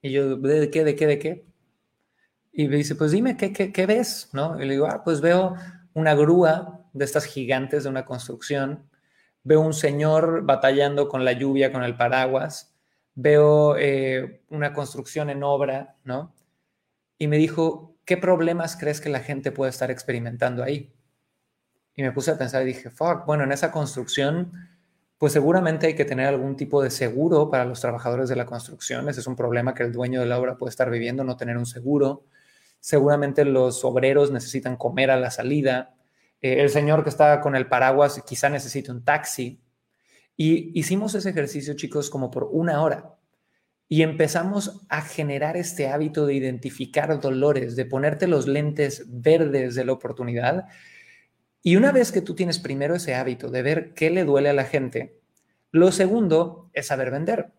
Y 0.00 0.12
yo, 0.12 0.36
¿de 0.36 0.70
qué, 0.70 0.84
de 0.84 0.96
qué, 0.96 1.06
de 1.06 1.18
qué? 1.18 1.44
Y 2.52 2.68
me 2.68 2.76
dice, 2.76 2.94
pues 2.94 3.10
dime, 3.10 3.36
¿qué, 3.36 3.52
qué, 3.52 3.72
qué 3.72 3.84
ves? 3.84 4.30
¿No? 4.32 4.60
Y 4.60 4.64
le 4.64 4.74
digo, 4.74 4.86
ah, 4.86 5.02
pues 5.04 5.20
veo 5.20 5.56
una 5.92 6.14
grúa 6.14 6.88
de 6.92 7.04
estas 7.04 7.24
gigantes 7.24 7.84
de 7.84 7.90
una 7.90 8.04
construcción, 8.04 8.88
veo 9.44 9.60
un 9.60 9.74
señor 9.74 10.42
batallando 10.44 11.08
con 11.08 11.24
la 11.24 11.32
lluvia, 11.32 11.70
con 11.70 11.84
el 11.84 11.96
paraguas, 11.96 12.74
veo 13.14 13.76
eh, 13.78 14.42
una 14.48 14.72
construcción 14.72 15.30
en 15.30 15.42
obra, 15.42 15.96
¿no? 16.04 16.34
Y 17.18 17.28
me 17.28 17.36
dijo, 17.36 17.96
¿qué 18.04 18.16
problemas 18.16 18.76
crees 18.76 19.00
que 19.00 19.08
la 19.08 19.20
gente 19.20 19.52
puede 19.52 19.70
estar 19.70 19.90
experimentando 19.90 20.64
ahí? 20.64 20.92
Y 21.94 22.02
me 22.02 22.10
puse 22.10 22.32
a 22.32 22.38
pensar 22.38 22.62
y 22.62 22.66
dije, 22.66 22.90
fuck, 22.90 23.24
bueno, 23.26 23.44
en 23.44 23.52
esa 23.52 23.70
construcción, 23.70 24.52
pues 25.18 25.32
seguramente 25.32 25.86
hay 25.86 25.94
que 25.94 26.04
tener 26.04 26.26
algún 26.26 26.56
tipo 26.56 26.82
de 26.82 26.90
seguro 26.90 27.50
para 27.50 27.64
los 27.64 27.80
trabajadores 27.80 28.28
de 28.28 28.36
la 28.36 28.46
construcción. 28.46 29.08
Ese 29.08 29.20
es 29.20 29.26
un 29.26 29.36
problema 29.36 29.74
que 29.74 29.84
el 29.84 29.92
dueño 29.92 30.20
de 30.20 30.26
la 30.26 30.38
obra 30.38 30.56
puede 30.56 30.70
estar 30.70 30.90
viviendo, 30.90 31.22
no 31.22 31.36
tener 31.36 31.56
un 31.56 31.66
seguro. 31.66 32.24
Seguramente 32.80 33.44
los 33.44 33.84
obreros 33.84 34.32
necesitan 34.32 34.76
comer 34.76 35.10
a 35.10 35.16
la 35.16 35.30
salida. 35.30 35.94
Eh, 36.44 36.60
el 36.60 36.68
señor 36.68 37.02
que 37.02 37.08
está 37.08 37.40
con 37.40 37.56
el 37.56 37.68
paraguas 37.68 38.22
quizá 38.26 38.50
necesite 38.50 38.92
un 38.92 39.02
taxi. 39.02 39.62
Y 40.36 40.78
hicimos 40.78 41.14
ese 41.14 41.30
ejercicio, 41.30 41.74
chicos, 41.74 42.10
como 42.10 42.30
por 42.30 42.48
una 42.52 42.82
hora. 42.82 43.14
Y 43.88 44.02
empezamos 44.02 44.82
a 44.90 45.00
generar 45.00 45.56
este 45.56 45.88
hábito 45.88 46.26
de 46.26 46.34
identificar 46.34 47.18
dolores, 47.18 47.76
de 47.76 47.86
ponerte 47.86 48.26
los 48.26 48.46
lentes 48.46 49.04
verdes 49.08 49.74
de 49.74 49.84
la 49.86 49.92
oportunidad 49.92 50.66
y 51.66 51.76
una 51.76 51.92
vez 51.92 52.12
que 52.12 52.20
tú 52.20 52.34
tienes 52.34 52.58
primero 52.58 52.94
ese 52.94 53.14
hábito 53.14 53.48
de 53.48 53.62
ver 53.62 53.94
qué 53.94 54.10
le 54.10 54.24
duele 54.24 54.50
a 54.50 54.52
la 54.52 54.64
gente, 54.64 55.18
lo 55.70 55.92
segundo 55.92 56.68
es 56.74 56.88
saber 56.88 57.10
vender. 57.10 57.52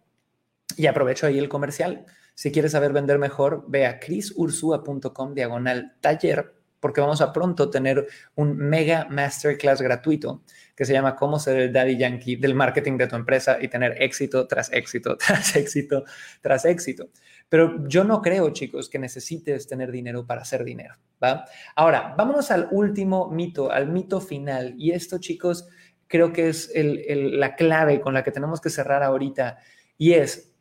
Y 0.78 0.86
aprovecho 0.86 1.26
ahí 1.26 1.40
el 1.40 1.50
comercial. 1.50 2.06
Si 2.36 2.52
quieres 2.52 2.74
saber 2.74 2.94
vender 2.94 3.18
mejor, 3.18 3.66
ve 3.68 3.88
a 3.88 4.00
chrisursua.com 4.00 5.34
diagonal 5.34 5.98
taller, 6.02 6.54
porque 6.86 7.02
vamos 7.02 7.20
a 7.20 7.34
pronto 7.34 7.72
tener 7.72 8.06
un 8.36 8.56
mega 8.56 9.08
masterclass 9.10 9.82
gratuito 9.82 10.44
que 10.76 10.86
se 10.86 10.94
llama 10.94 11.16
Cómo 11.16 11.40
ser 11.40 11.58
el 11.58 11.74
daddy 11.74 11.98
yankee 11.98 12.36
del 12.36 12.54
marketing 12.54 12.96
de 12.98 13.08
tu 13.08 13.16
empresa 13.16 13.58
y 13.60 13.70
tener 13.70 14.00
éxito 14.04 14.46
tras 14.46 14.72
éxito, 14.72 15.18
tras 15.28 15.56
éxito, 15.56 16.04
tras 16.44 16.64
éxito. 16.64 17.10
Pero 17.50 17.88
yo 17.88 18.04
no 18.04 18.22
creo, 18.22 18.52
chicos, 18.52 18.88
que 18.88 19.00
necesites 19.00 19.66
tener 19.66 19.92
dinero 19.92 20.28
para 20.28 20.44
hacer 20.44 20.64
dinero, 20.64 20.94
¿va? 21.24 21.46
Ahora, 21.76 22.14
vámonos 22.16 22.52
al 22.52 22.68
último 22.70 23.32
mito, 23.32 23.72
al 23.72 23.88
mito 23.88 24.22
final. 24.22 24.76
Y 24.78 24.92
esto, 24.92 25.18
chicos, 25.18 25.68
creo 26.06 26.32
que 26.32 26.50
es 26.50 26.72
la 26.76 27.56
clave 27.56 28.00
con 28.00 28.14
la 28.14 28.24
que 28.24 28.30
tenemos 28.30 28.62
que 28.62 28.70
cerrar 28.70 29.02
ahorita. 29.02 29.58
Y 29.98 30.14
es, 30.14 30.54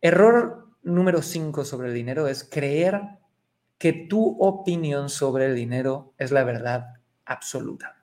error 0.00 0.68
número 0.84 1.22
cinco 1.22 1.64
sobre 1.64 1.88
el 1.88 1.94
dinero 1.94 2.28
es 2.28 2.44
creer 2.44 3.00
que 3.78 3.92
tu 3.92 4.36
opinión 4.40 5.08
sobre 5.08 5.46
el 5.46 5.54
dinero 5.54 6.14
es 6.18 6.32
la 6.32 6.44
verdad 6.44 6.94
absoluta. 7.24 7.96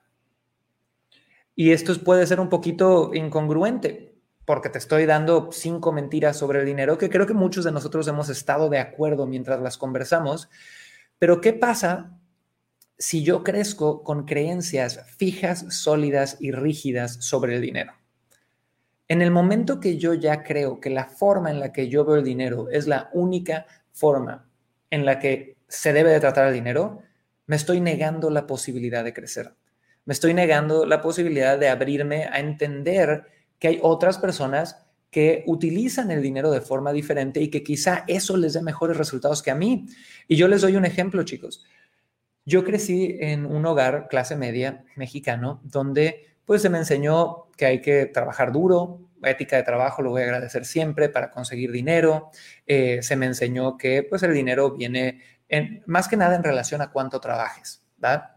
Y 1.56 1.72
esto 1.72 1.94
puede 2.02 2.26
ser 2.26 2.40
un 2.40 2.48
poquito 2.48 3.12
incongruente, 3.14 4.14
porque 4.44 4.68
te 4.68 4.78
estoy 4.78 5.06
dando 5.06 5.50
cinco 5.52 5.92
mentiras 5.92 6.36
sobre 6.36 6.60
el 6.60 6.66
dinero 6.66 6.98
que 6.98 7.08
creo 7.08 7.26
que 7.26 7.34
muchos 7.34 7.64
de 7.64 7.72
nosotros 7.72 8.06
hemos 8.08 8.28
estado 8.28 8.68
de 8.68 8.78
acuerdo 8.78 9.26
mientras 9.26 9.60
las 9.60 9.78
conversamos. 9.78 10.48
Pero 11.18 11.40
¿qué 11.40 11.52
pasa 11.52 12.18
si 12.98 13.22
yo 13.22 13.42
crezco 13.42 14.02
con 14.02 14.26
creencias 14.26 15.00
fijas, 15.16 15.66
sólidas 15.70 16.36
y 16.40 16.52
rígidas 16.52 17.24
sobre 17.24 17.56
el 17.56 17.62
dinero? 17.62 17.92
En 19.08 19.22
el 19.22 19.30
momento 19.30 19.80
que 19.80 19.96
yo 19.96 20.14
ya 20.14 20.42
creo 20.42 20.80
que 20.80 20.90
la 20.90 21.06
forma 21.06 21.50
en 21.50 21.60
la 21.60 21.72
que 21.72 21.88
yo 21.88 22.04
veo 22.04 22.16
el 22.16 22.24
dinero 22.24 22.68
es 22.70 22.86
la 22.86 23.10
única 23.12 23.66
forma 23.92 24.48
en 24.90 25.04
la 25.04 25.18
que 25.18 25.53
se 25.74 25.92
debe 25.92 26.10
de 26.10 26.20
tratar 26.20 26.48
el 26.48 26.54
dinero, 26.54 27.02
me 27.46 27.56
estoy 27.56 27.80
negando 27.80 28.30
la 28.30 28.46
posibilidad 28.46 29.04
de 29.04 29.12
crecer. 29.12 29.54
Me 30.04 30.12
estoy 30.12 30.34
negando 30.34 30.86
la 30.86 31.00
posibilidad 31.00 31.58
de 31.58 31.68
abrirme 31.68 32.24
a 32.24 32.40
entender 32.40 33.24
que 33.58 33.68
hay 33.68 33.78
otras 33.82 34.18
personas 34.18 34.86
que 35.10 35.44
utilizan 35.46 36.10
el 36.10 36.22
dinero 36.22 36.50
de 36.50 36.60
forma 36.60 36.92
diferente 36.92 37.40
y 37.40 37.48
que 37.48 37.62
quizá 37.62 38.04
eso 38.08 38.36
les 38.36 38.54
dé 38.54 38.62
mejores 38.62 38.96
resultados 38.96 39.42
que 39.42 39.50
a 39.50 39.54
mí. 39.54 39.86
Y 40.28 40.36
yo 40.36 40.48
les 40.48 40.62
doy 40.62 40.76
un 40.76 40.84
ejemplo, 40.84 41.22
chicos. 41.22 41.64
Yo 42.44 42.64
crecí 42.64 43.16
en 43.20 43.46
un 43.46 43.64
hogar 43.64 44.08
clase 44.08 44.36
media 44.36 44.84
mexicano 44.96 45.60
donde 45.64 46.36
pues 46.44 46.62
se 46.62 46.68
me 46.68 46.78
enseñó 46.78 47.48
que 47.56 47.66
hay 47.66 47.80
que 47.80 48.06
trabajar 48.06 48.52
duro, 48.52 49.00
ética 49.22 49.56
de 49.56 49.62
trabajo 49.62 50.02
lo 50.02 50.10
voy 50.10 50.22
a 50.22 50.24
agradecer 50.24 50.64
siempre 50.64 51.08
para 51.08 51.30
conseguir 51.30 51.72
dinero. 51.72 52.30
Eh, 52.66 53.02
se 53.02 53.16
me 53.16 53.26
enseñó 53.26 53.76
que 53.76 54.02
pues 54.02 54.22
el 54.22 54.34
dinero 54.34 54.72
viene 54.72 55.20
en, 55.48 55.82
más 55.86 56.08
que 56.08 56.16
nada 56.16 56.36
en 56.36 56.42
relación 56.42 56.80
a 56.80 56.90
cuánto 56.90 57.20
trabajes, 57.20 57.82
¿verdad? 57.96 58.36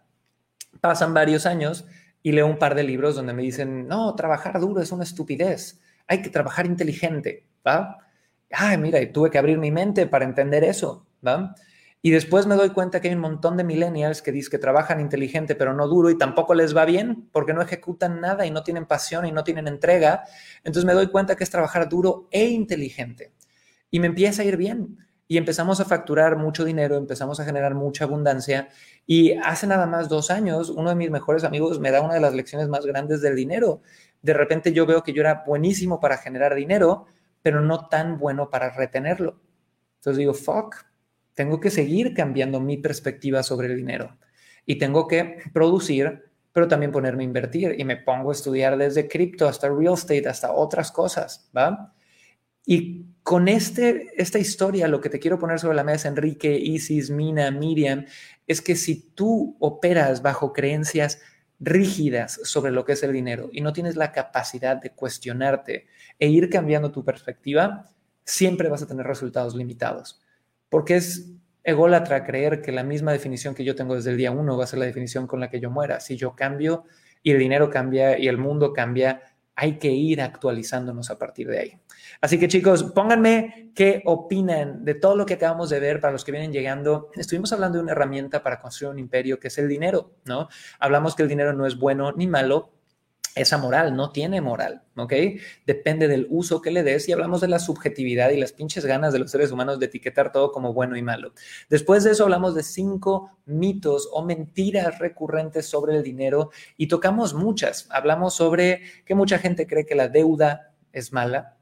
Pasan 0.82 1.14
varios 1.14 1.46
años 1.46 1.86
y 2.22 2.32
leo 2.32 2.48
un 2.48 2.60
par 2.60 2.76
de 2.76 2.84
libros 2.84 3.16
donde 3.16 3.34
me 3.34 3.42
dicen, 3.42 3.88
no, 3.88 4.14
trabajar 4.16 4.60
duro 4.60 4.82
es 4.82 4.92
una 4.92 5.04
estupidez, 5.04 5.80
hay 6.08 6.22
que 6.22 6.30
trabajar 6.30 6.66
inteligente, 6.66 7.48
¿va? 7.66 7.98
Ay, 8.52 8.78
mira, 8.78 9.00
tuve 9.12 9.30
que 9.30 9.38
abrir 9.38 9.58
mi 9.58 9.72
mente 9.72 10.08
para 10.08 10.26
entender 10.26 10.64
eso, 10.64 11.06
¿va? 11.26 11.56
Y 12.02 12.12
después 12.12 12.46
me 12.46 12.56
doy 12.56 12.70
cuenta 12.70 13.02
que 13.02 13.10
hay 13.10 13.16
un 13.16 13.22
montón 13.22 13.58
de 13.58 13.64
millennials 13.64 14.22
que 14.22 14.32
dicen 14.32 14.52
que 14.52 14.60
trabajan 14.60 15.02
inteligente 15.02 15.56
pero 15.56 15.74
no 15.74 15.88
duro 15.88 16.10
y 16.10 16.18
tampoco 16.18 16.54
les 16.54 16.76
va 16.76 16.86
bien 16.86 17.28
porque 17.32 17.54
no 17.54 17.62
ejecutan 17.62 18.22
nada 18.22 18.46
y 18.46 18.52
no 18.52 18.64
tienen 18.64 18.86
pasión 18.86 19.26
y 19.26 19.32
no 19.32 19.44
tienen 19.44 19.68
entrega. 19.68 20.24
Entonces 20.64 20.86
me 20.86 20.94
doy 20.94 21.08
cuenta 21.08 21.36
que 21.36 21.44
es 21.44 21.50
trabajar 21.50 21.90
duro 21.90 22.28
e 22.32 22.46
inteligente. 22.46 23.34
Y 23.90 24.00
me 24.00 24.08
empieza 24.08 24.44
a 24.44 24.46
ir 24.46 24.58
bien 24.58 25.07
y 25.28 25.38
empezamos 25.38 25.80
a 25.80 25.86
facturar 25.86 26.38
mucho 26.38 26.64
dinero, 26.64 26.96
empezamos 26.96 27.40
a 27.40 27.46
generar 27.46 27.76
mucha 27.76 28.06
abundancia 28.06 28.70
y 29.06 29.34
hace 29.34 29.68
nada 29.68 29.86
más 29.86 30.08
dos 30.08 30.32
años 30.32 30.70
uno 30.70 30.90
de 30.90 30.96
mis 30.96 31.12
mejores 31.12 31.44
amigos 31.44 31.80
me 31.80 31.92
da 31.92 32.02
una 32.02 32.14
de 32.14 32.22
las 32.22 32.34
lecciones 32.34 32.70
más 32.70 32.86
grandes 32.86 33.22
del 33.22 33.36
dinero. 33.36 33.82
De 34.22 34.34
repente 34.34 34.72
yo 34.72 34.86
veo 34.86 35.04
que 35.04 35.14
yo 35.14 35.22
era 35.22 35.44
buenísimo 35.46 36.00
para 36.00 36.18
generar 36.18 36.56
dinero, 36.56 37.06
pero 37.42 37.62
no 37.62 37.88
tan 37.88 38.18
bueno 38.18 38.50
para 38.50 38.70
retenerlo. 38.70 39.42
Entonces 39.98 40.18
digo, 40.18 40.34
fuck, 40.34 40.76
tengo 41.34 41.60
que 41.60 41.70
seguir 41.70 42.14
cambiando 42.14 42.60
mi 42.60 42.78
perspectiva 42.78 43.44
sobre 43.44 43.68
el 43.68 43.76
dinero 43.76 44.18
y 44.66 44.78
tengo 44.78 45.08
que 45.08 45.38
producir, 45.54 46.24
pero 46.54 46.68
también 46.68 46.92
ponerme 46.92 47.24
a 47.24 47.26
invertir 47.26 47.76
y 47.78 47.84
me 47.84 47.98
pongo 47.98 48.30
a 48.30 48.34
estudiar 48.34 48.78
desde 48.78 49.08
cripto 49.08 49.48
hasta 49.48 49.70
real 49.70 49.94
estate, 49.94 50.28
hasta 50.28 50.54
otras 50.54 50.92
cosas, 50.92 51.50
¿va? 51.56 51.94
Y 52.70 53.06
con 53.24 53.48
este, 53.48 54.10
esta 54.18 54.40
historia, 54.40 54.90
lo 54.90 55.00
que 55.00 55.10
te 55.10 55.20
quiero 55.20 55.40
poner 55.40 55.58
sobre 55.58 55.78
la 55.78 55.86
mesa, 55.86 56.10
Enrique, 56.10 56.52
Isis, 56.58 57.10
Mina, 57.10 57.50
Miriam, 57.50 58.06
es 58.46 58.62
que 58.62 58.76
si 58.76 59.10
tú 59.16 59.56
operas 59.60 60.22
bajo 60.22 60.52
creencias 60.52 61.22
rígidas 61.60 62.42
sobre 62.44 62.74
lo 62.74 62.84
que 62.84 62.92
es 62.92 63.02
el 63.04 63.14
dinero 63.14 63.50
y 63.54 63.62
no 63.62 63.72
tienes 63.72 63.96
la 63.96 64.12
capacidad 64.12 64.76
de 64.76 64.92
cuestionarte 64.92 65.88
e 66.20 66.28
ir 66.28 66.50
cambiando 66.50 66.92
tu 66.92 67.06
perspectiva, 67.06 67.90
siempre 68.26 68.68
vas 68.68 68.82
a 68.82 68.88
tener 68.88 69.08
resultados 69.08 69.56
limitados. 69.56 70.22
Porque 70.68 70.98
es 70.98 71.32
ególatra 71.64 72.26
creer 72.26 72.62
que 72.62 72.74
la 72.74 72.84
misma 72.84 73.14
definición 73.14 73.56
que 73.56 73.64
yo 73.64 73.76
tengo 73.76 73.96
desde 73.96 74.12
el 74.12 74.18
día 74.18 74.32
uno 74.32 74.58
va 74.58 74.66
a 74.66 74.68
ser 74.68 74.80
la 74.80 74.86
definición 74.86 75.26
con 75.26 75.40
la 75.40 75.50
que 75.50 75.62
yo 75.62 75.72
muera. 75.72 76.02
Si 76.02 76.18
yo 76.18 76.36
cambio 76.36 76.84
y 77.24 77.32
el 77.32 77.40
dinero 77.40 77.70
cambia 77.70 78.20
y 78.20 78.28
el 78.28 78.38
mundo 78.38 78.74
cambia, 78.74 79.22
hay 79.60 79.80
que 79.80 79.90
ir 79.90 80.22
actualizándonos 80.22 81.10
a 81.10 81.18
partir 81.18 81.48
de 81.48 81.60
ahí. 81.60 81.80
Así 82.22 82.40
que 82.40 82.48
chicos, 82.48 82.84
pónganme 82.84 83.72
qué 83.74 84.04
opinan 84.06 84.86
de 84.86 84.94
todo 84.94 85.16
lo 85.16 85.26
que 85.26 85.34
acabamos 85.34 85.72
de 85.72 85.80
ver 85.80 86.00
para 86.00 86.14
los 86.14 86.24
que 86.24 86.32
vienen 86.32 86.54
llegando. 86.54 87.10
Estuvimos 87.16 87.52
hablando 87.52 87.80
de 87.80 87.84
una 87.84 87.94
herramienta 87.94 88.44
para 88.44 88.62
construir 88.62 88.92
un 88.92 89.00
imperio 89.00 89.40
que 89.40 89.48
es 89.48 89.58
el 89.58 89.68
dinero, 89.68 90.12
¿no? 90.26 90.48
Hablamos 90.80 91.16
que 91.16 91.24
el 91.24 91.30
dinero 91.30 91.54
no 91.54 91.66
es 91.66 91.76
bueno 91.76 92.12
ni 92.12 92.28
malo, 92.28 92.70
esa 93.40 93.58
moral, 93.58 93.96
no 93.96 94.12
tiene 94.12 94.42
moral, 94.42 94.84
¿ok? 94.96 95.14
Depende 95.66 96.08
del 96.08 96.28
uso 96.30 96.62
que 96.62 96.72
le 96.72 96.84
des 96.84 97.08
y 97.10 97.12
hablamos 97.12 97.42
de 97.42 97.48
la 97.48 97.60
subjetividad 97.60 98.30
y 98.32 98.38
las 98.38 98.54
pinches 98.54 98.86
ganas 98.86 99.14
de 99.14 99.20
los 99.20 99.32
seres 99.32 99.52
humanos 99.52 99.80
de 99.80 99.88
etiquetar 99.88 100.32
todo 100.32 100.52
como 100.52 100.74
bueno 100.74 100.96
y 100.98 101.02
malo. 101.02 101.34
Después 101.70 102.04
de 102.04 102.12
eso 102.12 102.24
hablamos 102.24 102.56
de 102.56 102.64
cinco 102.64 103.38
mitos 103.46 104.10
o 104.12 104.24
mentiras 104.24 105.00
recurrentes 105.00 105.66
sobre 105.66 105.96
el 105.96 106.04
dinero 106.04 106.52
y 106.78 106.88
tocamos 106.88 107.34
muchas. 107.34 107.88
Hablamos 107.90 108.36
sobre 108.36 108.82
que 109.06 109.16
mucha 109.16 109.40
gente 109.40 109.68
cree 109.68 109.86
que 109.86 109.96
la 109.96 110.08
deuda 110.08 110.74
es 110.92 111.14
mala. 111.14 111.58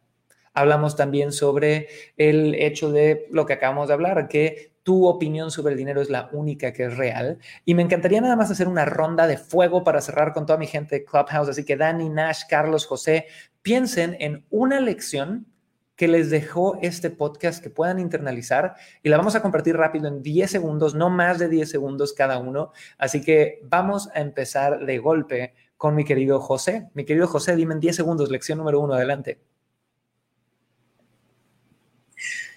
Hablamos 0.53 0.95
también 0.95 1.31
sobre 1.31 1.87
el 2.17 2.55
hecho 2.55 2.91
de 2.91 3.27
lo 3.31 3.45
que 3.45 3.53
acabamos 3.53 3.89
de 3.89 3.93
hablar, 3.93 4.27
que 4.27 4.74
tu 4.85 5.07
opinión 5.07 5.49
sobre 5.49 5.73
el 5.73 5.79
dinero 5.79 5.99
es 5.99 6.11
la 6.11 6.29
única 6.31 6.71
que 6.71 6.85
es 6.85 6.95
real. 6.95 7.39
Y 7.65 7.73
me 7.73 7.81
encantaría 7.81 8.21
nada 8.21 8.35
más 8.35 8.51
hacer 8.51 8.67
una 8.67 8.85
ronda 8.85 9.25
de 9.25 9.39
fuego 9.39 9.83
para 9.83 9.99
cerrar 9.99 10.31
con 10.31 10.45
toda 10.45 10.59
mi 10.59 10.67
gente 10.67 11.03
Clubhouse. 11.03 11.49
Así 11.49 11.65
que 11.65 11.75
Dani, 11.75 12.07
Nash, 12.07 12.43
Carlos, 12.47 12.85
José, 12.85 13.25
piensen 13.63 14.15
en 14.19 14.45
una 14.51 14.79
lección 14.79 15.47
que 15.95 16.07
les 16.07 16.29
dejó 16.29 16.77
este 16.83 17.09
podcast 17.09 17.63
que 17.63 17.71
puedan 17.71 17.97
internalizar 17.97 18.75
y 19.01 19.09
la 19.09 19.17
vamos 19.17 19.33
a 19.33 19.41
compartir 19.41 19.75
rápido 19.75 20.07
en 20.07 20.21
10 20.21 20.51
segundos, 20.51 20.93
no 20.93 21.09
más 21.09 21.39
de 21.39 21.49
10 21.49 21.67
segundos 21.67 22.13
cada 22.13 22.37
uno. 22.37 22.71
Así 22.99 23.21
que 23.21 23.61
vamos 23.63 24.09
a 24.13 24.21
empezar 24.21 24.85
de 24.85 24.99
golpe 24.99 25.55
con 25.77 25.95
mi 25.95 26.05
querido 26.05 26.39
José. 26.39 26.89
Mi 26.93 27.05
querido 27.05 27.27
José, 27.27 27.55
dime 27.55 27.73
en 27.73 27.79
10 27.79 27.95
segundos, 27.95 28.29
lección 28.29 28.59
número 28.59 28.81
uno, 28.81 28.93
adelante. 28.93 29.39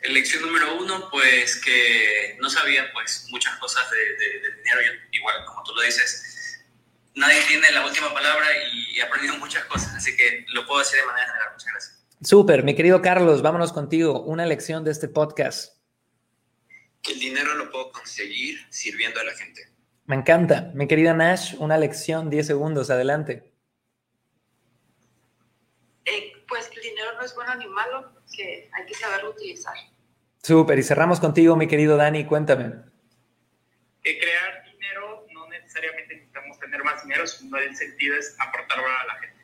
Lección 0.02 0.42
número 0.42 0.76
uno, 0.76 1.08
pues 1.10 1.56
que 1.56 2.36
no 2.40 2.48
sabía 2.48 2.90
pues 2.92 3.26
muchas 3.30 3.56
cosas 3.58 3.90
de, 3.90 4.52
dinero, 4.56 4.80
igual 5.12 5.44
como 5.44 5.62
tú 5.64 5.74
lo 5.74 5.82
dices, 5.82 6.64
nadie 7.14 7.42
tiene 7.48 7.70
la 7.72 7.84
última 7.84 8.12
palabra 8.14 8.46
y 8.72 8.98
he 8.98 9.02
aprendido 9.02 9.36
muchas 9.38 9.64
cosas, 9.64 9.94
así 9.94 10.16
que 10.16 10.44
lo 10.48 10.66
puedo 10.66 10.80
decir 10.80 11.00
de 11.00 11.06
manera 11.06 11.26
general. 11.26 11.48
Muchas 11.52 11.72
gracias. 11.72 11.98
Súper, 12.22 12.64
mi 12.64 12.74
querido 12.74 13.00
Carlos, 13.00 13.42
vámonos 13.42 13.72
contigo. 13.72 14.22
Una 14.22 14.46
lección 14.46 14.84
de 14.84 14.90
este 14.90 15.08
podcast. 15.08 15.76
Que 17.02 17.12
el 17.12 17.20
dinero 17.20 17.54
lo 17.54 17.70
puedo 17.70 17.92
conseguir 17.92 18.58
sirviendo 18.70 19.20
a 19.20 19.24
la 19.24 19.32
gente. 19.34 19.68
Me 20.06 20.16
encanta. 20.16 20.72
Mi 20.74 20.88
querida 20.88 21.12
Nash, 21.12 21.54
una 21.58 21.76
lección, 21.76 22.30
10 22.30 22.46
segundos, 22.46 22.90
adelante. 22.90 23.52
Eh, 26.06 26.32
pues 26.48 26.70
el 26.74 26.82
dinero 26.82 27.12
no 27.14 27.22
es 27.22 27.34
bueno 27.34 27.54
ni 27.56 27.66
malo, 27.68 28.17
que 28.38 28.70
hay 28.72 28.86
que 28.86 28.94
saberlo 28.94 29.30
utilizar. 29.30 29.74
Súper, 30.42 30.78
y 30.78 30.82
cerramos 30.84 31.18
contigo, 31.18 31.56
mi 31.56 31.66
querido 31.66 31.96
Dani, 31.96 32.24
cuéntame. 32.24 32.72
Que 34.02 34.18
crear 34.18 34.62
dinero 34.64 35.26
no 35.34 35.48
necesariamente 35.48 36.14
necesitamos 36.14 36.58
tener 36.60 36.84
más 36.84 37.02
dinero, 37.02 37.26
sino 37.26 37.58
el 37.58 37.74
sentido 37.76 38.16
es 38.16 38.36
aportar 38.38 38.78
a 38.78 39.06
la 39.06 39.14
gente. 39.14 39.36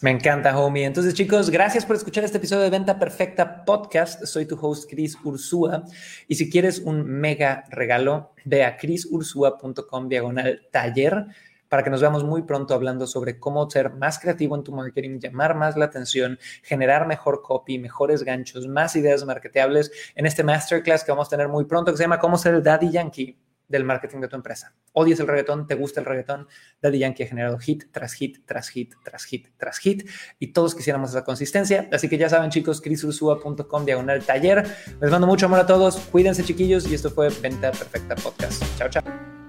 Me 0.00 0.10
encanta, 0.10 0.58
homie. 0.58 0.84
Entonces, 0.84 1.14
chicos, 1.14 1.48
gracias 1.48 1.86
por 1.86 1.94
escuchar 1.94 2.24
este 2.24 2.38
episodio 2.38 2.64
de 2.64 2.70
Venta 2.70 2.98
Perfecta 2.98 3.64
Podcast. 3.64 4.24
Soy 4.24 4.46
tu 4.46 4.58
host, 4.60 4.90
Chris 4.90 5.16
Ursúa. 5.22 5.84
Y 6.26 6.34
si 6.34 6.50
quieres 6.50 6.80
un 6.80 7.06
mega 7.06 7.64
regalo, 7.70 8.34
ve 8.44 8.64
a 8.64 8.76
chrisursua.com 8.76 10.08
diagonal 10.08 10.66
taller 10.72 11.26
para 11.72 11.82
que 11.82 11.88
nos 11.88 12.02
veamos 12.02 12.22
muy 12.22 12.42
pronto 12.42 12.74
hablando 12.74 13.06
sobre 13.06 13.40
cómo 13.40 13.70
ser 13.70 13.94
más 13.94 14.18
creativo 14.18 14.54
en 14.56 14.62
tu 14.62 14.72
marketing, 14.72 15.18
llamar 15.18 15.54
más 15.54 15.74
la 15.74 15.86
atención, 15.86 16.38
generar 16.62 17.06
mejor 17.06 17.40
copy, 17.40 17.78
mejores 17.78 18.24
ganchos, 18.24 18.68
más 18.68 18.94
ideas 18.94 19.24
marketeables 19.24 19.90
en 20.14 20.26
este 20.26 20.44
masterclass 20.44 21.02
que 21.02 21.12
vamos 21.12 21.28
a 21.28 21.30
tener 21.30 21.48
muy 21.48 21.64
pronto 21.64 21.90
que 21.90 21.96
se 21.96 22.04
llama 22.04 22.18
Cómo 22.18 22.36
ser 22.36 22.56
el 22.56 22.62
Daddy 22.62 22.90
Yankee 22.90 23.38
del 23.68 23.84
marketing 23.84 24.20
de 24.20 24.28
tu 24.28 24.36
empresa. 24.36 24.74
Odias 24.92 25.18
el 25.20 25.26
reggaetón, 25.26 25.66
te 25.66 25.74
gusta 25.74 26.00
el 26.00 26.04
reggaetón, 26.04 26.46
Daddy 26.82 26.98
Yankee 26.98 27.22
ha 27.22 27.26
generado 27.26 27.58
hit 27.58 27.84
tras 27.90 28.12
hit, 28.12 28.44
tras 28.44 28.68
hit, 28.68 28.92
tras 29.02 29.24
hit, 29.24 29.48
tras 29.56 29.78
hit, 29.78 30.06
y 30.38 30.48
todos 30.48 30.74
quisiéramos 30.74 31.08
esa 31.08 31.24
consistencia. 31.24 31.88
Así 31.90 32.06
que 32.06 32.18
ya 32.18 32.28
saben, 32.28 32.50
chicos, 32.50 32.82
chrisursua.com 32.82 33.86
diagonal 33.86 34.22
taller. 34.26 34.66
Les 35.00 35.10
mando 35.10 35.26
mucho 35.26 35.46
amor 35.46 35.60
a 35.60 35.66
todos, 35.66 35.96
cuídense, 35.96 36.44
chiquillos, 36.44 36.86
y 36.86 36.94
esto 36.94 37.08
fue 37.08 37.30
Venta 37.40 37.72
Perfecta 37.72 38.14
Podcast. 38.16 38.62
Chao, 38.76 38.90
chao. 38.90 39.41